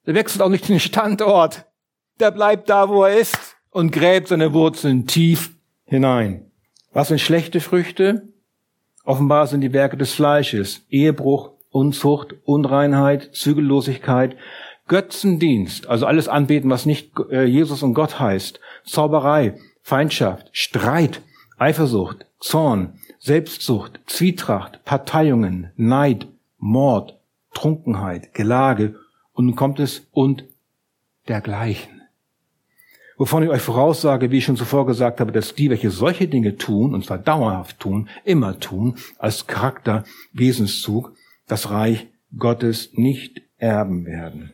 der 0.06 0.16
wechselt 0.16 0.42
auch 0.42 0.50
nicht 0.50 0.68
den 0.68 0.82
Standort. 0.82 1.66
Der 2.20 2.32
bleibt 2.32 2.70
da, 2.70 2.90
wo 2.90 3.06
er 3.06 3.18
ist 3.18 3.56
und 3.70 3.92
gräbt 3.92 4.28
seine 4.28 4.54
Wurzeln 4.54 5.08
tief 5.08 5.56
hinein. 5.86 6.52
Was 6.92 7.08
sind 7.08 7.22
schlechte 7.22 7.62
Früchte? 7.62 8.28
Offenbar 9.06 9.48
sind 9.48 9.62
die 9.62 9.72
Werke 9.72 9.96
des 9.96 10.14
Fleisches, 10.14 10.82
Ehebruch, 10.90 11.52
Unzucht, 11.70 12.36
Unreinheit, 12.44 13.30
Zügellosigkeit, 13.34 14.36
Götzendienst, 14.88 15.88
also 15.88 16.06
alles 16.06 16.28
anbeten, 16.28 16.70
was 16.70 16.86
nicht 16.86 17.12
äh, 17.30 17.46
Jesus 17.46 17.84
und 17.84 17.94
Gott 17.94 18.20
heißt, 18.20 18.60
Zauberei, 18.84 19.58
Feindschaft, 19.88 20.50
Streit, 20.52 21.22
Eifersucht, 21.58 22.26
Zorn, 22.42 23.00
Selbstsucht, 23.20 24.02
Zwietracht, 24.06 24.84
Parteiungen, 24.84 25.72
Neid, 25.78 26.28
Mord, 26.58 27.18
Trunkenheit, 27.54 28.34
Gelage 28.34 28.96
und 29.32 29.46
nun 29.46 29.56
kommt 29.56 29.80
es 29.80 30.06
und 30.12 30.44
dergleichen. 31.30 32.02
Wovon 33.16 33.44
ich 33.44 33.50
euch 33.50 33.62
voraussage, 33.62 34.30
wie 34.30 34.40
ich 34.40 34.44
schon 34.44 34.58
zuvor 34.58 34.86
gesagt 34.86 35.22
habe, 35.22 35.32
dass 35.32 35.56
die, 35.56 35.70
welche 35.70 35.90
solche 35.90 36.28
Dinge 36.28 36.58
tun, 36.58 36.94
und 36.94 37.06
zwar 37.06 37.20
dauerhaft 37.20 37.80
tun, 37.80 38.10
immer 38.26 38.60
tun, 38.60 38.98
als 39.18 39.48
Charakter, 39.48 40.04
Wesenszug, 40.34 41.16
das 41.48 41.70
Reich 41.70 42.08
Gottes 42.38 42.90
nicht 42.92 43.42
erben 43.58 44.06
werden. 44.06 44.52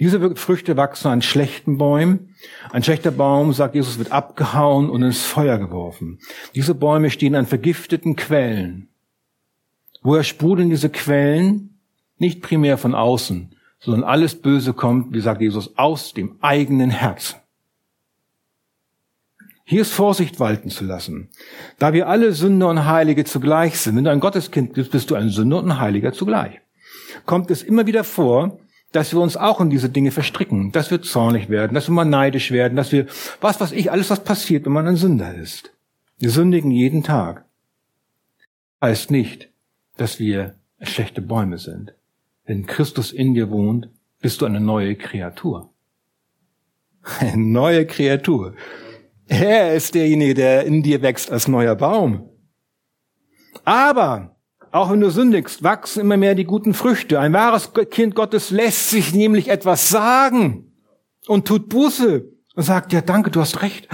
Diese 0.00 0.36
Früchte 0.36 0.76
wachsen 0.76 1.08
an 1.08 1.22
schlechten 1.22 1.78
Bäumen. 1.78 2.34
Ein 2.70 2.84
schlechter 2.84 3.10
Baum, 3.10 3.52
sagt 3.52 3.74
Jesus, 3.74 3.98
wird 3.98 4.12
abgehauen 4.12 4.90
und 4.90 5.02
ins 5.02 5.22
Feuer 5.22 5.58
geworfen. 5.58 6.20
Diese 6.54 6.74
Bäume 6.74 7.10
stehen 7.10 7.34
an 7.34 7.46
vergifteten 7.46 8.14
Quellen. 8.14 8.88
Woher 10.02 10.22
sprudeln 10.22 10.70
diese 10.70 10.88
Quellen? 10.88 11.80
Nicht 12.16 12.42
primär 12.42 12.78
von 12.78 12.94
außen, 12.94 13.54
sondern 13.80 14.04
alles 14.04 14.40
Böse 14.40 14.72
kommt, 14.72 15.12
wie 15.12 15.20
sagt 15.20 15.40
Jesus, 15.40 15.76
aus 15.76 16.14
dem 16.14 16.36
eigenen 16.40 16.90
Herzen. 16.90 17.36
Hier 19.64 19.82
ist 19.82 19.92
Vorsicht 19.92 20.40
walten 20.40 20.70
zu 20.70 20.84
lassen. 20.84 21.28
Da 21.78 21.92
wir 21.92 22.08
alle 22.08 22.32
Sünder 22.32 22.68
und 22.68 22.86
Heilige 22.86 23.24
zugleich 23.24 23.78
sind, 23.78 23.96
wenn 23.96 24.04
du 24.04 24.10
ein 24.10 24.20
Gotteskind 24.20 24.72
bist, 24.72 24.92
bist 24.92 25.10
du 25.10 25.14
ein 25.14 25.28
Sünder 25.28 25.58
und 25.58 25.70
ein 25.70 25.78
Heiliger 25.78 26.12
zugleich. 26.14 26.60
Kommt 27.26 27.50
es 27.50 27.62
immer 27.62 27.86
wieder 27.86 28.02
vor, 28.02 28.58
dass 28.92 29.12
wir 29.12 29.20
uns 29.20 29.36
auch 29.36 29.60
in 29.60 29.70
diese 29.70 29.90
Dinge 29.90 30.10
verstricken, 30.10 30.72
dass 30.72 30.90
wir 30.90 31.02
zornig 31.02 31.48
werden, 31.48 31.74
dass 31.74 31.88
wir 31.88 31.94
mal 31.94 32.04
neidisch 32.04 32.50
werden, 32.50 32.76
dass 32.76 32.92
wir, 32.92 33.06
was 33.40 33.60
was 33.60 33.72
ich, 33.72 33.90
alles 33.90 34.10
was 34.10 34.24
passiert, 34.24 34.64
wenn 34.64 34.72
man 34.72 34.86
ein 34.86 34.96
Sünder 34.96 35.34
ist. 35.34 35.72
Wir 36.18 36.30
sündigen 36.30 36.70
jeden 36.70 37.02
Tag. 37.02 37.44
Heißt 38.80 39.10
nicht, 39.10 39.50
dass 39.96 40.18
wir 40.18 40.54
schlechte 40.80 41.20
Bäume 41.20 41.58
sind. 41.58 41.94
Wenn 42.44 42.66
Christus 42.66 43.12
in 43.12 43.34
dir 43.34 43.50
wohnt, 43.50 43.90
bist 44.20 44.40
du 44.40 44.46
eine 44.46 44.60
neue 44.60 44.96
Kreatur. 44.96 45.70
Eine 47.20 47.36
neue 47.36 47.86
Kreatur. 47.86 48.54
Er 49.28 49.74
ist 49.74 49.94
derjenige, 49.94 50.34
der 50.34 50.64
in 50.64 50.82
dir 50.82 51.00
wächst 51.00 51.30
als 51.30 51.48
neuer 51.48 51.74
Baum. 51.74 52.28
Aber 53.64 54.36
auch 54.70 54.90
wenn 54.90 55.00
du 55.00 55.10
sündigst, 55.10 55.62
wachsen 55.62 56.00
immer 56.00 56.16
mehr 56.16 56.34
die 56.34 56.44
guten 56.44 56.74
Früchte. 56.74 57.20
Ein 57.20 57.32
wahres 57.32 57.72
Kind 57.90 58.14
Gottes 58.14 58.50
lässt 58.50 58.90
sich 58.90 59.14
nämlich 59.14 59.48
etwas 59.48 59.88
sagen 59.88 60.72
und 61.26 61.46
tut 61.46 61.68
Buße 61.68 62.24
und 62.54 62.62
sagt, 62.62 62.92
ja 62.92 63.00
danke, 63.00 63.30
du 63.30 63.40
hast 63.40 63.62
recht. 63.62 63.88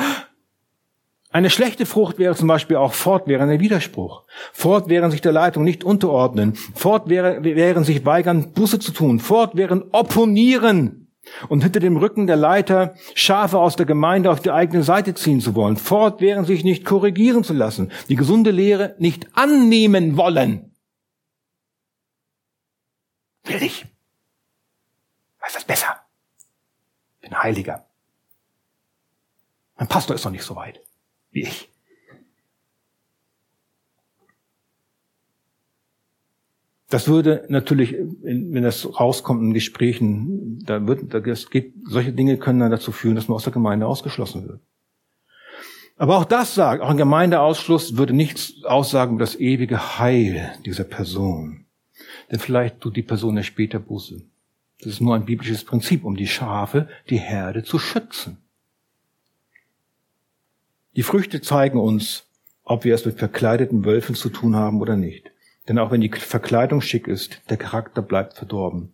Eine 1.31 1.51
schlechte 1.51 1.85
Frucht 1.85 2.18
wäre 2.18 2.37
zum 2.37 2.47
Beispiel 2.47 2.77
auch 2.77 2.93
fortwährender 2.93 3.59
Widerspruch. 3.59 4.22
Fortwährend 4.53 5.11
sich 5.11 5.20
der 5.20 5.33
Leitung 5.33 5.64
nicht 5.64 5.83
unterordnen. 5.83 6.55
Fortwährend 6.75 7.87
sich 7.87 8.07
weigern, 8.07 8.53
Buße 8.53 8.79
zu 8.79 8.93
tun. 8.93 9.18
Fortwährend 9.18 9.87
opponieren 9.93 11.04
und 11.49 11.62
hinter 11.62 11.80
dem 11.80 11.97
Rücken 11.97 12.26
der 12.26 12.37
Leiter 12.37 12.95
Schafe 13.14 13.59
aus 13.59 13.76
der 13.76 13.87
Gemeinde 13.87 14.30
auf 14.30 14.41
die 14.41 14.51
eigene 14.51 14.82
Seite 14.82 15.14
ziehen 15.14 15.41
zu 15.41 15.55
wollen, 15.55 15.76
fortwährend 15.76 16.47
sich 16.47 16.64
nicht 16.64 16.85
korrigieren 16.85 17.45
zu 17.45 17.53
lassen, 17.53 17.91
die 18.09 18.16
gesunde 18.16 18.51
Lehre 18.51 18.95
nicht 18.99 19.37
annehmen 19.37 20.16
wollen. 20.16 20.74
Will 23.45 23.62
ich. 23.62 23.87
Weiß 25.41 25.53
das 25.53 25.64
besser. 25.64 26.01
Bin 27.20 27.43
Heiliger. 27.43 27.87
Mein 29.76 29.89
Pastor 29.89 30.16
ist 30.16 30.24
noch 30.24 30.32
nicht 30.32 30.45
so 30.45 30.57
weit 30.57 30.80
wie 31.30 31.43
ich. 31.43 31.74
Das 36.95 37.09
würde 37.09 37.45
natürlich, 37.49 37.97
wenn 38.22 38.62
das 38.62 39.01
rauskommt 39.01 39.42
in 39.42 39.53
Gesprächen, 39.53 40.62
da 40.64 40.86
wird, 40.86 41.12
da 41.12 41.18
geht, 41.18 41.72
solche 41.82 42.12
Dinge 42.12 42.36
können 42.36 42.61
dann 42.61 42.70
dazu 42.70 42.92
führen, 42.92 43.16
dass 43.16 43.26
man 43.26 43.34
aus 43.34 43.42
der 43.42 43.53
Gemeinde 43.53 43.88
ausgeschlossen 43.88 44.47
wird. 44.47 44.61
Aber 45.97 46.18
auch 46.18 46.24
das 46.24 46.55
sagt, 46.55 46.82
auch 46.82 46.90
ein 46.90 46.97
Gemeindeausschluss 46.97 47.97
würde 47.97 48.12
nichts 48.12 48.62
aussagen 48.62 49.16
über 49.16 49.24
das 49.24 49.34
ewige 49.34 49.99
Heil 49.99 50.53
dieser 50.64 50.84
Person. 50.84 51.66
Denn 52.30 52.38
vielleicht 52.38 52.78
tut 52.78 52.95
die 52.95 53.03
Person 53.03 53.36
ja 53.36 53.42
später 53.42 53.80
Buße. 53.80 54.22
Das 54.78 54.92
ist 54.92 55.01
nur 55.01 55.16
ein 55.16 55.24
biblisches 55.24 55.64
Prinzip, 55.64 56.05
um 56.05 56.14
die 56.14 56.28
Schafe, 56.28 56.88
die 57.11 57.18
Herde 57.18 57.64
zu 57.64 57.80
schützen. 57.80 58.38
Die 60.95 61.03
Früchte 61.03 61.40
zeigen 61.40 61.80
uns, 61.80 62.28
ob 62.62 62.84
wir 62.84 62.95
es 62.95 63.05
mit 63.05 63.18
verkleideten 63.18 63.84
Wölfen 63.84 64.14
zu 64.14 64.28
tun 64.28 64.55
haben 64.55 64.80
oder 64.80 64.95
nicht. 64.95 65.34
Denn 65.69 65.79
auch 65.79 65.91
wenn 65.91 66.01
die 66.01 66.11
Verkleidung 66.11 66.81
schick 66.81 67.09
ist, 67.09 67.41
der 67.49 67.57
Charakter 67.57 68.03
bleibt 68.03 68.35
verdorben. 68.35 68.93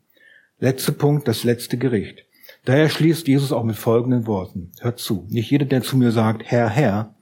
Letzter 0.58 0.92
Punkt, 0.92 1.26
das 1.26 1.44
letzte 1.44 1.78
Gericht. 1.78 2.24
Daher 2.64 2.88
schließt 2.88 3.26
Jesus 3.26 3.52
auch 3.52 3.64
mit 3.64 3.76
folgenden 3.76 4.26
Worten. 4.26 4.72
Hört 4.80 4.98
zu. 4.98 5.26
Nicht 5.30 5.50
jeder, 5.50 5.64
der 5.64 5.82
zu 5.82 5.96
mir 5.96 6.10
sagt, 6.10 6.42
Herr, 6.44 6.68
Herr, 6.68 7.14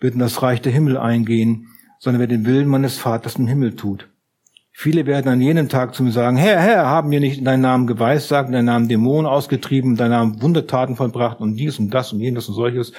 wird 0.00 0.14
in 0.14 0.20
das 0.20 0.42
Reich 0.42 0.60
der 0.62 0.72
Himmel 0.72 0.96
eingehen, 0.96 1.68
sondern 1.98 2.20
wer 2.20 2.26
den 2.26 2.46
Willen 2.46 2.68
meines 2.68 2.98
Vaters 2.98 3.36
im 3.36 3.46
Himmel 3.46 3.76
tut. 3.76 4.08
Viele 4.72 5.04
werden 5.04 5.28
an 5.28 5.40
jenem 5.40 5.68
Tag 5.68 5.94
zu 5.94 6.02
mir 6.02 6.12
sagen, 6.12 6.36
Herr, 6.36 6.58
Herr, 6.58 6.86
haben 6.86 7.10
wir 7.10 7.20
nicht 7.20 7.38
in 7.38 7.44
deinem 7.44 7.60
Namen 7.60 7.86
geweissagt, 7.86 8.48
in 8.48 8.54
deinem 8.54 8.64
Namen 8.64 8.88
Dämonen 8.88 9.30
ausgetrieben, 9.30 9.92
in 9.92 9.96
deinem 9.96 10.10
Namen 10.10 10.42
Wundertaten 10.42 10.96
vollbracht 10.96 11.40
und 11.40 11.56
dies 11.56 11.78
und 11.78 11.90
das 11.90 12.12
und 12.12 12.20
jenes 12.20 12.48
und 12.48 12.54
solches. 12.54 12.92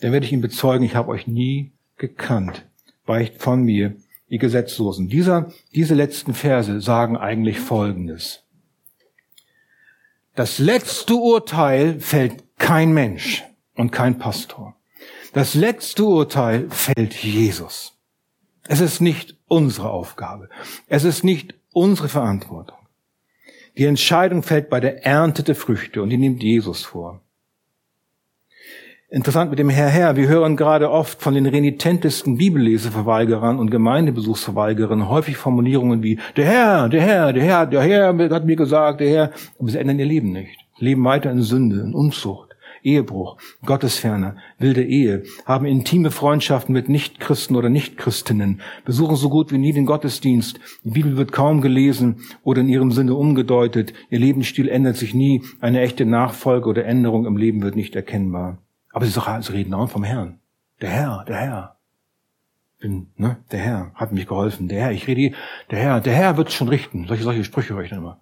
Dann 0.00 0.12
werde 0.12 0.24
ich 0.24 0.32
ihm 0.32 0.40
bezeugen, 0.40 0.86
ich 0.86 0.94
habe 0.94 1.10
euch 1.10 1.26
nie 1.26 1.72
gekannt. 1.96 2.64
Weicht 3.04 3.42
von 3.42 3.62
mir, 3.62 3.96
ihr 4.28 4.38
Gesetzlosen. 4.38 5.08
Dieser, 5.08 5.50
diese 5.74 5.94
letzten 5.94 6.34
Verse 6.34 6.80
sagen 6.80 7.16
eigentlich 7.16 7.58
Folgendes. 7.58 8.44
Das 10.34 10.58
letzte 10.58 11.14
Urteil 11.14 11.98
fällt 11.98 12.44
kein 12.58 12.92
Mensch 12.92 13.44
und 13.74 13.90
kein 13.90 14.18
Pastor. 14.18 14.76
Das 15.32 15.54
letzte 15.54 16.04
Urteil 16.04 16.70
fällt 16.70 17.14
Jesus. 17.14 17.98
Es 18.66 18.80
ist 18.80 19.00
nicht 19.00 19.36
unsere 19.46 19.90
Aufgabe. 19.90 20.48
Es 20.86 21.04
ist 21.04 21.24
nicht 21.24 21.54
unsere 21.72 22.08
Verantwortung. 22.08 22.78
Die 23.76 23.84
Entscheidung 23.84 24.42
fällt 24.42 24.68
bei 24.68 24.80
der 24.80 25.06
Ernte 25.06 25.42
der 25.42 25.54
Früchte 25.54 26.02
und 26.02 26.10
die 26.10 26.18
nimmt 26.18 26.42
Jesus 26.42 26.84
vor. 26.84 27.22
Interessant 29.10 29.48
mit 29.48 29.58
dem 29.58 29.70
Herr 29.70 29.88
Herr. 29.88 30.16
Wir 30.16 30.28
hören 30.28 30.54
gerade 30.54 30.90
oft 30.90 31.22
von 31.22 31.32
den 31.32 31.46
renitentesten 31.46 32.36
Bibelleseverweigerern 32.36 33.58
und 33.58 33.70
Gemeindebesuchsverweigerern 33.70 35.08
häufig 35.08 35.38
Formulierungen 35.38 36.02
wie 36.02 36.18
der 36.36 36.44
Herr, 36.44 36.90
der 36.90 37.00
Herr, 37.00 37.32
der 37.32 37.42
Herr, 37.42 37.66
der 37.66 37.80
Herr 37.80 38.30
hat 38.30 38.44
mir 38.44 38.56
gesagt, 38.56 39.00
der 39.00 39.08
Herr. 39.08 39.30
Aber 39.58 39.70
sie 39.70 39.78
ändern 39.78 39.98
ihr 39.98 40.04
Leben 40.04 40.32
nicht. 40.32 40.58
Leben 40.76 41.02
weiter 41.06 41.30
in 41.30 41.40
Sünde, 41.40 41.80
in 41.80 41.94
Unzucht, 41.94 42.54
Ehebruch, 42.82 43.38
Gottesferne, 43.64 44.36
wilde 44.58 44.84
Ehe, 44.84 45.22
haben 45.46 45.64
intime 45.64 46.10
Freundschaften 46.10 46.74
mit 46.74 46.90
Nichtchristen 46.90 47.56
oder 47.56 47.70
Nichtchristinnen, 47.70 48.60
besuchen 48.84 49.16
so 49.16 49.30
gut 49.30 49.50
wie 49.52 49.58
nie 49.58 49.72
den 49.72 49.86
Gottesdienst, 49.86 50.60
die 50.84 50.90
Bibel 50.90 51.16
wird 51.16 51.32
kaum 51.32 51.62
gelesen 51.62 52.16
oder 52.44 52.60
in 52.60 52.68
ihrem 52.68 52.92
Sinne 52.92 53.14
umgedeutet, 53.14 53.94
ihr 54.10 54.18
Lebensstil 54.18 54.68
ändert 54.68 54.96
sich 54.96 55.14
nie, 55.14 55.44
eine 55.60 55.80
echte 55.80 56.04
Nachfolge 56.04 56.68
oder 56.68 56.84
Änderung 56.84 57.24
im 57.24 57.38
Leben 57.38 57.62
wird 57.62 57.74
nicht 57.74 57.96
erkennbar. 57.96 58.58
Aber 58.90 59.06
sie, 59.06 59.12
sie 59.12 59.52
reden 59.52 59.74
auch 59.74 59.90
vom 59.90 60.04
Herrn. 60.04 60.40
Der 60.80 60.90
Herr, 60.90 61.24
der 61.26 61.36
Herr. 61.36 61.78
Bin, 62.80 63.08
ne, 63.16 63.38
der 63.50 63.58
Herr 63.58 63.92
hat 63.94 64.12
mich 64.12 64.26
geholfen. 64.26 64.68
Der 64.68 64.82
Herr, 64.82 64.92
ich 64.92 65.06
rede, 65.06 65.34
der 65.70 65.78
Herr, 65.78 66.00
der 66.00 66.14
Herr 66.14 66.36
wird 66.36 66.48
es 66.48 66.54
schon 66.54 66.68
richten. 66.68 67.06
Solche, 67.08 67.24
solche 67.24 67.44
Sprüche 67.44 67.74
höre 67.74 67.82
ich 67.82 67.90
dann 67.90 67.98
immer. 67.98 68.20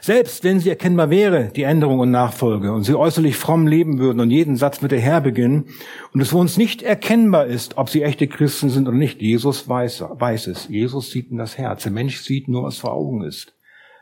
Selbst 0.00 0.44
wenn 0.44 0.60
sie 0.60 0.70
erkennbar 0.70 1.10
wäre, 1.10 1.50
die 1.54 1.62
Änderung 1.62 1.98
und 2.00 2.10
Nachfolge, 2.10 2.72
und 2.72 2.84
sie 2.84 2.94
äußerlich 2.94 3.36
fromm 3.36 3.66
leben 3.66 3.98
würden 3.98 4.20
und 4.20 4.30
jeden 4.30 4.56
Satz 4.56 4.82
mit 4.82 4.90
der 4.90 5.00
Herr 5.00 5.20
beginnen, 5.20 5.66
und 6.12 6.20
es 6.20 6.30
für 6.30 6.36
uns 6.36 6.56
nicht 6.56 6.82
erkennbar 6.82 7.46
ist, 7.46 7.78
ob 7.78 7.88
sie 7.88 8.02
echte 8.02 8.26
Christen 8.26 8.70
sind 8.70 8.88
oder 8.88 8.96
nicht, 8.96 9.22
Jesus 9.22 9.68
weiß, 9.68 10.04
weiß 10.10 10.48
es. 10.48 10.68
Jesus 10.68 11.10
sieht 11.10 11.30
in 11.30 11.38
das 11.38 11.58
Herz. 11.58 11.84
Der 11.84 11.92
Mensch 11.92 12.20
sieht 12.20 12.48
nur, 12.48 12.64
was 12.64 12.78
vor 12.78 12.92
Augen 12.92 13.22
ist. 13.22 13.54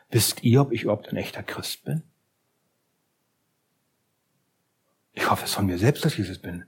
Wisst 0.09 0.43
ihr, 0.43 0.61
ob 0.61 0.71
ich 0.71 0.83
überhaupt 0.83 1.09
ein 1.09 1.17
echter 1.17 1.43
Christ 1.43 1.85
bin? 1.85 2.03
Ich 5.13 5.29
hoffe 5.29 5.45
es 5.45 5.53
von 5.53 5.65
mir 5.65 5.77
selbst, 5.77 6.03
dass 6.05 6.17
ich 6.17 6.27
es 6.27 6.39
bin. 6.39 6.65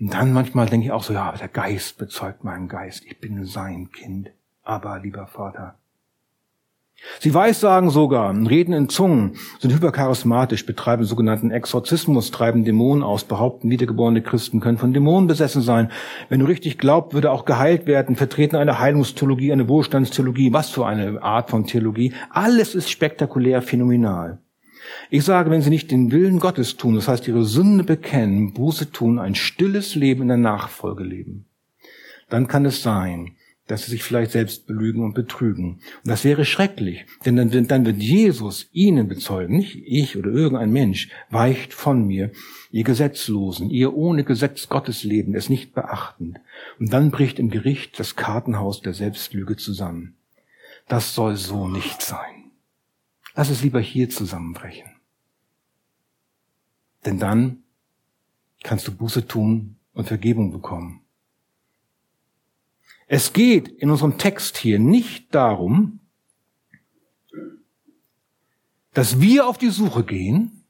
Und 0.00 0.12
dann 0.12 0.32
manchmal 0.32 0.66
denke 0.66 0.86
ich 0.86 0.92
auch 0.92 1.04
so, 1.04 1.12
ja, 1.12 1.32
der 1.32 1.48
Geist 1.48 1.98
bezeugt 1.98 2.44
meinen 2.44 2.68
Geist. 2.68 3.04
Ich 3.04 3.20
bin 3.20 3.44
sein 3.44 3.90
Kind. 3.92 4.30
Aber, 4.64 4.98
lieber 5.00 5.26
Vater, 5.26 5.76
Sie 7.18 7.34
weissagen 7.34 7.90
sogar, 7.90 8.34
reden 8.48 8.72
in 8.72 8.88
Zungen, 8.88 9.34
sind 9.58 9.72
hypercharismatisch, 9.72 10.66
betreiben 10.66 11.04
sogenannten 11.04 11.50
Exorzismus, 11.50 12.30
treiben 12.30 12.64
Dämonen 12.64 13.02
aus, 13.02 13.24
behaupten, 13.24 13.70
wiedergeborene 13.70 14.22
Christen 14.22 14.60
können 14.60 14.78
von 14.78 14.92
Dämonen 14.92 15.26
besessen 15.26 15.62
sein. 15.62 15.90
Wenn 16.28 16.40
du 16.40 16.46
richtig 16.46 16.78
glaubt, 16.78 17.12
würde 17.12 17.32
auch 17.32 17.44
geheilt 17.44 17.86
werden, 17.86 18.16
vertreten 18.16 18.56
eine 18.56 18.78
Heilungstheologie, 18.78 19.52
eine 19.52 19.68
Wohlstandstheologie, 19.68 20.52
was 20.52 20.70
für 20.70 20.86
eine 20.86 21.22
Art 21.22 21.50
von 21.50 21.66
Theologie. 21.66 22.12
Alles 22.30 22.74
ist 22.74 22.90
spektakulär 22.90 23.62
phänomenal. 23.62 24.38
Ich 25.10 25.24
sage, 25.24 25.50
wenn 25.50 25.62
sie 25.62 25.70
nicht 25.70 25.90
den 25.90 26.10
Willen 26.10 26.38
Gottes 26.38 26.76
tun, 26.76 26.94
das 26.94 27.08
heißt 27.08 27.28
ihre 27.28 27.44
Sünde 27.44 27.84
bekennen, 27.84 28.52
Buße 28.52 28.90
tun, 28.90 29.18
ein 29.18 29.34
stilles 29.34 29.94
Leben 29.94 30.22
in 30.22 30.28
der 30.28 30.36
Nachfolge 30.36 31.04
leben, 31.04 31.46
dann 32.28 32.48
kann 32.48 32.64
es 32.64 32.82
sein, 32.82 33.36
dass 33.66 33.84
sie 33.84 33.92
sich 33.92 34.02
vielleicht 34.02 34.32
selbst 34.32 34.66
belügen 34.66 35.04
und 35.04 35.14
betrügen. 35.14 35.80
Und 36.04 36.08
das 36.08 36.24
wäre 36.24 36.44
schrecklich, 36.44 37.06
denn 37.24 37.36
dann, 37.36 37.68
dann 37.68 37.86
wird 37.86 37.98
Jesus 37.98 38.68
ihnen 38.72 39.08
bezeugen, 39.08 39.56
nicht 39.56 39.76
ich 39.86 40.16
oder 40.16 40.30
irgendein 40.30 40.72
Mensch, 40.72 41.10
weicht 41.30 41.72
von 41.72 42.06
mir, 42.06 42.32
ihr 42.70 42.84
Gesetzlosen, 42.84 43.70
ihr 43.70 43.94
ohne 43.94 44.24
Gesetz 44.24 44.68
Gottes 44.68 45.04
leben, 45.04 45.34
es 45.34 45.48
nicht 45.48 45.74
beachtend. 45.74 46.38
Und 46.80 46.92
dann 46.92 47.10
bricht 47.10 47.38
im 47.38 47.50
Gericht 47.50 47.98
das 47.98 48.16
Kartenhaus 48.16 48.82
der 48.82 48.94
Selbstlüge 48.94 49.56
zusammen. 49.56 50.16
Das 50.88 51.14
soll 51.14 51.36
so 51.36 51.68
nicht 51.68 52.02
sein. 52.02 52.41
Lass 53.34 53.50
es 53.50 53.62
lieber 53.62 53.80
hier 53.80 54.10
zusammenbrechen. 54.10 54.90
Denn 57.04 57.18
dann 57.18 57.62
kannst 58.62 58.86
du 58.86 58.94
Buße 58.94 59.26
tun 59.26 59.76
und 59.92 60.06
Vergebung 60.06 60.52
bekommen. 60.52 61.00
Es 63.06 63.32
geht 63.32 63.68
in 63.68 63.90
unserem 63.90 64.18
Text 64.18 64.56
hier 64.56 64.78
nicht 64.78 65.34
darum, 65.34 66.00
dass 68.94 69.20
wir 69.20 69.46
auf 69.46 69.58
die 69.58 69.70
Suche 69.70 70.04
gehen 70.04 70.64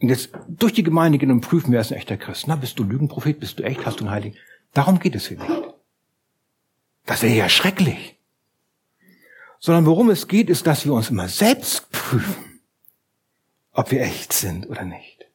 und 0.00 0.08
jetzt 0.08 0.30
durch 0.48 0.72
die 0.72 0.82
Gemeinde 0.82 1.18
gehen 1.18 1.30
und 1.30 1.40
prüfen, 1.40 1.72
wer 1.72 1.80
ist 1.80 1.92
ein 1.92 1.98
echter 1.98 2.16
Christ. 2.16 2.46
Na, 2.46 2.56
bist 2.56 2.78
du 2.78 2.84
Lügenprophet? 2.84 3.40
Bist 3.40 3.58
du 3.58 3.62
echt? 3.62 3.86
Hast 3.86 4.00
du 4.00 4.04
einen 4.04 4.12
Heiligen? 4.12 4.36
Darum 4.72 4.98
geht 4.98 5.14
es 5.14 5.28
hier 5.28 5.38
nicht. 5.38 5.74
Das 7.06 7.22
wäre 7.22 7.34
ja 7.34 7.48
schrecklich. 7.48 8.15
Sondern 9.66 9.86
worum 9.86 10.10
es 10.10 10.28
geht, 10.28 10.48
ist, 10.48 10.68
dass 10.68 10.84
wir 10.84 10.92
uns 10.92 11.10
immer 11.10 11.26
selbst 11.26 11.90
prüfen, 11.90 12.60
ob 13.72 13.90
wir 13.90 14.00
echt 14.00 14.32
sind 14.32 14.70
oder 14.70 14.84
nicht. 14.84 15.26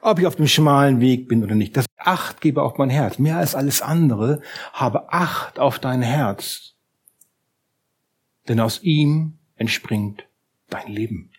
Ob 0.00 0.18
ich 0.18 0.26
auf 0.26 0.34
dem 0.34 0.48
schmalen 0.48 1.00
Weg 1.00 1.28
bin 1.28 1.44
oder 1.44 1.54
nicht. 1.54 1.76
Das 1.76 1.86
Acht 1.96 2.40
gebe 2.40 2.60
auf 2.60 2.76
mein 2.76 2.90
Herz. 2.90 3.20
Mehr 3.20 3.36
als 3.36 3.54
alles 3.54 3.80
andere 3.80 4.42
habe 4.72 5.12
Acht 5.12 5.60
auf 5.60 5.78
dein 5.78 6.02
Herz. 6.02 6.74
Denn 8.48 8.58
aus 8.58 8.82
ihm 8.82 9.38
entspringt 9.54 10.24
dein 10.68 10.88
Leben. 10.88 11.30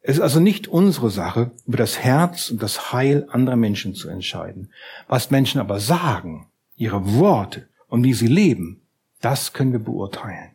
Es 0.00 0.16
ist 0.16 0.22
also 0.22 0.40
nicht 0.40 0.66
unsere 0.66 1.10
Sache, 1.10 1.52
über 1.64 1.76
das 1.76 2.00
Herz 2.00 2.50
und 2.50 2.60
das 2.60 2.92
Heil 2.92 3.28
anderer 3.30 3.54
Menschen 3.54 3.94
zu 3.94 4.08
entscheiden. 4.08 4.72
Was 5.06 5.30
Menschen 5.30 5.60
aber 5.60 5.78
sagen, 5.78 6.48
ihre 6.74 7.14
Worte 7.14 7.68
und 7.86 8.02
wie 8.02 8.14
sie 8.14 8.26
leben, 8.26 8.79
das 9.20 9.52
können 9.52 9.72
wir 9.72 9.80
beurteilen. 9.80 10.50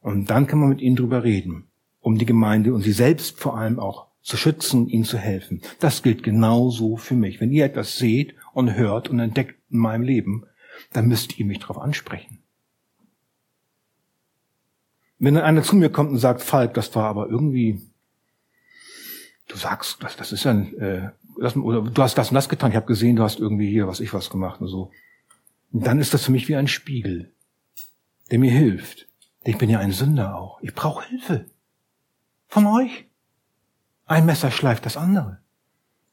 Und 0.00 0.30
dann 0.30 0.46
kann 0.46 0.60
man 0.60 0.68
mit 0.68 0.80
ihnen 0.80 0.96
drüber 0.96 1.24
reden, 1.24 1.66
um 2.00 2.18
die 2.18 2.26
Gemeinde 2.26 2.72
und 2.72 2.82
sie 2.82 2.92
selbst 2.92 3.40
vor 3.40 3.56
allem 3.56 3.78
auch 3.78 4.06
zu 4.22 4.36
schützen, 4.36 4.88
ihnen 4.88 5.04
zu 5.04 5.18
helfen. 5.18 5.62
Das 5.80 6.02
gilt 6.02 6.22
genauso 6.22 6.96
für 6.96 7.14
mich. 7.14 7.40
Wenn 7.40 7.52
ihr 7.52 7.64
etwas 7.64 7.96
seht 7.96 8.34
und 8.52 8.74
hört 8.74 9.08
und 9.08 9.20
entdeckt 9.20 9.54
in 9.70 9.78
meinem 9.78 10.02
Leben, 10.02 10.46
dann 10.92 11.06
müsst 11.06 11.38
ihr 11.38 11.46
mich 11.46 11.60
darauf 11.60 11.78
ansprechen. 11.78 12.38
Wenn 15.18 15.34
dann 15.34 15.44
einer 15.44 15.62
zu 15.62 15.76
mir 15.76 15.90
kommt 15.90 16.10
und 16.10 16.18
sagt, 16.18 16.42
Falk, 16.42 16.74
das 16.74 16.94
war 16.94 17.04
aber 17.04 17.28
irgendwie, 17.28 17.80
du 19.48 19.56
sagst, 19.56 20.02
das, 20.02 20.16
das 20.16 20.32
ist 20.32 20.44
ja 20.44 20.52
äh, 20.52 21.10
das, 21.40 21.56
oder 21.56 21.82
du 21.82 22.02
hast 22.02 22.18
das 22.18 22.30
und 22.30 22.34
das 22.34 22.48
getan, 22.48 22.70
ich 22.70 22.76
habe 22.76 22.86
gesehen, 22.86 23.16
du 23.16 23.22
hast 23.22 23.38
irgendwie 23.38 23.70
hier 23.70 23.86
was 23.86 24.00
ich 24.00 24.12
was 24.12 24.30
gemacht 24.30 24.60
und 24.60 24.68
so. 24.68 24.90
Dann 25.72 26.00
ist 26.00 26.14
das 26.14 26.24
für 26.24 26.32
mich 26.32 26.48
wie 26.48 26.56
ein 26.56 26.68
Spiegel, 26.68 27.32
der 28.30 28.38
mir 28.38 28.50
hilft. 28.50 29.06
Ich 29.44 29.58
bin 29.58 29.70
ja 29.70 29.78
ein 29.78 29.92
Sünder 29.92 30.36
auch. 30.36 30.60
Ich 30.62 30.74
brauche 30.74 31.08
Hilfe. 31.08 31.46
Von 32.48 32.66
euch. 32.66 33.06
Ein 34.06 34.26
Messer 34.26 34.50
schleift 34.50 34.86
das 34.86 34.96
andere. 34.96 35.38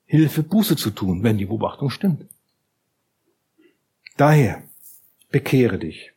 Hilfe, 0.05 0.43
Buße 0.43 0.75
zu 0.75 0.91
tun, 0.91 1.23
wenn 1.23 1.37
die 1.37 1.45
Beobachtung 1.45 1.89
stimmt. 1.89 2.25
Daher, 4.17 4.61
bekehre 5.31 5.79
dich. 5.79 6.11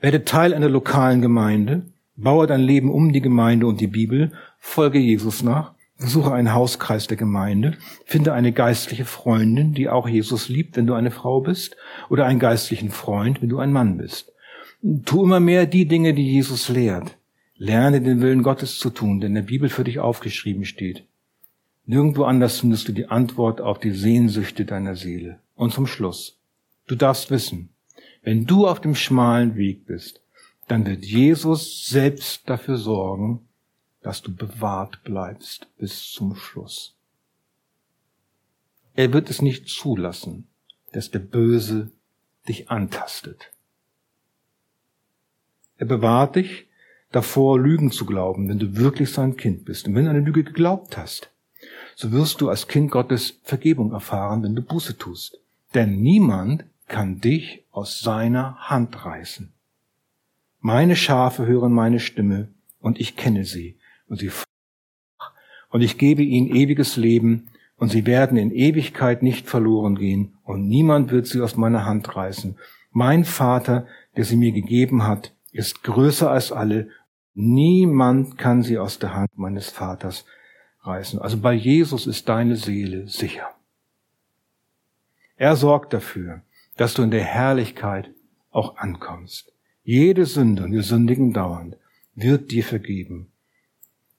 Werde 0.00 0.24
Teil 0.24 0.54
einer 0.54 0.68
lokalen 0.68 1.22
Gemeinde, 1.22 1.82
baue 2.16 2.46
dein 2.46 2.60
Leben 2.60 2.90
um 2.90 3.12
die 3.12 3.20
Gemeinde 3.20 3.66
und 3.66 3.80
die 3.80 3.88
Bibel, 3.88 4.32
folge 4.58 4.98
Jesus 4.98 5.42
nach, 5.42 5.74
besuche 5.98 6.32
einen 6.32 6.52
Hauskreis 6.52 7.06
der 7.06 7.16
Gemeinde, 7.16 7.76
finde 8.04 8.32
eine 8.34 8.52
geistliche 8.52 9.04
Freundin, 9.04 9.72
die 9.72 9.88
auch 9.88 10.08
Jesus 10.08 10.48
liebt, 10.48 10.76
wenn 10.76 10.86
du 10.86 10.94
eine 10.94 11.10
Frau 11.10 11.40
bist, 11.40 11.76
oder 12.08 12.26
einen 12.26 12.38
geistlichen 12.38 12.90
Freund, 12.90 13.42
wenn 13.42 13.48
du 13.48 13.58
ein 13.58 13.72
Mann 13.72 13.96
bist. 13.96 14.32
Tu 15.04 15.24
immer 15.24 15.40
mehr 15.40 15.66
die 15.66 15.86
Dinge, 15.86 16.14
die 16.14 16.30
Jesus 16.30 16.68
lehrt. 16.68 17.18
Lerne 17.56 18.00
den 18.00 18.20
Willen 18.20 18.44
Gottes 18.44 18.78
zu 18.78 18.90
tun, 18.90 19.18
der 19.18 19.28
in 19.28 19.34
der 19.34 19.42
Bibel 19.42 19.68
für 19.68 19.82
dich 19.82 19.98
aufgeschrieben 19.98 20.64
steht. 20.64 21.04
Nirgendwo 21.86 22.22
anders 22.22 22.60
findest 22.60 22.86
du 22.86 22.92
die 22.92 23.06
Antwort 23.06 23.60
auf 23.60 23.80
die 23.80 23.90
Sehnsüchte 23.90 24.64
deiner 24.64 24.94
Seele. 24.94 25.40
Und 25.56 25.72
zum 25.72 25.88
Schluss, 25.88 26.38
du 26.86 26.94
darfst 26.94 27.30
wissen, 27.30 27.70
wenn 28.22 28.46
du 28.46 28.68
auf 28.68 28.80
dem 28.80 28.94
schmalen 28.94 29.56
Weg 29.56 29.86
bist, 29.86 30.20
dann 30.68 30.86
wird 30.86 31.04
Jesus 31.04 31.88
selbst 31.88 32.48
dafür 32.48 32.76
sorgen, 32.76 33.40
dass 34.02 34.22
du 34.22 34.32
bewahrt 34.32 35.02
bleibst 35.02 35.66
bis 35.78 36.12
zum 36.12 36.36
Schluss. 36.36 36.94
Er 38.94 39.12
wird 39.12 39.30
es 39.30 39.42
nicht 39.42 39.68
zulassen, 39.68 40.46
dass 40.92 41.10
der 41.10 41.18
Böse 41.18 41.90
dich 42.48 42.70
antastet. 42.70 43.50
Er 45.78 45.86
bewahrt 45.86 46.36
dich 46.36 46.66
davor, 47.12 47.58
Lügen 47.58 47.90
zu 47.90 48.06
glauben, 48.06 48.48
wenn 48.48 48.58
du 48.58 48.76
wirklich 48.76 49.12
sein 49.12 49.36
Kind 49.36 49.64
bist. 49.64 49.86
Und 49.86 49.94
wenn 49.94 50.04
du 50.04 50.10
eine 50.10 50.20
Lüge 50.20 50.44
geglaubt 50.44 50.96
hast, 50.96 51.30
so 51.94 52.12
wirst 52.12 52.40
du 52.40 52.48
als 52.48 52.68
Kind 52.68 52.90
Gottes 52.90 53.40
Vergebung 53.42 53.92
erfahren, 53.92 54.42
wenn 54.42 54.54
du 54.54 54.62
Buße 54.62 54.98
tust. 54.98 55.40
Denn 55.74 56.00
niemand 56.00 56.64
kann 56.88 57.20
dich 57.20 57.64
aus 57.70 58.00
seiner 58.00 58.56
Hand 58.58 59.04
reißen. 59.04 59.52
Meine 60.60 60.96
Schafe 60.96 61.46
hören 61.46 61.72
meine 61.72 62.00
Stimme 62.00 62.48
und 62.80 63.00
ich 63.00 63.16
kenne 63.16 63.44
sie 63.44 63.78
und 64.08 64.18
sie 64.18 64.30
und 65.70 65.82
ich 65.82 65.98
gebe 65.98 66.22
ihnen 66.22 66.48
ewiges 66.48 66.96
Leben 66.96 67.48
und 67.76 67.90
sie 67.90 68.06
werden 68.06 68.38
in 68.38 68.50
Ewigkeit 68.50 69.22
nicht 69.22 69.48
verloren 69.48 69.96
gehen 69.96 70.34
und 70.42 70.66
niemand 70.66 71.10
wird 71.10 71.26
sie 71.26 71.40
aus 71.40 71.56
meiner 71.56 71.84
Hand 71.84 72.16
reißen. 72.16 72.56
Mein 72.92 73.24
Vater, 73.24 73.86
der 74.16 74.24
sie 74.24 74.36
mir 74.36 74.52
gegeben 74.52 75.02
hat, 75.02 75.35
ist 75.56 75.82
größer 75.82 76.30
als 76.30 76.52
alle. 76.52 76.88
Niemand 77.34 78.38
kann 78.38 78.62
sie 78.62 78.78
aus 78.78 78.98
der 78.98 79.14
Hand 79.14 79.36
meines 79.36 79.70
Vaters 79.70 80.24
reißen. 80.82 81.20
Also 81.20 81.38
bei 81.38 81.52
Jesus 81.52 82.06
ist 82.06 82.28
deine 82.28 82.56
Seele 82.56 83.08
sicher. 83.08 83.50
Er 85.36 85.56
sorgt 85.56 85.92
dafür, 85.92 86.42
dass 86.76 86.94
du 86.94 87.02
in 87.02 87.10
der 87.10 87.24
Herrlichkeit 87.24 88.10
auch 88.50 88.76
ankommst. 88.76 89.52
Jede 89.82 90.26
Sünde, 90.26 90.64
und 90.64 90.72
wir 90.72 90.82
sündigen 90.82 91.32
dauernd, 91.32 91.76
wird 92.14 92.50
dir 92.50 92.64
vergeben. 92.64 93.30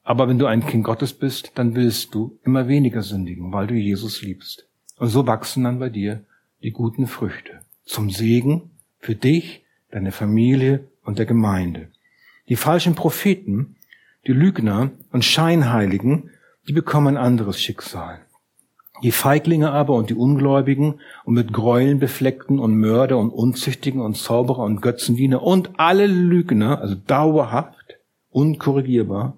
Aber 0.03 0.29
wenn 0.29 0.39
du 0.39 0.45
ein 0.45 0.65
Kind 0.65 0.85
Gottes 0.85 1.13
bist, 1.13 1.51
dann 1.55 1.75
willst 1.75 2.13
du 2.13 2.39
immer 2.43 2.67
weniger 2.67 3.01
sündigen, 3.01 3.51
weil 3.51 3.67
du 3.67 3.73
Jesus 3.73 4.21
liebst. 4.21 4.67
Und 4.97 5.09
so 5.09 5.27
wachsen 5.27 5.63
dann 5.63 5.79
bei 5.79 5.89
dir 5.89 6.23
die 6.63 6.71
guten 6.71 7.07
Früchte. 7.07 7.59
Zum 7.83 8.09
Segen 8.09 8.71
für 8.99 9.15
dich, 9.15 9.65
deine 9.91 10.11
Familie 10.11 10.87
und 11.07 11.17
der 11.17 11.25
Gemeinde. 11.25 11.87
Die 12.49 12.57
falschen 12.57 12.93
Propheten, 12.93 13.77
die 14.27 14.33
Lügner 14.33 14.91
und 15.11 15.25
Scheinheiligen, 15.25 16.29
die 16.67 16.73
bekommen 16.73 17.17
ein 17.17 17.23
anderes 17.23 17.59
Schicksal. 17.61 18.19
Die 19.03 19.11
Feiglinge 19.11 19.71
aber 19.71 19.93
und 19.93 20.09
die 20.09 20.15
Ungläubigen 20.15 20.99
und 21.23 21.33
mit 21.33 21.53
Gräueln 21.53 21.99
befleckten 21.99 22.59
und 22.59 22.77
Mörder 22.77 23.17
und 23.17 23.29
Unzüchtigen 23.29 24.01
und 24.01 24.17
Zauberer 24.17 24.63
und 24.63 24.81
Götzendiener 24.81 25.41
und 25.43 25.79
alle 25.79 26.07
Lügner, 26.07 26.81
also 26.81 26.95
dauerhaft, 26.95 27.99
unkorrigierbar, 28.29 29.37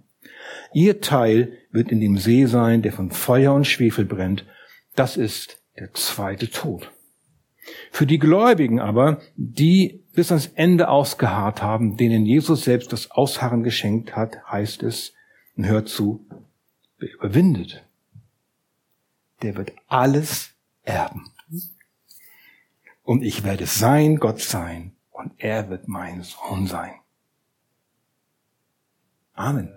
Ihr 0.74 1.02
Teil 1.02 1.54
wird 1.72 1.92
in 1.92 2.00
dem 2.00 2.18
See 2.18 2.46
sein, 2.46 2.82
der 2.82 2.92
von 2.92 3.12
Feuer 3.12 3.54
und 3.54 3.66
Schwefel 3.66 4.06
brennt. 4.06 4.46
Das 4.96 5.18
ist 5.18 5.62
der 5.78 5.94
zweite 5.94 6.50
Tod. 6.50 6.92
Für 7.92 8.06
die 8.06 8.20
Gläubigen 8.20 8.80
aber, 8.80 9.22
die 9.36 10.04
bis 10.14 10.32
ans 10.32 10.48
Ende 10.48 10.90
ausgeharrt 10.90 11.62
haben, 11.62 11.98
denen 11.98 12.26
Jesus 12.26 12.64
selbst 12.64 12.92
das 12.94 13.12
Ausharren 13.12 13.64
geschenkt 13.64 14.16
hat, 14.16 14.38
heißt 14.50 14.84
es, 14.84 15.14
und 15.56 15.66
hört 15.66 15.90
zu, 15.90 16.26
wer 16.98 17.14
überwindet, 17.14 17.86
der 19.42 19.58
wird 19.58 19.74
alles 19.88 20.52
erben. 20.84 21.32
Und 23.04 23.24
ich 23.24 23.44
werde 23.44 23.66
sein 23.66 24.18
Gott 24.18 24.40
sein 24.40 24.96
und 25.12 25.34
er 25.38 25.70
wird 25.70 25.88
mein 25.88 26.24
Sohn 26.24 26.68
sein. 26.68 26.94
Amen. 29.34 29.68